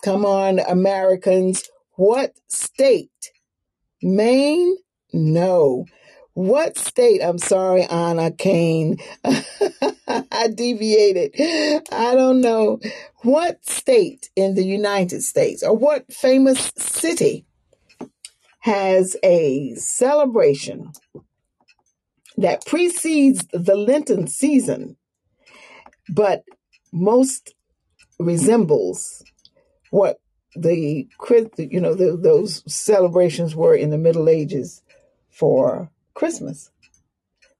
Come 0.02 0.24
on, 0.24 0.58
Americans. 0.60 1.68
What 1.96 2.32
state? 2.48 3.30
Maine? 4.02 4.76
No. 5.12 5.84
What 6.34 6.78
state? 6.78 7.22
I'm 7.22 7.38
sorry, 7.38 7.82
Anna 7.82 8.30
Kane. 8.30 8.98
I 9.24 10.48
deviated. 10.54 11.34
I 11.92 12.14
don't 12.14 12.40
know. 12.40 12.80
What 13.22 13.64
state 13.66 14.30
in 14.36 14.54
the 14.54 14.64
United 14.64 15.22
States 15.22 15.62
or 15.62 15.76
what 15.76 16.12
famous 16.12 16.72
city 16.76 17.46
has 18.60 19.16
a 19.22 19.74
celebration 19.74 20.92
that 22.36 22.64
precedes 22.64 23.46
the 23.52 23.76
Lenten 23.76 24.26
season, 24.26 24.96
but 26.08 26.44
most 26.92 27.54
resembles 28.18 29.22
what 29.90 30.20
the 30.54 31.08
you 31.56 31.80
know 31.80 31.94
the, 31.94 32.16
those 32.16 32.62
celebrations 32.72 33.54
were 33.54 33.74
in 33.74 33.90
the 33.90 33.98
Middle 33.98 34.28
Ages 34.28 34.82
for 35.30 35.90
Christmas. 36.20 36.68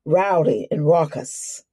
Rowdy 0.04 0.68
and 0.70 0.86
raucous. 0.86 1.64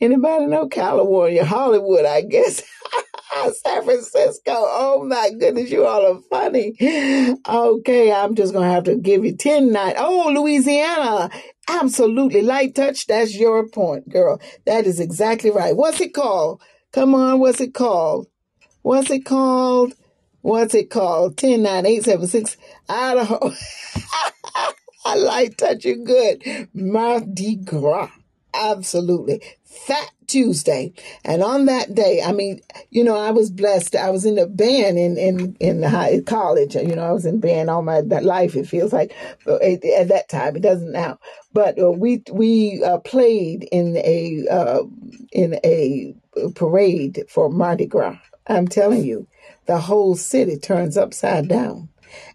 Anybody 0.00 0.46
know 0.46 0.68
California? 0.68 1.44
Hollywood, 1.44 2.04
I 2.04 2.20
guess. 2.20 2.62
San 3.64 3.82
Francisco. 3.82 4.52
Oh 4.54 5.04
my 5.04 5.32
goodness, 5.36 5.72
you 5.72 5.84
all 5.84 6.06
are 6.06 6.20
funny. 6.30 6.76
Okay, 7.48 8.12
I'm 8.12 8.36
just 8.36 8.52
gonna 8.52 8.70
have 8.70 8.84
to 8.84 8.94
give 8.94 9.24
you 9.24 9.36
10 9.36 9.72
9. 9.72 9.94
Oh, 9.98 10.30
Louisiana. 10.32 11.28
Absolutely. 11.68 12.42
Light 12.42 12.76
touch. 12.76 13.08
That's 13.08 13.36
your 13.36 13.66
point, 13.68 14.08
girl. 14.08 14.40
That 14.64 14.86
is 14.86 15.00
exactly 15.00 15.50
right. 15.50 15.74
What's 15.74 16.00
it 16.00 16.14
called? 16.14 16.62
Come 16.92 17.16
on, 17.16 17.40
what's 17.40 17.60
it 17.60 17.74
called? 17.74 18.28
What's 18.82 19.10
it 19.10 19.24
called? 19.24 19.92
What's 20.42 20.76
it 20.76 20.88
called? 20.88 21.36
10 21.36 21.62
9 21.64 21.84
876 21.84 22.56
Idaho. 22.88 23.50
I 25.06 25.14
like 25.14 25.56
touching 25.56 26.02
good. 26.02 26.68
Mardi 26.74 27.54
Gras. 27.54 28.10
Absolutely. 28.52 29.40
Fat 29.64 30.10
Tuesday. 30.26 30.92
And 31.24 31.44
on 31.44 31.66
that 31.66 31.94
day, 31.94 32.22
I 32.24 32.32
mean, 32.32 32.60
you 32.90 33.04
know, 33.04 33.16
I 33.16 33.30
was 33.30 33.48
blessed. 33.48 33.94
I 33.94 34.10
was 34.10 34.24
in 34.24 34.36
a 34.36 34.46
band 34.46 34.98
in, 34.98 35.16
in, 35.16 35.56
in 35.60 35.82
high 35.84 36.22
college. 36.22 36.74
You 36.74 36.96
know, 36.96 37.04
I 37.04 37.12
was 37.12 37.24
in 37.24 37.38
band 37.38 37.70
all 37.70 37.82
my 37.82 38.00
life. 38.00 38.56
It 38.56 38.66
feels 38.66 38.92
like 38.92 39.14
at 39.46 40.08
that 40.08 40.28
time. 40.28 40.56
It 40.56 40.62
doesn't 40.62 40.90
now. 40.90 41.20
But 41.52 41.80
uh, 41.80 41.92
we, 41.92 42.24
we 42.32 42.82
uh, 42.82 42.98
played 42.98 43.68
in 43.70 43.96
a, 43.98 44.44
uh, 44.50 44.82
in 45.30 45.60
a 45.64 46.14
parade 46.56 47.26
for 47.28 47.48
Mardi 47.48 47.86
Gras. 47.86 48.18
I'm 48.48 48.66
telling 48.66 49.04
you, 49.04 49.28
the 49.66 49.78
whole 49.78 50.16
city 50.16 50.56
turns 50.56 50.96
upside 50.96 51.48
down 51.48 51.90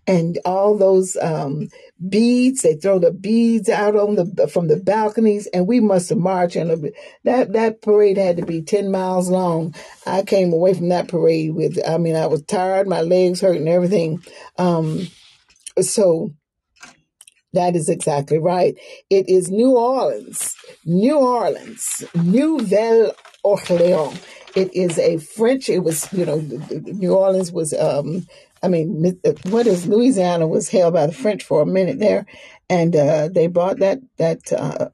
and 0.08 0.40
all 0.46 0.78
those 0.78 1.16
um, 1.22 1.70
beads. 2.10 2.62
They 2.62 2.76
throw 2.76 3.00
the 3.00 3.12
beads 3.12 3.70
out 3.70 3.96
on 3.96 4.16
the 4.16 4.48
from 4.48 4.68
the 4.68 4.78
balconies, 4.78 5.48
and 5.48 5.68
we 5.68 5.80
must 5.80 6.10
have 6.10 6.18
marched. 6.18 6.56
And 6.56 6.92
that 7.24 7.54
that 7.54 7.82
parade 7.82 8.18
had 8.18 8.38
to 8.38 8.46
be 8.46 8.62
ten 8.62 8.92
miles 8.92 9.30
long. 9.30 9.76
I 10.06 10.24
came 10.24 10.54
away 10.54 10.74
from 10.74 10.90
that 10.90 11.08
parade 11.08 11.54
with. 11.54 11.80
I 11.88 11.98
mean, 11.98 12.16
I 12.16 12.28
was 12.28 12.44
tired, 12.44 12.88
my 12.88 13.02
legs 13.02 13.42
hurt, 13.42 13.58
and 13.58 13.70
everything. 13.70 14.24
Um, 14.58 15.08
so 15.80 16.32
that 17.54 17.76
is 17.76 17.90
exactly 17.90 18.38
right. 18.38 18.76
It 19.10 19.30
is 19.30 19.52
New 19.52 19.78
Orleans, 19.78 20.56
New 20.86 21.18
Orleans, 21.18 22.04
Nouvelle 22.16 23.14
Orleans. 23.44 24.20
It 24.56 24.74
is 24.74 24.98
a 25.00 25.18
French. 25.18 25.70
It 25.70 25.80
was 25.80 26.12
you 26.12 26.26
know 26.26 26.38
New 26.70 27.14
Orleans 27.14 27.52
was 27.52 27.74
um 27.74 28.26
I 28.64 28.68
mean 28.68 29.20
what 29.50 29.68
is 29.68 29.88
Louisiana 29.88 30.48
was 30.48 30.70
held 30.70 30.94
by 30.94 31.08
the 31.08 31.14
French 31.14 31.44
for 31.44 31.62
a 31.62 31.66
minute 31.66 32.00
there, 32.00 32.26
and 32.70 32.96
uh, 32.96 33.28
they 33.28 33.48
brought 33.48 33.80
that 33.80 34.00
that 34.18 34.52
uh, 34.54 34.90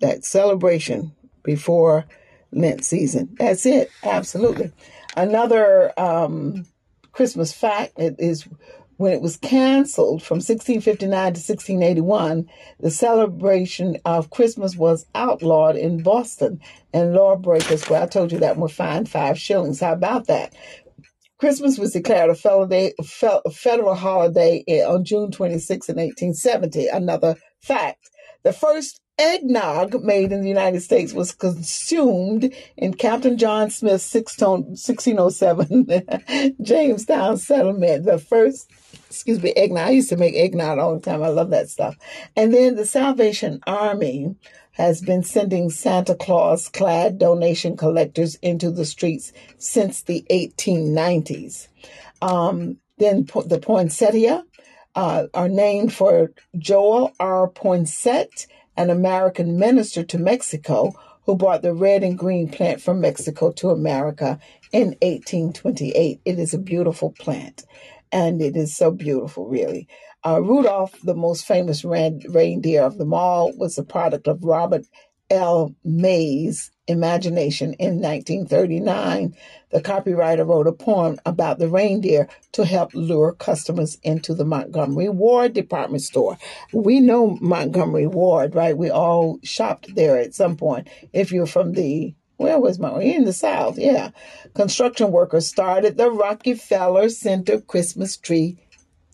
that 0.00 0.24
celebration 0.24 1.12
before 1.42 2.04
Lent 2.52 2.84
season. 2.84 3.34
That's 3.38 3.66
it. 3.66 3.90
Absolutely. 4.02 4.72
Another 5.16 5.98
um, 5.98 6.66
Christmas 7.12 7.52
fact 7.52 7.94
is 7.96 8.46
when 8.96 9.12
it 9.12 9.20
was 9.20 9.36
canceled 9.36 10.22
from 10.22 10.36
1659 10.36 11.10
to 11.10 11.38
1681, 11.38 12.48
the 12.80 12.90
celebration 12.90 13.98
of 14.04 14.30
Christmas 14.30 14.76
was 14.76 15.06
outlawed 15.14 15.76
in 15.76 16.02
Boston, 16.02 16.60
and 16.92 17.12
lawbreakers, 17.12 17.88
well, 17.88 18.02
I 18.02 18.06
told 18.06 18.32
you 18.32 18.38
that, 18.38 18.56
were 18.56 18.68
fined 18.68 19.08
five 19.08 19.38
shillings. 19.38 19.80
How 19.80 19.92
about 19.92 20.26
that? 20.28 20.54
Christmas 21.38 21.78
was 21.78 21.92
declared 21.92 22.30
a 22.30 23.50
federal 23.50 23.94
holiday 23.94 24.64
on 24.86 25.04
June 25.04 25.30
26 25.30 25.88
in 25.88 25.96
1870. 25.96 26.88
Another 26.88 27.36
fact. 27.60 28.10
The 28.42 28.52
first 28.52 29.00
eggnog 29.18 30.04
made 30.04 30.30
in 30.30 30.42
the 30.42 30.48
United 30.48 30.80
States 30.80 31.12
was 31.12 31.32
consumed 31.32 32.54
in 32.76 32.94
Captain 32.94 33.36
John 33.38 33.70
Smith's 33.70 34.14
1607 34.14 36.54
Jamestown 36.62 37.38
settlement. 37.38 38.04
The 38.04 38.18
first, 38.18 38.70
excuse 39.08 39.42
me, 39.42 39.52
eggnog. 39.56 39.88
I 39.88 39.90
used 39.90 40.10
to 40.10 40.16
make 40.16 40.34
eggnog 40.34 40.78
all 40.78 40.94
the 40.94 41.00
time. 41.00 41.22
I 41.22 41.28
love 41.28 41.50
that 41.50 41.68
stuff. 41.68 41.96
And 42.36 42.54
then 42.54 42.76
the 42.76 42.86
Salvation 42.86 43.60
Army 43.66 44.36
has 44.76 45.00
been 45.00 45.22
sending 45.22 45.70
Santa 45.70 46.14
Claus 46.14 46.68
clad 46.68 47.18
donation 47.18 47.76
collectors 47.76 48.34
into 48.36 48.70
the 48.70 48.84
streets 48.84 49.32
since 49.56 50.02
the 50.02 50.24
1890s. 50.30 51.68
Um, 52.20 52.76
then 52.98 53.26
the 53.46 53.58
poinsettia 53.58 54.44
uh, 54.94 55.26
are 55.32 55.48
named 55.48 55.94
for 55.94 56.32
Joel 56.58 57.12
R. 57.18 57.48
Poinsett 57.48 58.46
an 58.76 58.90
American 58.90 59.58
minister 59.58 60.02
to 60.04 60.18
Mexico 60.18 60.92
who 61.24 61.36
brought 61.36 61.62
the 61.62 61.74
red 61.74 62.02
and 62.02 62.18
green 62.18 62.48
plant 62.48 62.80
from 62.80 63.00
Mexico 63.00 63.50
to 63.52 63.70
America 63.70 64.38
in 64.72 64.88
1828. 65.00 66.20
It 66.24 66.38
is 66.38 66.54
a 66.54 66.58
beautiful 66.58 67.12
plant, 67.18 67.64
and 68.12 68.40
it 68.40 68.56
is 68.56 68.76
so 68.76 68.90
beautiful, 68.90 69.46
really. 69.46 69.88
Uh, 70.26 70.40
Rudolph, 70.40 71.00
the 71.02 71.14
most 71.14 71.46
famous 71.46 71.84
reindeer 71.84 72.82
of 72.82 72.98
them 72.98 73.14
all, 73.14 73.52
was 73.56 73.78
a 73.78 73.84
product 73.84 74.26
of 74.26 74.42
Robert 74.42 74.84
L. 75.30 75.72
May's 75.84 76.72
imagination 76.88 77.74
in 77.74 78.00
1939. 78.00 79.36
The 79.70 79.80
copywriter 79.80 80.44
wrote 80.44 80.66
a 80.66 80.72
poem 80.72 81.20
about 81.24 81.60
the 81.60 81.68
reindeer 81.68 82.28
to 82.52 82.64
help 82.64 82.92
lure 82.92 83.34
customers 83.34 83.98
into 84.02 84.34
the 84.34 84.44
Montgomery 84.44 85.08
Ward 85.08 85.52
department 85.52 86.02
store. 86.02 86.38
We 86.72 86.98
know 86.98 87.38
Montgomery 87.40 88.08
Ward, 88.08 88.56
right? 88.56 88.76
We 88.76 88.90
all 88.90 89.38
shopped 89.44 89.94
there 89.94 90.18
at 90.18 90.34
some 90.34 90.56
point. 90.56 90.88
If 91.12 91.30
you're 91.30 91.46
from 91.46 91.74
the 91.74 92.16
where 92.36 92.60
was 92.60 92.78
my 92.78 93.00
in 93.00 93.24
the 93.24 93.32
South? 93.32 93.78
Yeah. 93.78 94.10
Construction 94.54 95.10
workers 95.10 95.46
started 95.46 95.96
the 95.96 96.10
Rockefeller 96.10 97.08
Center 97.08 97.60
Christmas 97.62 98.16
tree 98.16 98.58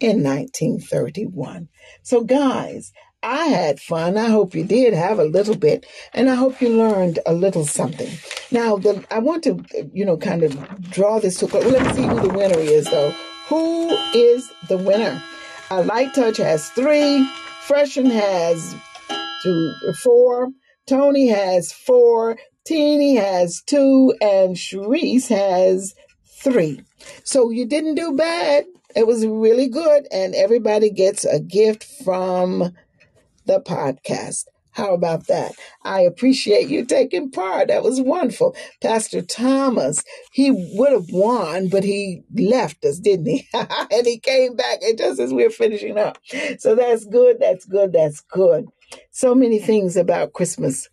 in 0.03 0.23
1931. 0.23 1.69
So, 2.03 2.25
guys, 2.25 2.93
I 3.23 3.47
had 3.47 3.79
fun. 3.79 4.19
I 4.19 4.29
hope 4.29 4.55
you 4.55 4.65
did 4.65 4.95
have 4.95 5.21
a 5.21 5.25
little 5.25 5.57
bit, 5.57 5.87
and 6.13 6.29
I 6.29 6.35
hope 6.35 6.61
you 6.61 6.71
learned 6.71 7.21
a 7.25 7.33
little 7.33 7.65
something. 7.65 8.11
Now, 8.51 8.77
the, 8.77 9.05
I 9.11 9.21
want 9.21 9.45
to, 9.45 9.65
you 9.93 10.05
know, 10.05 10.17
kind 10.17 10.43
of 10.43 10.91
draw 10.91 11.21
this 11.21 11.39
to. 11.39 11.47
Well, 11.47 11.69
let's 11.69 11.97
see 11.97 12.03
who 12.03 12.21
the 12.21 12.35
winner 12.35 12.59
is, 12.59 12.91
though. 12.91 13.15
Who 13.49 13.91
is 14.15 14.51
the 14.69 14.79
winner? 14.79 15.23
Uh, 15.71 15.83
Light 15.85 16.15
Touch 16.15 16.39
has 16.39 16.69
three. 16.71 17.25
Freshen 17.61 18.11
has 18.11 18.75
two, 19.43 19.73
four. 20.03 20.49
Tony 20.87 21.29
has 21.29 21.73
four. 21.73 22.37
Teeny 22.67 23.17
has 23.17 23.63
two, 23.65 24.15
and 24.21 24.57
Sharice 24.57 25.29
has 25.29 25.95
three. 26.43 26.83
So 27.25 27.51
you 27.51 27.67
didn't 27.67 27.95
do 27.95 28.17
bad. 28.17 28.65
It 28.95 29.07
was 29.07 29.26
really 29.26 29.68
good, 29.68 30.07
and 30.11 30.34
everybody 30.34 30.90
gets 30.90 31.24
a 31.24 31.40
gift 31.40 31.84
from 32.05 32.74
the 33.47 33.61
podcast. 33.61 34.45
How 34.72 34.95
about 34.95 35.26
that? 35.26 35.53
I 35.84 36.01
appreciate 36.01 36.68
you 36.68 36.86
taking 36.86 37.30
part. 37.30 37.68
That 37.68 37.82
was 37.82 38.01
wonderful. 38.01 38.57
Pastor 38.80 39.20
Thomas, 39.20 40.03
he 40.32 40.51
would 40.51 40.93
have 40.93 41.11
won, 41.11 41.68
but 41.68 41.84
he 41.84 42.22
left 42.34 42.82
us, 42.84 42.99
didn't 42.99 43.26
he? 43.26 43.49
and 43.55 44.07
he 44.07 44.18
came 44.18 44.57
back 44.57 44.82
and 44.82 44.97
just 44.97 45.20
as 45.20 45.32
we 45.32 45.45
we're 45.45 45.51
finishing 45.51 45.99
up. 45.99 46.18
So 46.59 46.74
that's 46.74 47.05
good. 47.05 47.38
That's 47.38 47.66
good. 47.66 47.93
That's 47.93 48.22
good. 48.22 48.66
So 49.11 49.34
many 49.34 49.59
things 49.59 49.97
about 49.97 50.32
Christmas. 50.32 50.88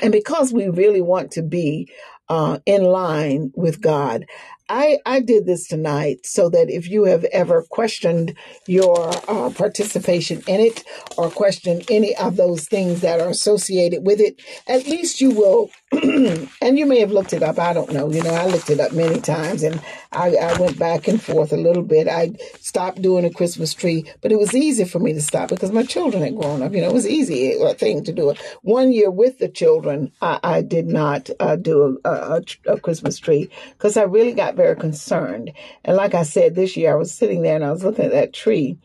And 0.00 0.10
because 0.10 0.52
we 0.52 0.68
really 0.68 1.02
want 1.02 1.30
to 1.32 1.42
be 1.42 1.92
uh, 2.30 2.58
in 2.64 2.84
line 2.84 3.52
with 3.54 3.82
God, 3.82 4.24
I, 4.68 4.98
I 5.04 5.20
did 5.20 5.46
this 5.46 5.68
tonight 5.68 6.24
so 6.24 6.48
that 6.50 6.70
if 6.70 6.88
you 6.88 7.04
have 7.04 7.24
ever 7.24 7.62
questioned 7.70 8.34
your 8.66 9.10
uh, 9.28 9.50
participation 9.50 10.42
in 10.46 10.60
it 10.60 10.84
or 11.16 11.30
questioned 11.30 11.84
any 11.90 12.16
of 12.16 12.36
those 12.36 12.66
things 12.68 13.00
that 13.00 13.20
are 13.20 13.28
associated 13.28 14.06
with 14.06 14.20
it, 14.20 14.40
at 14.66 14.86
least 14.86 15.20
you 15.20 15.30
will, 15.30 15.70
and 16.62 16.78
you 16.78 16.86
may 16.86 17.00
have 17.00 17.12
looked 17.12 17.34
it 17.34 17.42
up. 17.42 17.58
I 17.58 17.74
don't 17.74 17.92
know. 17.92 18.10
You 18.10 18.22
know, 18.22 18.32
I 18.32 18.46
looked 18.46 18.70
it 18.70 18.80
up 18.80 18.92
many 18.92 19.20
times 19.20 19.62
and 19.62 19.78
I, 20.10 20.34
I 20.36 20.58
went 20.58 20.78
back 20.78 21.06
and 21.06 21.22
forth 21.22 21.52
a 21.52 21.56
little 21.58 21.82
bit. 21.82 22.08
I 22.08 22.32
stopped 22.60 23.02
doing 23.02 23.26
a 23.26 23.30
Christmas 23.30 23.74
tree, 23.74 24.10
but 24.22 24.32
it 24.32 24.38
was 24.38 24.54
easy 24.54 24.84
for 24.84 24.98
me 24.98 25.12
to 25.12 25.20
stop 25.20 25.50
because 25.50 25.70
my 25.70 25.82
children 25.82 26.22
had 26.22 26.36
grown 26.36 26.62
up. 26.62 26.72
You 26.72 26.80
know, 26.80 26.88
it 26.88 26.94
was 26.94 27.06
easy 27.06 27.60
a 27.60 27.74
thing 27.74 28.04
to 28.04 28.12
do. 28.12 28.32
One 28.62 28.90
year 28.90 29.10
with 29.10 29.38
the 29.38 29.48
children, 29.48 30.12
I, 30.22 30.40
I 30.42 30.62
did 30.62 30.86
not 30.86 31.28
uh, 31.38 31.56
do 31.56 32.00
a, 32.04 32.08
a, 32.08 32.42
a 32.66 32.80
Christmas 32.80 33.18
tree 33.18 33.50
because 33.72 33.98
I 33.98 34.04
really 34.04 34.32
got 34.32 34.54
very 34.54 34.76
concerned. 34.76 35.52
And 35.84 35.96
like 35.96 36.14
I 36.14 36.22
said, 36.22 36.54
this 36.54 36.74
year 36.74 36.92
I 36.92 36.96
was 36.96 37.12
sitting 37.12 37.42
there 37.42 37.56
and 37.56 37.64
I 37.64 37.70
was 37.70 37.84
looking 37.84 38.06
at 38.06 38.12
that 38.12 38.32
tree. 38.32 38.78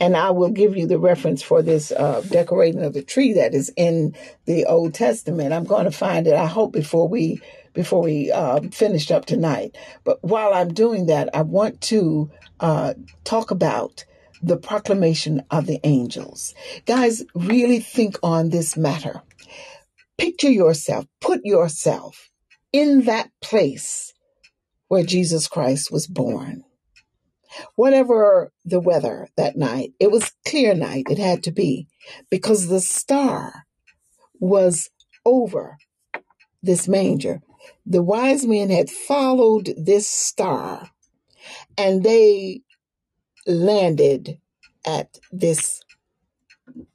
And 0.00 0.16
I 0.16 0.30
will 0.30 0.50
give 0.50 0.76
you 0.76 0.86
the 0.86 0.98
reference 0.98 1.42
for 1.42 1.62
this 1.62 1.92
uh, 1.92 2.22
decorating 2.28 2.82
of 2.82 2.94
the 2.94 3.02
tree 3.02 3.34
that 3.34 3.54
is 3.54 3.72
in 3.76 4.14
the 4.44 4.66
Old 4.66 4.94
Testament. 4.94 5.52
I'm 5.52 5.64
going 5.64 5.84
to 5.84 5.90
find 5.90 6.26
it. 6.26 6.34
I 6.34 6.46
hope 6.46 6.72
before 6.72 7.08
we 7.08 7.40
before 7.74 8.02
we 8.02 8.30
uh, 8.30 8.60
finish 8.70 9.10
up 9.10 9.26
tonight. 9.26 9.76
But 10.04 10.22
while 10.22 10.54
I'm 10.54 10.72
doing 10.72 11.06
that, 11.06 11.28
I 11.34 11.42
want 11.42 11.80
to 11.82 12.30
uh, 12.60 12.94
talk 13.24 13.50
about 13.50 14.04
the 14.42 14.56
proclamation 14.56 15.42
of 15.50 15.66
the 15.66 15.80
angels. 15.84 16.54
Guys, 16.86 17.24
really 17.34 17.80
think 17.80 18.16
on 18.22 18.50
this 18.50 18.76
matter. 18.76 19.22
Picture 20.18 20.50
yourself, 20.50 21.06
put 21.20 21.40
yourself 21.44 22.30
in 22.72 23.02
that 23.02 23.30
place 23.40 24.12
where 24.88 25.02
Jesus 25.02 25.48
Christ 25.48 25.90
was 25.90 26.06
born. 26.06 26.62
Whatever 27.76 28.52
the 28.64 28.80
weather 28.80 29.28
that 29.36 29.56
night, 29.56 29.92
it 30.00 30.10
was 30.10 30.32
clear 30.46 30.74
night, 30.74 31.06
it 31.10 31.18
had 31.18 31.42
to 31.44 31.52
be, 31.52 31.88
because 32.30 32.68
the 32.68 32.80
star 32.80 33.66
was 34.40 34.90
over 35.24 35.78
this 36.62 36.88
manger. 36.88 37.40
The 37.86 38.02
wise 38.02 38.46
men 38.46 38.70
had 38.70 38.90
followed 38.90 39.74
this 39.76 40.08
star 40.08 40.90
and 41.78 42.02
they 42.02 42.62
landed 43.46 44.38
at 44.86 45.18
this 45.32 45.80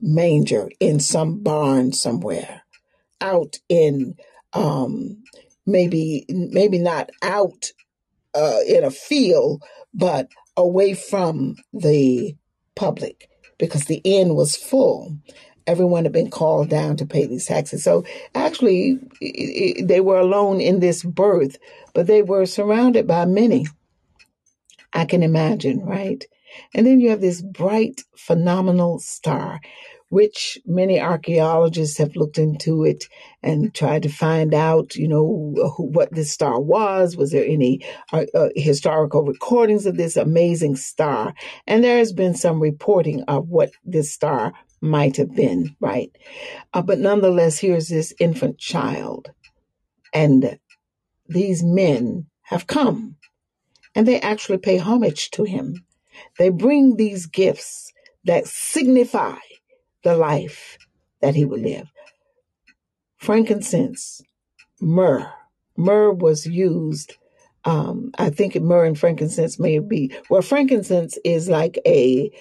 manger 0.02 0.70
in 0.80 1.00
some 1.00 1.42
barn 1.42 1.94
somewhere 1.94 2.64
out 3.22 3.58
in 3.70 4.16
um 4.54 5.24
maybe 5.66 6.26
maybe 6.30 6.80
not 6.80 7.10
out 7.22 7.72
uh, 8.34 8.60
in 8.68 8.84
a 8.84 8.92
field, 8.92 9.64
but 9.94 10.30
away 10.60 10.94
from 10.94 11.56
the 11.74 12.36
public 12.76 13.30
because 13.58 13.86
the 13.86 14.02
inn 14.04 14.36
was 14.36 14.56
full. 14.56 15.18
Everyone 15.66 16.04
had 16.04 16.12
been 16.12 16.30
called 16.30 16.70
down 16.70 16.98
to 16.98 17.06
pay 17.06 17.26
these 17.26 17.46
taxes. 17.46 17.84
So 17.84 18.04
actually, 18.36 19.00
it, 19.22 19.80
it, 19.80 19.88
they 19.88 20.02
were 20.02 20.20
alone 20.20 20.60
in 20.60 20.80
this 20.80 21.04
birth, 21.04 21.58
but 21.94 22.08
they 22.08 22.22
were 22.22 22.46
surrounded 22.46 23.08
by 23.08 23.26
many. 23.26 23.68
I 24.94 25.06
can 25.06 25.24
imagine, 25.24 25.82
right? 25.82 26.24
And 26.74 26.86
then 26.86 27.00
you 27.00 27.12
have 27.12 27.22
this 27.22 27.42
bright, 27.42 28.02
phenomenal 28.18 29.00
star, 29.00 29.62
which 30.10 30.60
many 30.66 31.00
archaeologists 31.00 31.98
have 31.98 32.16
looked 32.16 32.38
into 32.38 32.84
it 32.84 33.06
and 33.42 33.74
tried 33.74 34.04
to 34.04 34.10
find 34.10 34.54
out, 34.54 34.96
you 34.96 35.08
know, 35.08 35.54
who, 35.76 35.88
what 35.88 36.14
this 36.14 36.32
star 36.32 36.60
was. 36.60 37.16
Was 37.16 37.32
there 37.32 37.46
any 37.46 37.82
uh, 38.12 38.26
uh, 38.34 38.50
historical 38.56 39.24
recordings 39.24 39.86
of 39.86 39.98
this 39.98 40.18
amazing 40.18 40.76
star? 40.76 41.34
And 41.68 41.84
there 41.84 42.00
has 42.00 42.12
been 42.12 42.36
some 42.36 42.60
reporting 42.60 43.24
of 43.24 43.50
what 43.50 43.72
this 43.86 44.12
star 44.12 44.54
might 44.82 45.18
have 45.18 45.36
been, 45.36 45.76
right? 45.80 46.12
Uh, 46.74 46.82
but 46.82 47.00
nonetheless, 47.00 47.60
here's 47.60 47.88
this 47.88 48.14
infant 48.20 48.58
child. 48.58 49.32
And 50.14 50.58
these 51.28 51.64
men 51.64 52.26
have 52.44 52.66
come 52.66 53.16
and 53.94 54.08
they 54.08 54.20
actually 54.20 54.58
pay 54.58 54.78
homage 54.78 55.30
to 55.32 55.44
him. 55.44 55.86
They 56.40 56.50
bring 56.50 56.96
these 56.96 57.28
gifts 57.28 57.94
that 58.26 58.48
signify 58.48 59.38
the 60.04 60.16
life 60.16 60.78
that 61.22 61.36
he 61.36 61.46
would 61.46 61.62
live. 61.62 61.92
Frankincense, 63.18 64.22
myrrh. 64.80 65.32
Myrrh 65.78 66.14
was 66.14 66.46
used. 66.46 67.16
Um, 67.66 68.12
I 68.18 68.30
think 68.30 68.56
myrrh 68.56 68.86
and 68.86 68.98
frankincense 68.98 69.60
may 69.60 69.80
be. 69.80 70.14
Well, 70.30 70.42
frankincense 70.42 71.18
is 71.24 71.50
like 71.50 71.78
a 71.86 72.32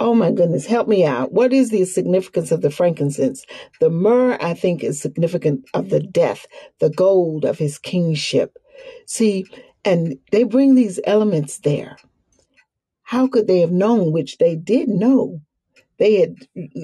Oh 0.00 0.14
my 0.14 0.30
goodness, 0.30 0.64
help 0.64 0.86
me 0.86 1.04
out. 1.04 1.32
What 1.32 1.52
is 1.52 1.70
the 1.70 1.84
significance 1.84 2.52
of 2.52 2.62
the 2.62 2.70
frankincense? 2.70 3.44
The 3.80 3.90
myrrh, 3.90 4.38
I 4.40 4.54
think, 4.54 4.84
is 4.84 5.00
significant 5.00 5.68
of 5.74 5.90
the 5.90 5.98
death, 5.98 6.46
the 6.78 6.90
gold 6.90 7.44
of 7.44 7.58
his 7.58 7.78
kingship. 7.78 8.56
See, 9.06 9.46
and 9.84 10.16
they 10.30 10.44
bring 10.44 10.76
these 10.76 11.00
elements 11.04 11.58
there. 11.58 11.96
How 13.02 13.26
could 13.26 13.48
they 13.48 13.58
have 13.58 13.72
known, 13.72 14.12
which 14.12 14.38
they 14.38 14.54
did 14.54 14.88
know? 14.88 15.40
They 15.98 16.16
had, 16.20 16.36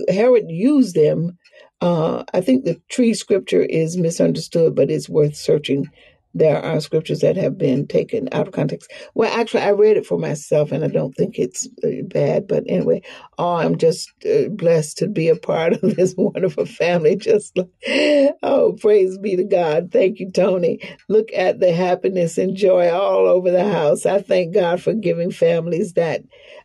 Herod 0.09 0.47
used 0.51 0.95
them. 0.95 1.39
Uh, 1.81 2.25
I 2.33 2.41
think 2.41 2.65
the 2.65 2.81
tree 2.89 3.15
scripture 3.15 3.63
is 3.63 3.97
misunderstood, 3.97 4.75
but 4.75 4.91
it's 4.91 5.09
worth 5.09 5.37
searching 5.37 5.87
there 6.35 6.61
are 6.61 6.81
scriptures 6.81 7.21
that 7.21 7.37
have 7.37 7.57
been 7.57 7.87
taken 7.87 8.29
out 8.33 8.49
of 8.49 8.55
context. 8.55 8.93
Well, 9.15 9.33
actually, 9.33 9.63
I 9.63 9.71
read 9.71 9.97
it 9.97 10.07
for 10.07 10.19
myself, 10.19 10.73
and 10.73 10.85
I 10.85 10.89
don't 10.89 11.13
think 11.13 11.39
it's 11.39 11.69
uh, 11.85 12.03
bad. 12.07 12.49
But 12.49 12.65
anyway, 12.67 13.03
oh, 13.39 13.55
I'm 13.55 13.79
just 13.79 14.11
uh, 14.27 14.49
blessed 14.49 14.99
to 14.99 15.09
be 15.09 15.29
a 15.29 15.37
part 15.37 15.75
of 15.75 15.81
this 15.97 16.15
wonderful 16.17 16.67
family. 16.67 17.17
Just 17.17 17.57
like, 17.57 17.69
oh, 18.43 18.77
praise 18.81 19.17
be 19.19 19.37
to 19.37 19.45
God. 19.45 19.91
Thank 19.93 20.19
you, 20.19 20.31
Tony. 20.31 20.81
Look 21.09 21.29
at 21.35 21.61
the 21.61 21.73
happiness 21.73 22.37
and 22.37 22.57
joy 22.57 22.91
all 22.91 23.29
over 23.29 23.51
the 23.51 23.71
house. 23.71 24.05
I 24.05 24.21
thank 24.21 24.55
God 24.55 24.83
for 24.83 24.93
giving 24.93 25.31
families 25.31 25.93
that 25.93 26.23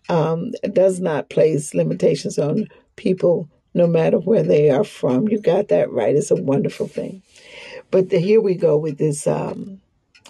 um, 0.09 0.51
does 0.73 0.99
not 0.99 1.29
place 1.29 1.75
limitations 1.75 2.39
on 2.39 2.67
people, 2.95 3.49
no 3.75 3.85
matter 3.85 4.17
where 4.17 4.43
they 4.43 4.71
are 4.71 4.83
from. 4.83 5.27
You 5.27 5.39
got 5.39 5.67
that 5.67 5.91
right. 5.91 6.15
It's 6.15 6.31
a 6.31 6.35
wonderful 6.35 6.87
thing. 6.87 7.21
But 7.91 8.09
the, 8.09 8.19
here 8.19 8.41
we 8.41 8.55
go 8.55 8.77
with 8.77 8.97
this 8.97 9.27
um, 9.27 9.81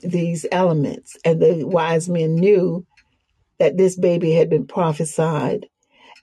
these 0.02 0.46
elements, 0.52 1.18
and 1.26 1.42
the 1.42 1.64
wise 1.66 2.08
men 2.10 2.36
knew 2.36 2.86
that 3.60 3.78
this 3.78 3.98
baby 3.98 4.32
had 4.34 4.50
been 4.50 4.66
prophesied, 4.66 5.68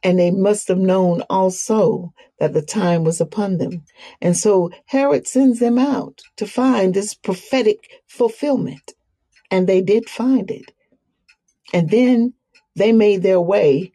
and 0.03 0.19
they 0.19 0.31
must 0.31 0.69
have 0.69 0.79
known 0.79 1.23
also 1.29 2.13
that 2.39 2.55
the 2.55 2.63
time 2.63 3.05
was 3.05 3.21
upon 3.21 3.59
them. 3.59 3.85
And 4.21 4.37
so 4.37 4.71
Herod 4.87 5.27
sends 5.27 5.59
them 5.59 5.79
out 5.79 6.23
to 6.37 6.47
find 6.47 6.95
this 6.95 7.15
prophetic 7.15 7.79
fulfillment, 8.07 8.93
and 9.51 9.67
they 9.67 9.83
did 9.83 10.09
find 10.09 10.51
it. 10.51 10.73
And 11.73 11.91
then 11.91 12.35
they 12.77 12.93
made 12.93 13.23
their 13.23 13.41
way 13.41 13.93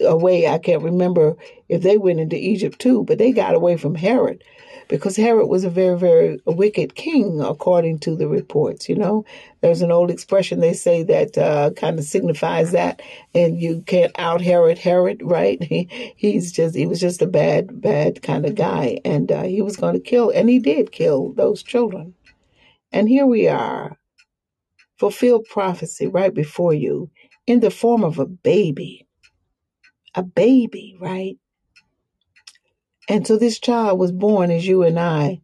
away. 0.00 0.46
I 0.48 0.58
can't 0.58 0.82
remember 0.82 1.36
if 1.68 1.82
they 1.82 1.98
went 1.98 2.20
into 2.20 2.36
Egypt 2.36 2.78
too, 2.78 3.04
but 3.04 3.18
they 3.18 3.32
got 3.32 3.54
away 3.54 3.76
from 3.76 3.94
Herod 3.94 4.42
because 4.88 5.16
Herod 5.16 5.48
was 5.48 5.64
a 5.64 5.70
very, 5.70 5.98
very 5.98 6.40
wicked 6.46 6.94
king, 6.94 7.40
according 7.42 7.98
to 8.00 8.16
the 8.16 8.26
reports. 8.26 8.88
You 8.88 8.96
know, 8.96 9.24
there's 9.60 9.82
an 9.82 9.92
old 9.92 10.10
expression 10.10 10.60
they 10.60 10.72
say 10.72 11.02
that 11.04 11.36
uh, 11.36 11.70
kind 11.76 11.98
of 11.98 12.04
signifies 12.04 12.72
that, 12.72 13.02
and 13.34 13.60
you 13.60 13.82
can't 13.82 14.12
out 14.18 14.40
Herod 14.40 14.78
Herod, 14.78 15.20
right? 15.22 15.62
He, 15.68 16.14
he's 16.16 16.50
just 16.52 16.74
he 16.74 16.86
was 16.86 17.00
just 17.00 17.20
a 17.20 17.26
bad, 17.26 17.80
bad 17.82 18.22
kind 18.22 18.46
of 18.46 18.54
guy, 18.54 19.00
and 19.04 19.30
uh, 19.30 19.42
he 19.42 19.60
was 19.60 19.76
going 19.76 19.94
to 19.94 20.00
kill, 20.00 20.30
and 20.30 20.48
he 20.48 20.58
did 20.58 20.92
kill 20.92 21.32
those 21.34 21.62
children. 21.62 22.14
And 22.90 23.08
here 23.08 23.26
we 23.26 23.48
are, 23.48 23.98
fulfilled 24.98 25.44
prophecy 25.50 26.06
right 26.06 26.32
before 26.32 26.72
you 26.72 27.10
in 27.46 27.60
the 27.60 27.70
form 27.70 28.02
of 28.02 28.18
a 28.18 28.26
baby. 28.26 29.07
A 30.14 30.22
baby, 30.22 30.96
right? 31.00 31.38
And 33.08 33.26
so 33.26 33.36
this 33.36 33.58
child 33.58 33.98
was 33.98 34.12
born 34.12 34.50
as 34.50 34.66
you 34.66 34.82
and 34.82 34.98
I, 34.98 35.40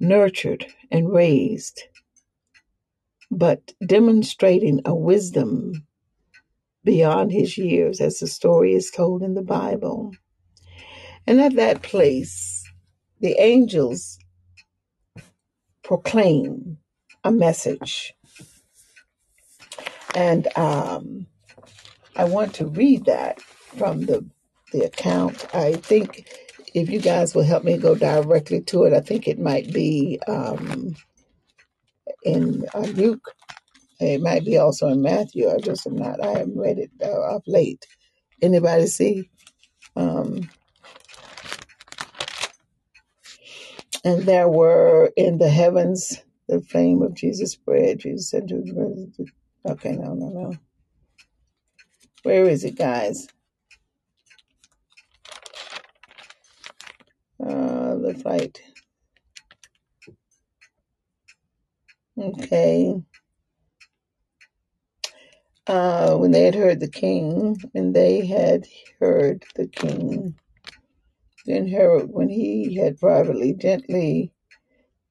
nurtured 0.00 0.66
and 0.90 1.12
raised, 1.12 1.82
but 3.30 3.72
demonstrating 3.84 4.80
a 4.84 4.94
wisdom 4.94 5.86
beyond 6.82 7.30
his 7.30 7.58
years, 7.58 8.00
as 8.00 8.18
the 8.18 8.26
story 8.26 8.74
is 8.74 8.90
told 8.90 9.22
in 9.22 9.34
the 9.34 9.42
Bible. 9.42 10.12
And 11.26 11.40
at 11.40 11.54
that 11.56 11.82
place, 11.82 12.64
the 13.20 13.40
angels 13.40 14.18
proclaim 15.84 16.78
a 17.22 17.30
message. 17.30 18.14
And 20.14 20.48
um, 20.56 21.26
I 22.16 22.24
want 22.24 22.54
to 22.56 22.66
read 22.66 23.06
that 23.06 23.40
from 23.42 24.06
the 24.06 24.26
the 24.72 24.82
account. 24.86 25.46
I 25.54 25.74
think 25.74 26.28
if 26.74 26.90
you 26.90 27.00
guys 27.00 27.34
will 27.34 27.44
help 27.44 27.64
me 27.64 27.78
go 27.78 27.94
directly 27.94 28.62
to 28.62 28.84
it, 28.84 28.92
I 28.94 29.00
think 29.00 29.28
it 29.28 29.38
might 29.38 29.72
be 29.72 30.20
um, 30.28 30.96
in 32.24 32.66
uh, 32.74 32.80
Luke. 32.80 33.34
It 34.00 34.22
might 34.22 34.44
be 34.44 34.58
also 34.58 34.88
in 34.88 35.02
Matthew. 35.02 35.50
I 35.50 35.58
just 35.58 35.86
am 35.86 35.96
not. 35.96 36.24
I 36.24 36.38
haven't 36.38 36.58
read 36.58 36.78
it 36.78 36.90
uh, 37.02 37.36
up 37.36 37.42
late. 37.46 37.86
Anybody 38.42 38.86
see? 38.88 39.30
Um, 39.96 40.50
and 44.04 44.22
there 44.24 44.48
were 44.48 45.12
in 45.16 45.38
the 45.38 45.50
heavens 45.50 46.22
the 46.48 46.60
flame 46.62 47.02
of 47.02 47.14
Jesus 47.14 47.52
spread. 47.52 48.00
Jesus 48.00 48.30
said 48.30 48.48
to 48.48 48.56
Okay, 49.66 49.92
no, 49.92 50.14
no, 50.14 50.28
no. 50.30 50.69
Where 52.22 52.44
is 52.44 52.64
it, 52.64 52.76
guys? 52.76 53.28
Uh, 57.42 57.96
the 57.96 58.20
fight. 58.22 58.60
Okay. 62.18 63.02
Uh, 65.66 66.16
when 66.16 66.32
they 66.32 66.44
had 66.44 66.54
heard 66.54 66.80
the 66.80 66.90
king, 66.90 67.56
and 67.74 67.94
they 67.94 68.26
had 68.26 68.66
heard 68.98 69.44
the 69.54 69.66
king, 69.66 70.34
then 71.46 71.68
Herod, 71.68 72.10
when 72.10 72.28
he 72.28 72.76
had 72.76 72.98
privately, 72.98 73.54
gently, 73.54 74.32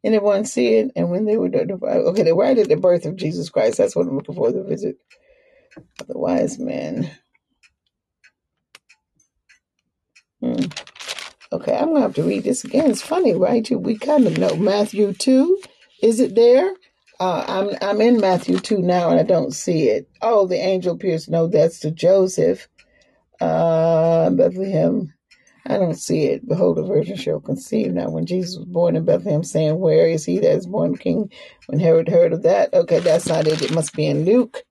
anyone 0.04 0.46
see 0.46 0.76
it? 0.76 0.92
And 0.96 1.10
when 1.10 1.26
they 1.26 1.38
were, 1.38 1.50
notified, 1.50 1.98
okay, 1.98 2.24
they 2.24 2.34
were 2.34 2.46
at 2.46 2.58
the 2.70 2.76
birth 2.76 3.06
of 3.06 3.16
Jesus 3.16 3.50
Christ. 3.50 3.78
That's 3.78 3.96
what 3.96 4.08
I'm 4.08 4.16
looking 4.16 4.36
for, 4.36 4.52
the 4.52 4.64
visit 4.64 4.98
of 5.78 6.08
the 6.08 6.18
wise 6.18 6.60
men. 6.60 7.12
Hmm. 10.42 10.66
Okay, 11.52 11.76
I'm 11.76 11.88
gonna 11.90 12.02
have 12.02 12.14
to 12.16 12.24
read 12.24 12.44
this 12.44 12.64
again. 12.64 12.92
It's 12.92 13.02
funny, 13.02 13.34
right? 13.34 13.68
We 13.72 13.98
kind 13.98 14.28
of 14.28 14.38
know 14.38 14.56
Matthew 14.56 15.14
two. 15.14 15.60
Is 16.02 16.20
it 16.20 16.36
there? 16.36 16.72
Uh, 17.20 17.44
I'm 17.48 17.76
I'm 17.82 18.02
in 18.02 18.20
Matthew 18.22 18.60
two 18.60 18.80
now, 18.80 19.10
and 19.10 19.20
I 19.20 19.24
don't 19.24 19.54
see 19.54 19.90
it. 19.90 20.08
Oh, 20.22 20.46
the 20.46 20.58
angel 20.58 20.94
appears. 20.96 21.28
No, 21.28 21.48
that's 21.48 21.80
to 21.80 21.92
Joseph, 21.92 22.70
uh, 23.42 24.30
Bethlehem. 24.30 25.14
I 25.66 25.78
don't 25.78 26.00
see 26.00 26.26
it. 26.26 26.48
Behold, 26.48 26.78
the 26.78 26.84
virgin 26.84 27.18
shall 27.18 27.40
conceive. 27.40 27.94
Now, 27.94 28.10
when 28.10 28.26
Jesus 28.26 28.58
was 28.58 28.66
born 28.66 28.96
in 28.96 29.06
Bethlehem, 29.06 29.44
saying, 29.44 29.80
"Where 29.80 30.08
is 30.08 30.26
he 30.26 30.40
that 30.40 30.52
is 30.56 30.68
born 30.68 30.98
king?" 30.98 31.32
When 31.68 31.80
Herod 31.80 32.10
heard 32.10 32.34
of 32.34 32.44
that, 32.44 32.74
okay, 32.74 33.00
that's 33.00 33.28
not 33.28 33.48
it. 33.48 33.62
It 33.64 33.74
must 33.74 33.96
be 33.96 34.06
in 34.06 34.26
Luke. 34.26 34.64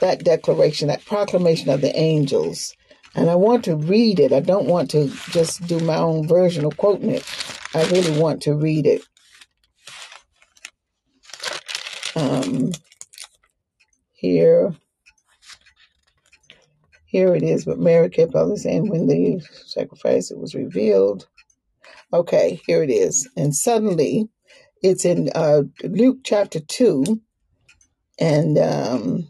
That 0.00 0.24
declaration, 0.24 0.88
that 0.88 1.04
proclamation 1.04 1.68
of 1.70 1.80
the 1.80 1.96
angels 1.96 2.74
and 3.14 3.28
I 3.28 3.34
want 3.34 3.64
to 3.64 3.76
read 3.76 4.20
it. 4.20 4.32
I 4.32 4.40
don't 4.40 4.66
want 4.66 4.90
to 4.92 5.08
just 5.30 5.66
do 5.66 5.80
my 5.80 5.96
own 5.96 6.28
version 6.28 6.64
of 6.64 6.76
quoting 6.76 7.10
it. 7.10 7.24
I 7.74 7.84
really 7.90 8.18
want 8.20 8.42
to 8.42 8.54
read 8.54 8.86
it. 8.86 9.02
Um, 12.14 12.72
here, 14.12 14.74
here 17.06 17.34
it 17.34 17.42
is. 17.42 17.64
But 17.64 17.78
Mary 17.78 18.10
kept 18.10 18.34
on 18.34 18.56
saying 18.56 18.88
when 18.88 19.06
the 19.06 19.40
sacrifice 19.66 20.30
it 20.30 20.38
was 20.38 20.54
revealed. 20.54 21.28
Okay, 22.12 22.60
here 22.66 22.82
it 22.82 22.90
is. 22.90 23.28
And 23.36 23.54
suddenly, 23.54 24.28
it's 24.82 25.04
in 25.04 25.30
uh, 25.34 25.62
Luke 25.82 26.18
chapter 26.24 26.60
two, 26.60 27.20
and 28.18 28.58
um, 28.58 29.28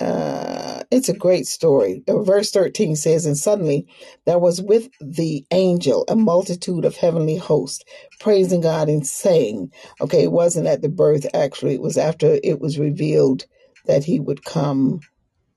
uh, 0.00 0.82
it's 0.90 1.08
a 1.08 1.16
great 1.16 1.46
story. 1.46 2.02
Uh, 2.08 2.22
verse 2.22 2.50
13 2.50 2.96
says, 2.96 3.26
And 3.26 3.36
suddenly 3.36 3.86
there 4.24 4.38
was 4.38 4.62
with 4.62 4.88
the 5.00 5.44
angel 5.50 6.04
a 6.08 6.16
multitude 6.16 6.84
of 6.84 6.96
heavenly 6.96 7.36
hosts, 7.36 7.84
praising 8.18 8.62
God 8.62 8.88
and 8.88 9.06
saying, 9.06 9.72
okay, 10.00 10.22
it 10.22 10.32
wasn't 10.32 10.66
at 10.66 10.82
the 10.82 10.88
birth, 10.88 11.26
actually, 11.34 11.74
it 11.74 11.82
was 11.82 11.98
after 11.98 12.38
it 12.42 12.60
was 12.60 12.78
revealed 12.78 13.44
that 13.86 14.04
he 14.04 14.20
would 14.20 14.44
come. 14.44 15.00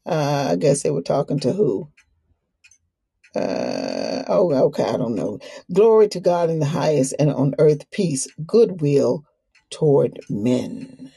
Uh, 0.06 0.50
I 0.52 0.56
guess 0.58 0.84
they 0.84 0.92
were 0.92 1.02
talking 1.02 1.40
to 1.40 1.54
who? 1.54 1.90
Uh, 3.36 4.24
oh, 4.28 4.54
okay, 4.54 4.84
I 4.84 4.98
don't 4.98 5.16
know. 5.16 5.40
Glory 5.72 6.08
to 6.10 6.20
God 6.20 6.50
in 6.50 6.60
the 6.60 6.66
highest, 6.66 7.16
and 7.18 7.32
on 7.32 7.56
earth 7.58 7.90
peace, 7.90 8.28
goodwill 8.46 9.26
toward 9.70 10.20
men. 10.30 11.12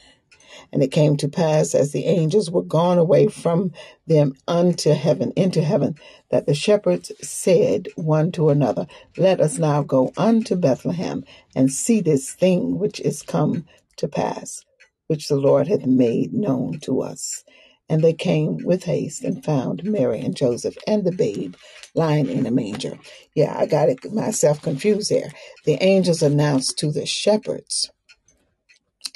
And 0.71 0.83
it 0.83 0.91
came 0.91 1.17
to 1.17 1.29
pass 1.29 1.73
as 1.75 1.91
the 1.91 2.05
angels 2.05 2.51
were 2.51 2.63
gone 2.63 2.97
away 2.97 3.27
from 3.27 3.71
them 4.05 4.33
unto 4.47 4.91
heaven, 4.91 5.33
into 5.35 5.61
heaven, 5.61 5.95
that 6.29 6.45
the 6.45 6.53
shepherds 6.53 7.11
said 7.21 7.87
one 7.95 8.31
to 8.33 8.49
another, 8.49 8.87
Let 9.17 9.39
us 9.41 9.57
now 9.57 9.83
go 9.83 10.11
unto 10.17 10.55
Bethlehem 10.55 11.23
and 11.55 11.71
see 11.71 12.01
this 12.01 12.33
thing 12.33 12.79
which 12.79 12.99
is 12.99 13.21
come 13.21 13.65
to 13.97 14.07
pass, 14.07 14.63
which 15.07 15.27
the 15.27 15.37
Lord 15.37 15.67
hath 15.67 15.85
made 15.85 16.33
known 16.33 16.79
to 16.81 17.01
us. 17.01 17.43
And 17.89 18.03
they 18.03 18.13
came 18.13 18.57
with 18.65 18.83
haste 18.83 19.23
and 19.23 19.43
found 19.43 19.83
Mary 19.85 20.19
and 20.19 20.35
Joseph 20.35 20.77
and 20.85 21.05
the 21.05 21.11
babe 21.11 21.55
lying 21.95 22.29
in 22.29 22.45
a 22.45 22.51
manger. 22.51 22.99
Yeah, 23.33 23.57
I 23.57 23.65
got 23.65 23.89
it 23.89 24.11
myself 24.11 24.61
confused 24.61 25.09
there. 25.09 25.31
The 25.65 25.81
angels 25.81 26.21
announced 26.21 26.77
to 26.79 26.91
the 26.91 27.05
shepherds 27.05 27.89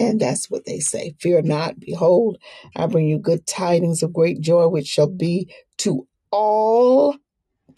and 0.02 0.20
that's 0.20 0.50
what 0.50 0.66
they 0.66 0.80
say. 0.80 1.16
Fear 1.20 1.44
not, 1.44 1.80
behold, 1.80 2.38
I 2.76 2.88
bring 2.88 3.08
you 3.08 3.20
good 3.20 3.46
tidings 3.46 4.02
of 4.02 4.14
great 4.14 4.42
joy, 4.42 4.68
which 4.68 4.88
shall 4.88 5.08
be 5.08 5.54
to 5.78 6.08
all 6.32 7.16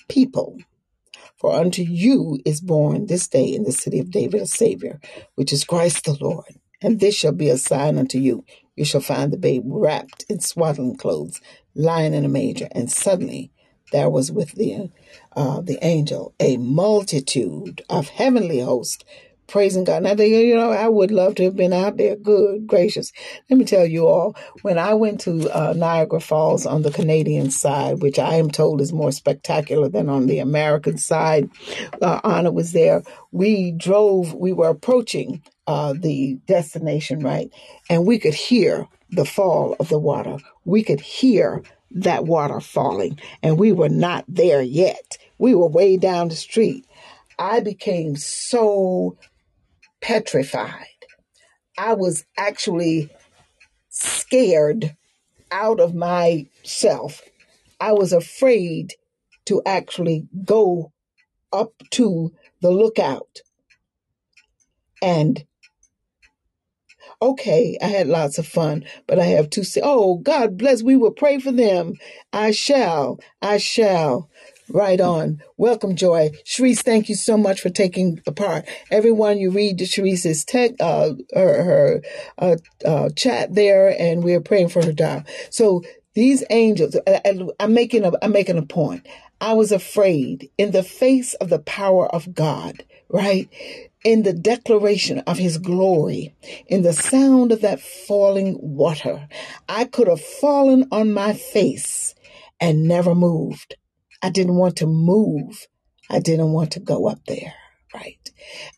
people. 0.07 0.57
For 1.37 1.53
unto 1.53 1.81
you 1.81 2.39
is 2.45 2.61
born 2.61 3.07
this 3.07 3.27
day 3.27 3.53
in 3.53 3.63
the 3.63 3.73
city 3.73 3.99
of 3.99 4.09
David 4.11 4.41
a 4.41 4.45
Savior, 4.45 5.01
which 5.35 5.51
is 5.51 5.65
Christ 5.65 6.05
the 6.05 6.17
Lord. 6.21 6.59
And 6.81 6.99
this 6.99 7.15
shall 7.15 7.33
be 7.33 7.49
a 7.49 7.57
sign 7.57 7.97
unto 7.97 8.17
you. 8.17 8.45
You 8.77 8.85
shall 8.85 9.01
find 9.01 9.31
the 9.31 9.37
babe 9.37 9.63
wrapped 9.65 10.25
in 10.29 10.39
swaddling 10.39 10.95
clothes, 10.95 11.41
lying 11.75 12.13
in 12.13 12.23
a 12.23 12.29
manger. 12.29 12.69
And 12.71 12.89
suddenly 12.89 13.51
there 13.91 14.09
was 14.09 14.31
with 14.31 14.53
the, 14.53 14.91
uh, 15.35 15.61
the 15.61 15.77
angel 15.81 16.33
a 16.39 16.55
multitude 16.57 17.83
of 17.89 18.07
heavenly 18.09 18.61
hosts 18.61 19.03
praising 19.53 19.83
God. 19.83 20.01
Now, 20.01 20.15
they, 20.15 20.47
you 20.47 20.55
know, 20.55 20.71
I 20.71 20.87
would 20.87 21.11
love 21.11 21.35
to 21.35 21.43
have 21.43 21.55
been 21.55 21.73
out 21.73 21.97
there. 21.97 22.15
Good 22.15 22.65
gracious. 22.65 23.13
Let 23.51 23.59
me 23.59 23.65
tell 23.65 23.85
you 23.85 24.07
all, 24.07 24.35
when 24.63 24.79
I 24.79 24.95
went 24.95 25.21
to 25.21 25.47
uh, 25.55 25.73
Niagara 25.77 26.19
Falls 26.19 26.65
on 26.65 26.81
the 26.81 26.89
Canadian 26.89 27.51
side, 27.51 28.01
which 28.01 28.17
I 28.17 28.33
am 28.37 28.49
told 28.49 28.81
is 28.81 28.91
more 28.91 29.11
spectacular 29.11 29.89
than 29.89 30.09
on 30.09 30.25
the 30.25 30.39
American 30.39 30.97
side, 30.97 31.51
uh, 32.01 32.19
Anna 32.23 32.51
was 32.51 32.71
there. 32.71 33.03
We 33.31 33.69
drove, 33.71 34.33
we 34.33 34.53
were 34.53 34.69
approaching 34.69 35.43
uh, 35.67 35.93
the 35.95 36.39
destination, 36.47 37.19
right? 37.19 37.51
And 37.91 38.07
we 38.07 38.17
could 38.17 38.33
hear 38.33 38.87
the 39.11 39.23
fall 39.23 39.75
of 39.79 39.87
the 39.89 39.99
water. 39.99 40.37
We 40.65 40.81
could 40.81 40.99
hear 40.99 41.61
that 41.91 42.25
water 42.25 42.59
falling, 42.59 43.19
and 43.43 43.59
we 43.59 43.71
were 43.71 43.89
not 43.89 44.25
there 44.27 44.63
yet. 44.63 45.19
We 45.37 45.53
were 45.53 45.67
way 45.67 45.97
down 45.97 46.29
the 46.29 46.35
street. 46.35 46.87
I 47.37 47.59
became 47.59 48.15
so 48.15 49.17
petrified. 50.03 50.85
I 51.77 51.93
was 51.93 52.25
actually 52.37 53.09
scared 53.89 54.95
out 55.51 55.79
of 55.79 55.95
myself. 55.95 57.21
I 57.79 57.93
was 57.93 58.11
afraid 58.13 58.93
to 59.45 59.61
actually 59.65 60.27
go 60.45 60.91
up 61.51 61.73
to 61.91 62.33
the 62.61 62.71
lookout. 62.71 63.39
And 65.01 65.45
okay, 67.21 67.77
I 67.81 67.87
had 67.87 68.07
lots 68.07 68.37
of 68.37 68.47
fun, 68.47 68.85
but 69.07 69.19
I 69.19 69.25
have 69.25 69.49
to 69.51 69.63
say, 69.63 69.81
oh, 69.83 70.17
God 70.17 70.57
bless, 70.57 70.83
we 70.83 70.95
will 70.97 71.11
pray 71.11 71.39
for 71.39 71.51
them. 71.51 71.93
I 72.33 72.51
shall, 72.51 73.19
I 73.41 73.57
shall. 73.57 74.29
Right 74.73 74.99
on. 74.99 75.43
Welcome, 75.57 75.95
Joy. 75.95 76.31
Sharice, 76.45 76.81
thank 76.81 77.07
you 77.07 77.15
so 77.15 77.37
much 77.37 77.61
for 77.61 77.69
taking 77.69 78.21
the 78.25 78.31
part. 78.33 78.65
Everyone, 78.91 79.37
you 79.37 79.51
read 79.51 79.77
Sharice's 79.77 80.43
tech, 80.43 80.71
uh, 80.79 81.11
her, 81.35 81.63
her 81.63 82.01
uh, 82.39 82.57
uh, 82.83 83.09
chat 83.15 83.53
there, 83.53 83.95
and 84.01 84.23
we're 84.23 84.41
praying 84.41 84.69
for 84.69 84.83
her 84.83 84.93
job. 84.93 85.27
So 85.51 85.83
these 86.15 86.43
angels, 86.49 86.97
I'm 87.59 87.73
making 87.75 88.03
a, 88.03 88.13
I'm 88.23 88.33
making 88.33 88.57
a 88.57 88.63
point. 88.63 89.07
I 89.41 89.53
was 89.53 89.71
afraid 89.71 90.49
in 90.57 90.71
the 90.71 90.83
face 90.83 91.35
of 91.35 91.49
the 91.49 91.59
power 91.59 92.07
of 92.07 92.33
God, 92.33 92.83
right? 93.09 93.49
In 94.03 94.23
the 94.23 94.33
declaration 94.33 95.19
of 95.19 95.37
his 95.37 95.59
glory, 95.59 96.35
in 96.67 96.81
the 96.81 96.93
sound 96.93 97.51
of 97.51 97.61
that 97.61 97.79
falling 97.79 98.57
water, 98.59 99.29
I 99.69 99.85
could 99.85 100.07
have 100.07 100.21
fallen 100.21 100.87
on 100.91 101.13
my 101.13 101.33
face 101.33 102.15
and 102.59 102.85
never 102.85 103.15
moved. 103.15 103.75
I 104.23 104.29
didn't 104.29 104.55
want 104.55 104.77
to 104.77 104.87
move. 104.87 105.67
I 106.09 106.19
didn't 106.19 106.53
want 106.53 106.71
to 106.71 106.79
go 106.79 107.07
up 107.07 107.19
there. 107.27 107.53
Right. 107.93 108.31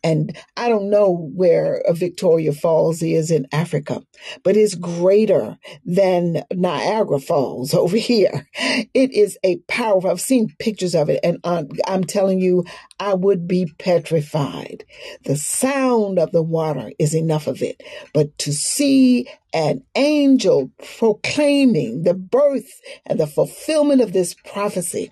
And 0.04 0.36
I 0.58 0.68
don't 0.68 0.90
know 0.90 1.30
where 1.34 1.80
uh, 1.88 1.94
Victoria 1.94 2.52
Falls 2.52 3.02
is 3.02 3.30
in 3.30 3.46
Africa, 3.50 4.02
but 4.44 4.58
it's 4.58 4.74
greater 4.74 5.56
than 5.86 6.44
Niagara 6.52 7.18
Falls 7.18 7.72
over 7.74 7.96
here. 7.96 8.46
It 8.92 9.12
is 9.14 9.38
a 9.42 9.56
powerful, 9.68 10.10
I've 10.10 10.20
seen 10.20 10.54
pictures 10.58 10.94
of 10.94 11.08
it, 11.08 11.20
and 11.24 11.38
I'm, 11.44 11.68
I'm 11.86 12.04
telling 12.04 12.40
you, 12.40 12.64
I 13.00 13.14
would 13.14 13.48
be 13.48 13.72
petrified. 13.78 14.84
The 15.24 15.36
sound 15.36 16.18
of 16.18 16.32
the 16.32 16.42
water 16.42 16.92
is 16.98 17.14
enough 17.14 17.46
of 17.46 17.62
it, 17.62 17.82
but 18.12 18.36
to 18.40 18.52
see 18.52 19.28
an 19.54 19.82
angel 19.94 20.70
proclaiming 20.98 22.02
the 22.02 22.12
birth 22.12 22.82
and 23.06 23.18
the 23.18 23.26
fulfillment 23.26 24.02
of 24.02 24.12
this 24.12 24.34
prophecy 24.34 25.10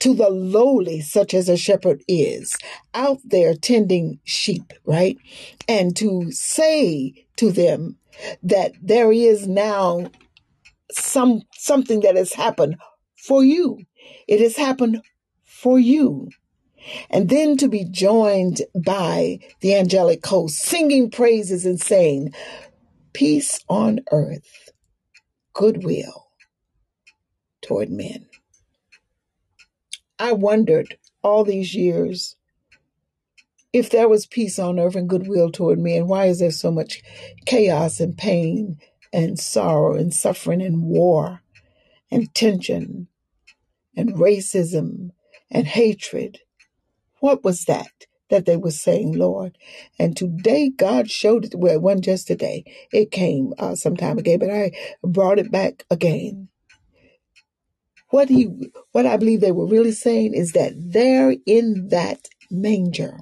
to 0.00 0.14
the 0.14 0.28
lowly, 0.28 1.00
such 1.00 1.34
as 1.34 1.48
a 1.48 1.56
shepherd 1.56 2.02
is, 2.08 2.56
out 2.94 3.18
there 3.24 3.54
tending 3.54 4.20
sheep, 4.24 4.72
right? 4.84 5.16
And 5.68 5.96
to 5.96 6.30
say 6.32 7.26
to 7.36 7.50
them 7.50 7.96
that 8.42 8.72
there 8.80 9.12
is 9.12 9.46
now 9.46 10.10
some 10.90 11.42
something 11.54 12.00
that 12.00 12.16
has 12.16 12.34
happened 12.34 12.76
for 13.16 13.44
you. 13.44 13.78
It 14.28 14.40
has 14.40 14.56
happened 14.56 15.02
for 15.44 15.78
you. 15.78 16.28
And 17.10 17.28
then 17.28 17.56
to 17.58 17.68
be 17.68 17.84
joined 17.84 18.62
by 18.74 19.38
the 19.60 19.74
angelic 19.76 20.26
host, 20.26 20.58
singing 20.58 21.10
praises 21.10 21.64
and 21.64 21.80
saying, 21.80 22.34
Peace 23.12 23.60
on 23.68 24.00
earth, 24.10 24.70
goodwill 25.52 26.28
toward 27.62 27.90
men. 27.90 28.26
I 30.22 30.30
wondered 30.30 30.98
all 31.24 31.42
these 31.42 31.74
years 31.74 32.36
if 33.72 33.90
there 33.90 34.08
was 34.08 34.24
peace 34.24 34.56
on 34.56 34.78
earth 34.78 34.94
and 34.94 35.08
goodwill 35.08 35.50
toward 35.50 35.80
me, 35.80 35.96
and 35.96 36.08
why 36.08 36.26
is 36.26 36.38
there 36.38 36.52
so 36.52 36.70
much 36.70 37.02
chaos 37.44 37.98
and 37.98 38.16
pain 38.16 38.78
and 39.12 39.36
sorrow 39.36 39.96
and 39.96 40.14
suffering 40.14 40.62
and 40.62 40.84
war 40.84 41.42
and 42.08 42.32
tension 42.36 43.08
and 43.96 44.14
racism 44.14 45.10
and 45.50 45.66
hatred? 45.66 46.38
What 47.18 47.42
was 47.42 47.64
that 47.64 47.90
that 48.30 48.46
they 48.46 48.56
were 48.56 48.70
saying, 48.70 49.14
Lord? 49.14 49.58
And 49.98 50.16
today 50.16 50.70
God 50.70 51.10
showed 51.10 51.46
it. 51.46 51.56
Well, 51.56 51.74
it 51.74 51.82
wasn't 51.82 52.04
just 52.04 52.28
today. 52.28 52.62
It 52.92 53.10
came 53.10 53.54
uh, 53.58 53.74
some 53.74 53.96
time 53.96 54.18
ago, 54.18 54.38
but 54.38 54.50
I 54.50 54.70
brought 55.02 55.40
it 55.40 55.50
back 55.50 55.84
again. 55.90 56.48
What 58.12 58.28
he, 58.28 58.70
what 58.92 59.06
I 59.06 59.16
believe 59.16 59.40
they 59.40 59.52
were 59.52 59.66
really 59.66 59.90
saying 59.90 60.34
is 60.34 60.52
that 60.52 60.74
there 60.76 61.34
in 61.46 61.88
that 61.88 62.28
manger, 62.50 63.20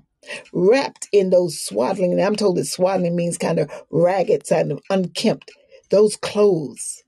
wrapped 0.53 1.09
in 1.13 1.31
those 1.31 1.61
swaddling, 1.61 2.11
and 2.11 2.21
I'm 2.21 2.35
told 2.35 2.57
that 2.57 2.65
swaddling 2.65 3.15
means 3.15 3.39
kind 3.39 3.61
of 3.61 3.71
ragged, 3.91 4.49
kind 4.49 4.73
of 4.73 4.83
unkempt, 4.91 5.53
those 5.91 6.17
clothes, 6.17 7.05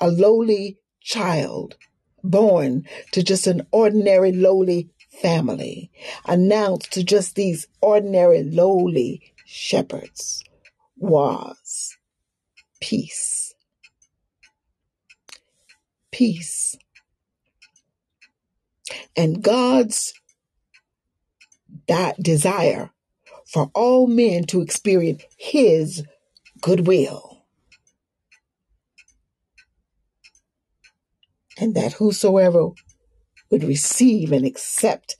a 0.00 0.10
lowly 0.10 0.76
child 1.00 1.76
born 2.24 2.84
to 3.12 3.22
just 3.22 3.46
an 3.46 3.64
ordinary 3.70 4.32
lowly 4.32 4.90
family, 5.22 5.88
announced 6.26 6.92
to 6.94 7.04
just 7.04 7.36
these 7.36 7.68
ordinary 7.80 8.42
lowly 8.42 9.22
shepherds, 9.46 10.42
was 10.96 11.96
peace 12.80 13.41
peace. 16.12 16.76
And 19.16 19.42
God's 19.42 20.14
that 21.88 22.22
desire 22.22 22.90
for 23.46 23.70
all 23.74 24.06
men 24.06 24.44
to 24.44 24.60
experience 24.60 25.24
His 25.36 26.04
goodwill. 26.60 27.32
and 31.58 31.74
that 31.74 31.94
whosoever 31.94 32.70
would 33.50 33.64
receive 33.64 34.32
and 34.32 34.44
accept 34.44 35.16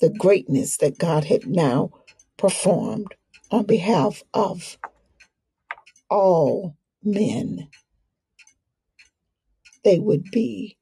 the 0.00 0.10
greatness 0.10 0.76
that 0.78 0.98
God 0.98 1.24
had 1.24 1.46
now 1.46 1.90
performed 2.36 3.14
on 3.50 3.64
behalf 3.64 4.22
of 4.34 4.76
all 6.10 6.76
men, 7.02 7.68
they 9.88 9.98
would 9.98 10.30
be 10.30 10.76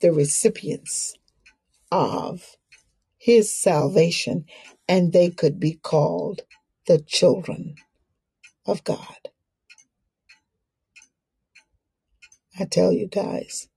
the 0.00 0.10
recipients 0.10 1.14
of 1.92 2.56
his 3.18 3.54
salvation 3.54 4.46
and 4.88 5.12
they 5.12 5.28
could 5.28 5.60
be 5.60 5.74
called 5.74 6.40
the 6.86 6.98
children 6.98 7.74
of 8.64 8.82
God. 8.82 9.28
I 12.58 12.64
tell 12.64 12.94
you 12.94 13.06
guys, 13.08 13.68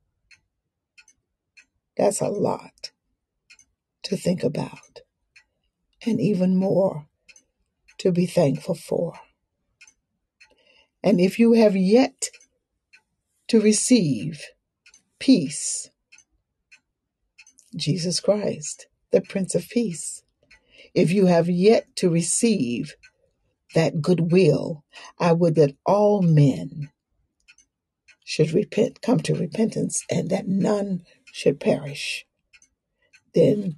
that's 1.97 2.21
a 2.21 2.29
lot 2.29 2.91
to 4.03 4.15
think 4.15 4.45
about 4.45 5.01
and 6.05 6.21
even 6.21 6.55
more 6.55 7.05
to 7.97 8.13
be 8.13 8.25
thankful 8.25 8.75
for. 8.75 9.19
And 11.03 11.19
if 11.19 11.37
you 11.37 11.51
have 11.51 11.75
yet 11.75 12.29
to 13.49 13.59
receive 13.59 14.41
peace, 15.19 15.89
Jesus 17.75 18.19
Christ, 18.19 18.87
the 19.11 19.21
Prince 19.21 19.55
of 19.55 19.67
Peace, 19.69 20.23
if 20.93 21.11
you 21.11 21.27
have 21.27 21.49
yet 21.49 21.95
to 21.97 22.09
receive 22.09 22.95
that 23.75 24.01
goodwill, 24.01 24.83
I 25.19 25.33
would 25.33 25.55
that 25.55 25.75
all 25.85 26.21
men 26.21 26.89
should 28.23 28.51
repent, 28.51 29.01
come 29.01 29.19
to 29.21 29.35
repentance, 29.35 30.03
and 30.09 30.29
that 30.29 30.47
none 30.47 31.03
should 31.31 31.59
perish. 31.59 32.25
Then, 33.35 33.75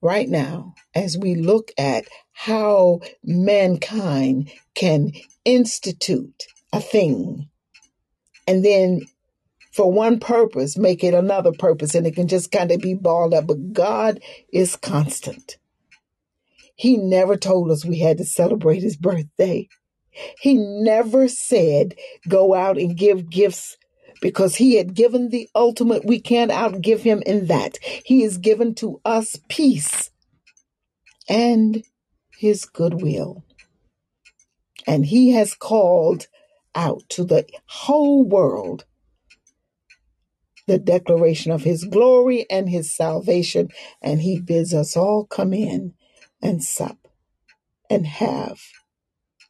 right 0.00 0.28
now, 0.28 0.74
as 0.94 1.18
we 1.18 1.34
look 1.34 1.72
at 1.76 2.04
how 2.32 3.00
mankind 3.22 4.50
can 4.74 5.12
institute 5.44 6.46
a 6.72 6.80
thing 6.80 7.50
and 8.46 8.64
then 8.64 9.02
for 9.72 9.90
one 9.90 10.18
purpose 10.20 10.76
make 10.76 11.04
it 11.04 11.14
another 11.14 11.52
purpose 11.52 11.94
and 11.94 12.06
it 12.06 12.14
can 12.14 12.28
just 12.28 12.52
kind 12.52 12.70
of 12.70 12.80
be 12.80 12.94
balled 12.94 13.34
up 13.34 13.46
but 13.46 13.72
god 13.72 14.20
is 14.52 14.76
constant. 14.76 15.58
He 16.76 16.96
never 16.96 17.36
told 17.36 17.70
us 17.70 17.84
we 17.84 17.98
had 17.98 18.18
to 18.18 18.24
celebrate 18.24 18.82
his 18.82 18.96
birthday. 18.96 19.68
He 20.40 20.54
never 20.54 21.28
said 21.28 21.94
go 22.26 22.54
out 22.54 22.78
and 22.78 22.96
give 22.96 23.30
gifts 23.30 23.76
because 24.22 24.56
he 24.56 24.76
had 24.76 24.94
given 24.94 25.28
the 25.28 25.48
ultimate. 25.54 26.06
We 26.06 26.20
can't 26.20 26.50
outgive 26.50 27.00
him 27.00 27.22
in 27.26 27.46
that. 27.48 27.78
He 28.04 28.22
has 28.22 28.38
given 28.38 28.74
to 28.76 29.00
us 29.04 29.38
peace 29.48 30.10
and 31.28 31.84
his 32.38 32.64
goodwill. 32.64 33.44
And 34.86 35.04
he 35.04 35.32
has 35.32 35.54
called 35.54 36.28
out 36.74 37.02
to 37.10 37.24
the 37.24 37.46
whole 37.66 38.24
world 38.24 38.86
the 40.70 40.78
declaration 40.78 41.50
of 41.50 41.64
his 41.64 41.84
glory 41.84 42.46
and 42.48 42.70
his 42.70 42.94
salvation. 42.94 43.70
And 44.00 44.22
he 44.22 44.40
bids 44.40 44.72
us 44.72 44.96
all 44.96 45.26
come 45.26 45.52
in 45.52 45.94
and 46.40 46.62
sup 46.62 47.08
and 47.90 48.06
have 48.06 48.60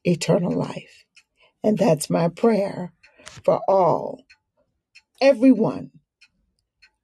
eternal 0.03 0.53
life. 0.53 1.05
And 1.63 1.77
that's 1.77 2.09
my 2.09 2.29
prayer 2.29 2.95
for 3.45 3.61
all, 3.69 4.25
everyone 5.21 5.91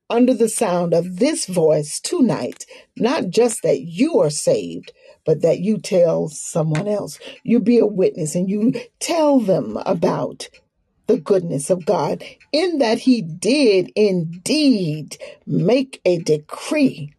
under 0.08 0.32
the 0.32 0.48
sound 0.48 0.94
of 0.94 1.18
this 1.18 1.46
voice 1.46 2.00
tonight, 2.00 2.64
not 2.96 3.28
just 3.28 3.62
that 3.62 3.80
you 3.80 4.18
are 4.20 4.30
saved, 4.30 4.92
but 5.26 5.42
that 5.42 5.58
you 5.58 5.78
tell 5.78 6.28
someone 6.28 6.88
else. 6.88 7.18
You 7.42 7.60
be 7.60 7.78
a 7.78 7.86
witness 7.86 8.34
and 8.34 8.48
you 8.48 8.72
tell 8.98 9.40
them 9.40 9.76
about 9.84 10.48
the 11.06 11.18
goodness 11.18 11.70
of 11.70 11.86
God, 11.86 12.22
in 12.52 12.78
that 12.78 12.98
He 12.98 13.22
did 13.22 13.90
indeed 13.96 15.16
make 15.46 16.00
a 16.04 16.18
decree. 16.18 17.14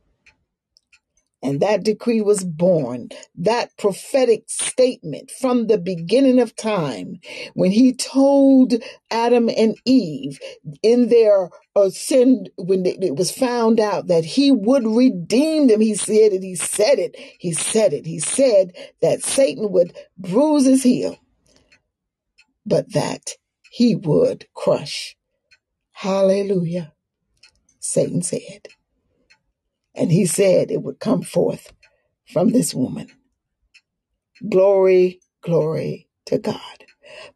And 1.43 1.59
that 1.61 1.83
decree 1.83 2.21
was 2.21 2.43
born, 2.43 3.09
that 3.35 3.77
prophetic 3.77 4.45
statement 4.47 5.29
from 5.29 5.67
the 5.67 5.77
beginning 5.77 6.39
of 6.39 6.55
time 6.55 7.19
when 7.53 7.71
he 7.71 7.93
told 7.93 8.73
Adam 9.11 9.47
and 9.55 9.77
Eve 9.85 10.39
in 10.81 11.09
their 11.09 11.49
uh, 11.75 11.89
sin, 11.89 12.47
when 12.57 12.85
it 12.85 13.15
was 13.15 13.29
found 13.29 13.79
out 13.79 14.07
that 14.07 14.25
he 14.25 14.51
would 14.51 14.85
redeem 14.87 15.67
them. 15.67 15.79
He 15.79 15.93
said 15.93 16.33
it, 16.33 16.43
he 16.43 16.55
said 16.55 16.97
it, 16.97 17.15
he 17.39 17.53
said 17.53 17.93
it. 17.93 18.05
He 18.07 18.19
said 18.19 18.75
that 19.01 19.23
Satan 19.23 19.71
would 19.71 19.95
bruise 20.17 20.65
his 20.65 20.81
heel, 20.81 21.17
but 22.65 22.91
that 22.93 23.35
he 23.71 23.95
would 23.95 24.47
crush. 24.53 25.15
Hallelujah. 25.93 26.93
Satan 27.79 28.21
said. 28.21 28.69
And 29.95 30.11
he 30.11 30.25
said 30.25 30.71
it 30.71 30.83
would 30.83 30.99
come 30.99 31.23
forth 31.23 31.73
from 32.31 32.51
this 32.51 32.73
woman. 32.73 33.09
Glory, 34.49 35.21
glory 35.43 36.09
to 36.27 36.39
God. 36.39 36.86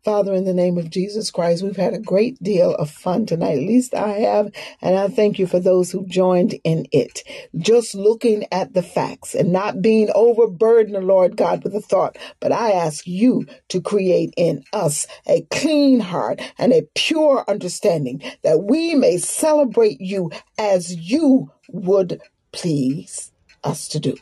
Father, 0.03 0.33
in 0.33 0.45
the 0.45 0.53
name 0.53 0.77
of 0.77 0.89
Jesus 0.89 1.31
Christ, 1.31 1.63
we've 1.63 1.75
had 1.75 1.93
a 1.93 1.99
great 1.99 2.41
deal 2.41 2.73
of 2.75 2.89
fun 2.89 3.25
tonight. 3.25 3.57
At 3.57 3.67
least 3.67 3.93
I 3.93 4.09
have. 4.19 4.51
And 4.81 4.97
I 4.97 5.07
thank 5.07 5.39
you 5.39 5.47
for 5.47 5.59
those 5.59 5.91
who 5.91 6.05
joined 6.07 6.55
in 6.63 6.87
it. 6.91 7.23
Just 7.57 7.95
looking 7.95 8.45
at 8.51 8.73
the 8.73 8.83
facts 8.83 9.35
and 9.35 9.51
not 9.51 9.81
being 9.81 10.09
overburdened, 10.15 11.05
Lord 11.05 11.37
God, 11.37 11.63
with 11.63 11.75
a 11.75 11.81
thought. 11.81 12.17
But 12.39 12.51
I 12.51 12.71
ask 12.71 13.05
you 13.07 13.45
to 13.69 13.81
create 13.81 14.33
in 14.37 14.63
us 14.73 15.07
a 15.27 15.41
clean 15.51 15.99
heart 15.99 16.41
and 16.57 16.73
a 16.73 16.87
pure 16.95 17.45
understanding 17.47 18.21
that 18.43 18.63
we 18.63 18.95
may 18.95 19.17
celebrate 19.17 20.01
you 20.01 20.31
as 20.57 20.95
you 20.95 21.51
would 21.69 22.21
please 22.51 23.31
us 23.63 23.87
to 23.89 23.99
do. 23.99 24.15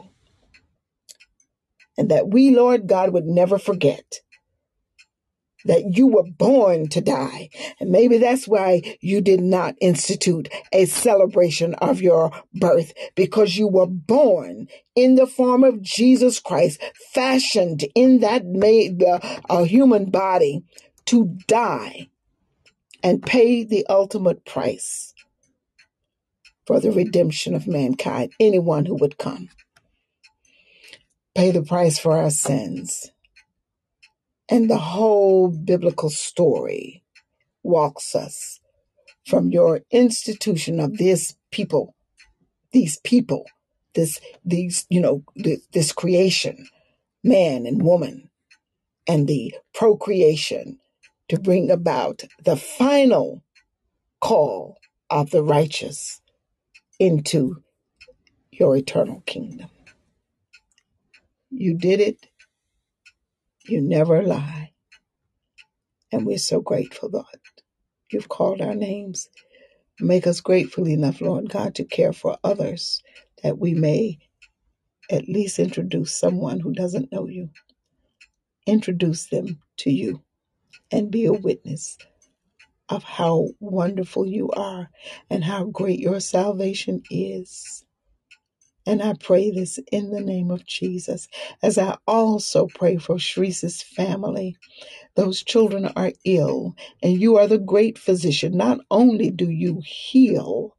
And 1.97 2.09
that 2.09 2.29
we, 2.29 2.55
Lord 2.55 2.87
God, 2.87 3.11
would 3.11 3.25
never 3.25 3.57
forget 3.57 4.21
that 5.65 5.97
you 5.97 6.07
were 6.07 6.23
born 6.23 6.87
to 6.89 7.01
die. 7.01 7.49
And 7.79 7.89
maybe 7.89 8.17
that's 8.17 8.47
why 8.47 8.97
you 9.01 9.21
did 9.21 9.41
not 9.41 9.75
institute 9.81 10.49
a 10.71 10.85
celebration 10.85 11.73
of 11.75 12.01
your 12.01 12.31
birth 12.53 12.93
because 13.15 13.57
you 13.57 13.67
were 13.67 13.87
born 13.87 14.67
in 14.95 15.15
the 15.15 15.27
form 15.27 15.63
of 15.63 15.81
Jesus 15.81 16.39
Christ, 16.39 16.81
fashioned 17.13 17.85
in 17.95 18.19
that 18.19 18.45
made 18.45 19.03
uh, 19.03 19.19
a 19.49 19.65
human 19.65 20.09
body 20.09 20.63
to 21.05 21.37
die 21.47 22.09
and 23.03 23.25
pay 23.25 23.63
the 23.63 23.85
ultimate 23.87 24.45
price 24.45 25.13
for 26.65 26.79
the 26.79 26.91
redemption 26.91 27.55
of 27.55 27.67
mankind, 27.67 28.31
anyone 28.39 28.85
who 28.85 28.95
would 28.95 29.17
come. 29.17 29.49
Pay 31.33 31.51
the 31.51 31.63
price 31.63 31.97
for 31.97 32.17
our 32.17 32.29
sins 32.29 33.11
and 34.49 34.69
the 34.69 34.77
whole 34.77 35.49
biblical 35.49 36.09
story 36.09 37.03
walks 37.63 38.15
us 38.15 38.59
from 39.27 39.51
your 39.51 39.81
institution 39.91 40.79
of 40.79 40.97
this 40.97 41.35
people, 41.51 41.95
these 42.71 42.97
people, 43.03 43.45
this, 43.93 44.19
these, 44.43 44.85
you 44.89 44.99
know, 44.99 45.23
this, 45.35 45.91
creation, 45.93 46.67
man 47.23 47.65
and 47.65 47.83
woman, 47.83 48.29
and 49.07 49.27
the 49.27 49.53
procreation 49.73 50.79
to 51.27 51.39
bring 51.39 51.69
about 51.69 52.23
the 52.43 52.55
final 52.55 53.43
call 54.19 54.77
of 55.09 55.29
the 55.29 55.43
righteous 55.43 56.21
into 56.99 57.63
your 58.51 58.75
eternal 58.75 59.21
kingdom. 59.25 59.69
You 61.51 61.75
did 61.77 61.99
it 61.99 62.28
you 63.71 63.81
never 63.81 64.23
lie. 64.23 64.71
And 66.11 66.25
we're 66.25 66.39
so 66.39 66.61
grateful, 66.61 67.09
Lord. 67.11 67.25
You've 68.11 68.29
called 68.29 68.61
our 68.61 68.75
names. 68.75 69.29
Make 69.99 70.27
us 70.27 70.41
grateful 70.41 70.87
enough, 70.87 71.21
Lord 71.21 71.49
God, 71.49 71.75
to 71.75 71.85
care 71.85 72.13
for 72.13 72.37
others 72.43 73.01
that 73.43 73.57
we 73.59 73.73
may 73.73 74.19
at 75.11 75.29
least 75.29 75.59
introduce 75.59 76.15
someone 76.15 76.59
who 76.59 76.73
doesn't 76.73 77.11
know 77.11 77.27
you. 77.27 77.49
Introduce 78.67 79.27
them 79.27 79.59
to 79.79 79.91
you 79.91 80.23
and 80.91 81.11
be 81.11 81.25
a 81.25 81.33
witness 81.33 81.97
of 82.89 83.03
how 83.03 83.49
wonderful 83.59 84.25
you 84.25 84.51
are 84.51 84.89
and 85.29 85.43
how 85.43 85.65
great 85.65 85.99
your 85.99 86.19
salvation 86.19 87.03
is 87.11 87.85
And 88.89 89.03
I 89.03 89.13
pray 89.13 89.51
this 89.51 89.79
in 89.91 90.11
the 90.11 90.21
name 90.21 90.51
of 90.51 90.65
Jesus, 90.65 91.29
as 91.61 91.77
I 91.77 91.97
also 92.07 92.67
pray 92.67 92.97
for 92.97 93.17
Sharice's 93.17 93.83
family. 93.83 94.57
Those 95.15 95.43
children 95.43 95.91
are 95.95 96.13
ill, 96.25 96.75
and 97.03 97.21
you 97.21 97.37
are 97.37 97.47
the 97.47 97.59
great 97.59 97.99
physician. 97.99 98.57
Not 98.57 98.79
only 98.91 99.31
do 99.31 99.49
you 99.49 99.81
heal 99.85 100.75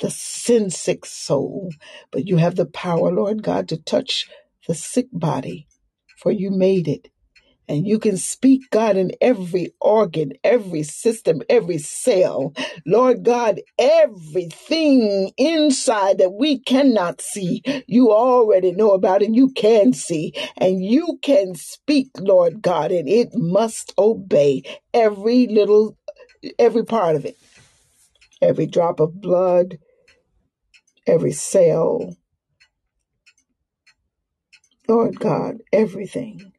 the 0.00 0.10
sin 0.10 0.70
sick 0.70 1.06
soul, 1.06 1.72
but 2.10 2.26
you 2.26 2.38
have 2.38 2.56
the 2.56 2.66
power, 2.66 3.12
Lord 3.12 3.44
God, 3.44 3.68
to 3.68 3.76
touch 3.78 4.28
the 4.68 4.74
sick 4.74 5.08
body, 5.12 5.68
for 6.16 6.32
you 6.32 6.50
made 6.50 6.88
it. 6.88 7.10
And 7.68 7.86
you 7.86 7.98
can 7.98 8.16
speak, 8.18 8.70
God, 8.70 8.96
in 8.96 9.12
every 9.20 9.74
organ, 9.80 10.32
every 10.44 10.82
system, 10.82 11.42
every 11.48 11.78
cell. 11.78 12.54
Lord 12.86 13.24
God, 13.24 13.60
everything 13.78 15.32
inside 15.38 16.18
that 16.18 16.34
we 16.34 16.58
cannot 16.58 17.22
see, 17.22 17.62
you 17.86 18.12
already 18.12 18.72
know 18.72 18.92
about 18.92 19.22
and 19.22 19.34
you 19.34 19.50
can 19.50 19.94
see. 19.94 20.34
And 20.58 20.84
you 20.84 21.18
can 21.22 21.54
speak, 21.54 22.10
Lord 22.18 22.62
God, 22.62 22.92
and 22.92 23.08
it 23.08 23.30
must 23.34 23.94
obey 23.98 24.62
every 24.92 25.46
little, 25.46 25.96
every 26.58 26.84
part 26.84 27.16
of 27.16 27.24
it. 27.24 27.36
Every 28.42 28.66
drop 28.66 29.00
of 29.00 29.20
blood, 29.20 29.78
every 31.06 31.32
cell. 31.32 32.16
Lord 34.88 35.18
God, 35.20 35.62
everything 35.72 36.53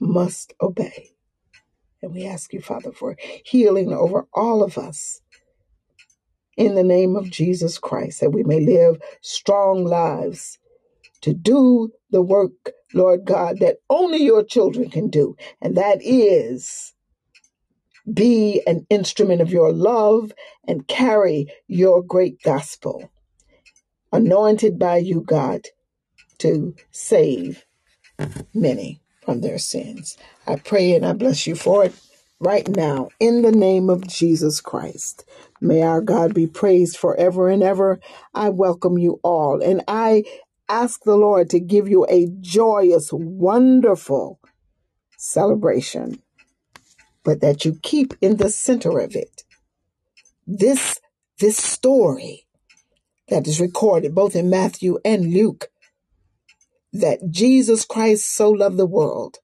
must 0.00 0.54
obey. 0.60 1.10
And 2.02 2.12
we 2.12 2.26
ask 2.26 2.52
you, 2.52 2.60
Father, 2.60 2.92
for 2.92 3.16
healing 3.44 3.92
over 3.92 4.26
all 4.32 4.62
of 4.62 4.78
us 4.78 5.20
in 6.56 6.74
the 6.74 6.84
name 6.84 7.16
of 7.16 7.30
Jesus 7.30 7.78
Christ, 7.78 8.20
that 8.20 8.30
we 8.30 8.42
may 8.42 8.60
live 8.60 9.00
strong 9.20 9.84
lives 9.84 10.58
to 11.22 11.34
do 11.34 11.92
the 12.10 12.22
work, 12.22 12.72
Lord 12.94 13.24
God, 13.24 13.58
that 13.60 13.78
only 13.90 14.22
your 14.22 14.44
children 14.44 14.90
can 14.90 15.08
do. 15.08 15.36
And 15.60 15.76
that 15.76 15.98
is 16.02 16.94
be 18.12 18.62
an 18.66 18.86
instrument 18.88 19.40
of 19.40 19.50
your 19.50 19.72
love 19.72 20.32
and 20.66 20.86
carry 20.86 21.48
your 21.66 22.02
great 22.02 22.40
gospel, 22.42 23.10
anointed 24.12 24.78
by 24.78 24.98
you, 24.98 25.22
God, 25.22 25.62
to 26.38 26.74
save 26.92 27.64
many 28.54 29.00
from 29.26 29.42
their 29.42 29.58
sins. 29.58 30.16
I 30.46 30.56
pray 30.56 30.94
and 30.94 31.04
I 31.04 31.12
bless 31.12 31.46
you 31.46 31.54
for 31.54 31.84
it 31.84 31.94
right 32.40 32.66
now 32.68 33.10
in 33.20 33.42
the 33.42 33.52
name 33.52 33.90
of 33.90 34.06
Jesus 34.06 34.62
Christ. 34.62 35.26
May 35.60 35.82
our 35.82 36.00
God 36.00 36.32
be 36.32 36.46
praised 36.46 36.96
forever 36.96 37.50
and 37.50 37.62
ever. 37.62 38.00
I 38.34 38.48
welcome 38.48 38.96
you 38.98 39.20
all 39.22 39.62
and 39.62 39.82
I 39.88 40.24
ask 40.70 41.02
the 41.04 41.16
Lord 41.16 41.50
to 41.50 41.60
give 41.60 41.88
you 41.88 42.06
a 42.08 42.28
joyous, 42.40 43.10
wonderful 43.12 44.40
celebration, 45.18 46.22
but 47.24 47.42
that 47.42 47.66
you 47.66 47.78
keep 47.82 48.14
in 48.22 48.38
the 48.38 48.50
center 48.50 49.00
of 49.00 49.14
it 49.14 49.42
this 50.46 51.00
this 51.40 51.56
story 51.56 52.46
that 53.28 53.46
is 53.46 53.60
recorded 53.60 54.14
both 54.14 54.36
in 54.36 54.48
Matthew 54.48 54.98
and 55.04 55.32
Luke 55.32 55.68
that 57.00 57.30
Jesus 57.30 57.84
Christ 57.84 58.34
so 58.34 58.50
loved 58.50 58.76
the 58.76 58.86
world 58.86 59.38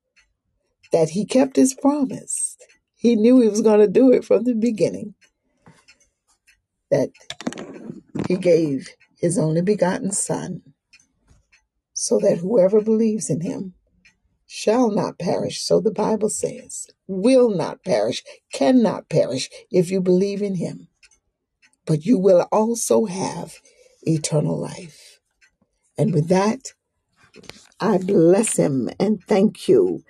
that 0.93 1.11
he 1.11 1.24
kept 1.24 1.57
his 1.57 1.74
promise. 1.74 2.57
He 2.95 3.16
knew 3.16 3.41
he 3.41 3.49
was 3.49 3.62
going 3.62 3.81
to 3.81 3.89
do 3.89 4.12
it 4.12 4.24
from 4.24 4.45
the 4.45 4.55
beginning. 4.55 5.15
That 6.91 7.11
he 8.29 8.37
gave 8.37 8.91
his 9.19 9.39
only 9.39 9.62
begotten 9.62 10.12
Son 10.12 10.62
so 11.93 12.19
that 12.19 12.39
whoever 12.39 12.81
believes 12.81 13.31
in 13.31 13.41
him 13.41 13.74
shall 14.47 14.91
not 14.91 15.19
perish. 15.19 15.62
So 15.62 15.81
the 15.81 15.91
Bible 15.91 16.29
says, 16.29 16.89
will 17.07 17.49
not 17.49 17.85
perish, 17.85 18.23
cannot 18.53 19.09
perish 19.09 19.49
if 19.70 19.91
you 19.91 20.01
believe 20.01 20.43
in 20.43 20.57
him. 20.57 20.89
But 21.87 22.05
you 22.05 22.19
will 22.19 22.47
also 22.53 23.07
have 23.07 23.55
eternal 24.03 24.61
life. 24.61 25.20
And 25.97 26.12
with 26.12 26.29
that, 26.29 26.73
I 27.83 27.99
bless 27.99 28.57
him 28.57 28.89
and 29.01 29.21
thank 29.25 29.67
you 29.67 30.05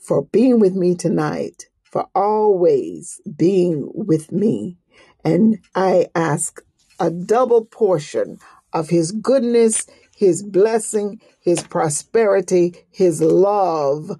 for 0.00 0.24
being 0.24 0.60
with 0.60 0.74
me 0.74 0.94
tonight, 0.94 1.66
for 1.84 2.06
always 2.14 3.20
being 3.36 3.90
with 3.94 4.32
me. 4.32 4.78
And 5.26 5.58
I 5.74 6.06
ask 6.14 6.62
a 6.98 7.10
double 7.10 7.66
portion 7.66 8.38
of 8.72 8.88
his 8.88 9.12
goodness, 9.12 9.86
his 10.16 10.42
blessing, 10.42 11.20
his 11.38 11.62
prosperity, 11.62 12.86
his 12.90 13.20
love 13.20 14.10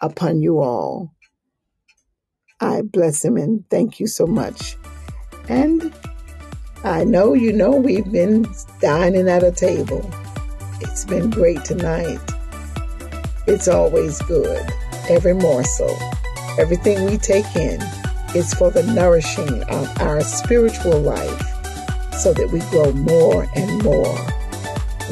upon 0.00 0.40
you 0.40 0.60
all. 0.60 1.12
I 2.58 2.80
bless 2.80 3.22
him 3.26 3.36
and 3.36 3.68
thank 3.68 4.00
you 4.00 4.06
so 4.06 4.26
much. 4.26 4.78
And 5.50 5.92
I 6.82 7.04
know 7.04 7.34
you 7.34 7.52
know 7.52 7.72
we've 7.72 8.10
been 8.10 8.46
dining 8.80 9.28
at 9.28 9.42
a 9.42 9.52
table. 9.52 10.10
It's 10.80 11.04
been 11.04 11.30
great 11.30 11.64
tonight. 11.64 12.20
It's 13.46 13.68
always 13.68 14.20
good 14.22 14.66
every 15.08 15.34
morsel, 15.34 15.96
everything 16.58 17.04
we 17.04 17.16
take 17.16 17.54
in 17.54 17.80
is 18.34 18.52
for 18.54 18.70
the 18.70 18.82
nourishing 18.82 19.62
of 19.64 20.00
our 20.00 20.20
spiritual 20.20 21.00
life 21.00 21.42
so 22.14 22.32
that 22.32 22.50
we 22.52 22.60
grow 22.70 22.92
more 22.92 23.46
and 23.54 23.82
more 23.82 24.16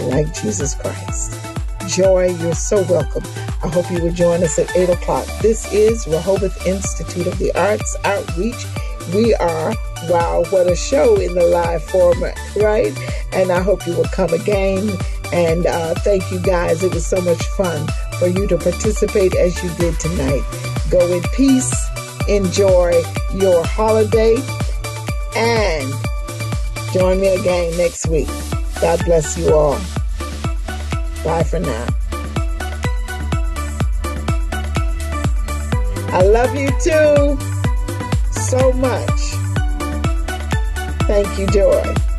like 0.09 0.35
Jesus 0.35 0.75
Christ. 0.75 1.39
Joy, 1.87 2.35
you're 2.41 2.55
so 2.55 2.83
welcome. 2.91 3.23
I 3.63 3.69
hope 3.69 3.91
you 3.91 4.03
will 4.03 4.13
join 4.13 4.43
us 4.43 4.59
at 4.59 4.75
8 4.77 4.91
o'clock. 4.91 5.27
This 5.41 5.73
is 5.73 6.07
Rehoboth 6.07 6.67
Institute 6.67 7.27
of 7.27 7.39
the 7.39 7.53
Arts 7.55 7.97
Outreach. 8.05 8.67
We 9.15 9.35
are, 9.35 9.75
wow, 10.09 10.45
what 10.51 10.67
a 10.67 10.75
show 10.75 11.17
in 11.17 11.35
the 11.35 11.45
live 11.45 11.85
format, 11.85 12.39
right? 12.57 12.93
And 13.33 13.53
I 13.53 13.61
hope 13.63 13.87
you 13.87 13.95
will 13.95 14.05
come 14.05 14.33
again. 14.33 14.91
And 15.33 15.67
uh, 15.67 15.95
thank 15.97 16.31
you 16.31 16.41
guys. 16.41 16.83
It 16.83 16.95
was 16.95 17.07
so 17.07 17.21
much 17.21 17.45
fun 17.57 17.89
for 18.19 18.29
you 18.29 18.47
to 18.47 18.57
participate 18.57 19.35
as 19.35 19.63
you 19.63 19.71
did 19.75 19.99
tonight. 19.99 20.43
Go 20.91 21.01
in 21.13 21.23
peace, 21.35 21.73
enjoy 22.29 23.03
your 23.35 23.65
holiday, 23.67 24.37
and 25.37 25.93
join 26.93 27.21
me 27.21 27.29
again 27.29 27.77
next 27.77 28.07
week. 28.07 28.29
God 28.81 29.05
bless 29.05 29.37
you 29.37 29.53
all. 29.55 29.79
Bye 31.25 31.43
for 31.43 31.59
now. 31.59 31.87
I 36.13 36.23
love 36.23 36.55
you 36.55 36.69
too 36.81 37.37
so 38.33 38.73
much. 38.75 39.21
Thank 41.09 41.39
you, 41.39 41.47
Joy. 41.49 42.14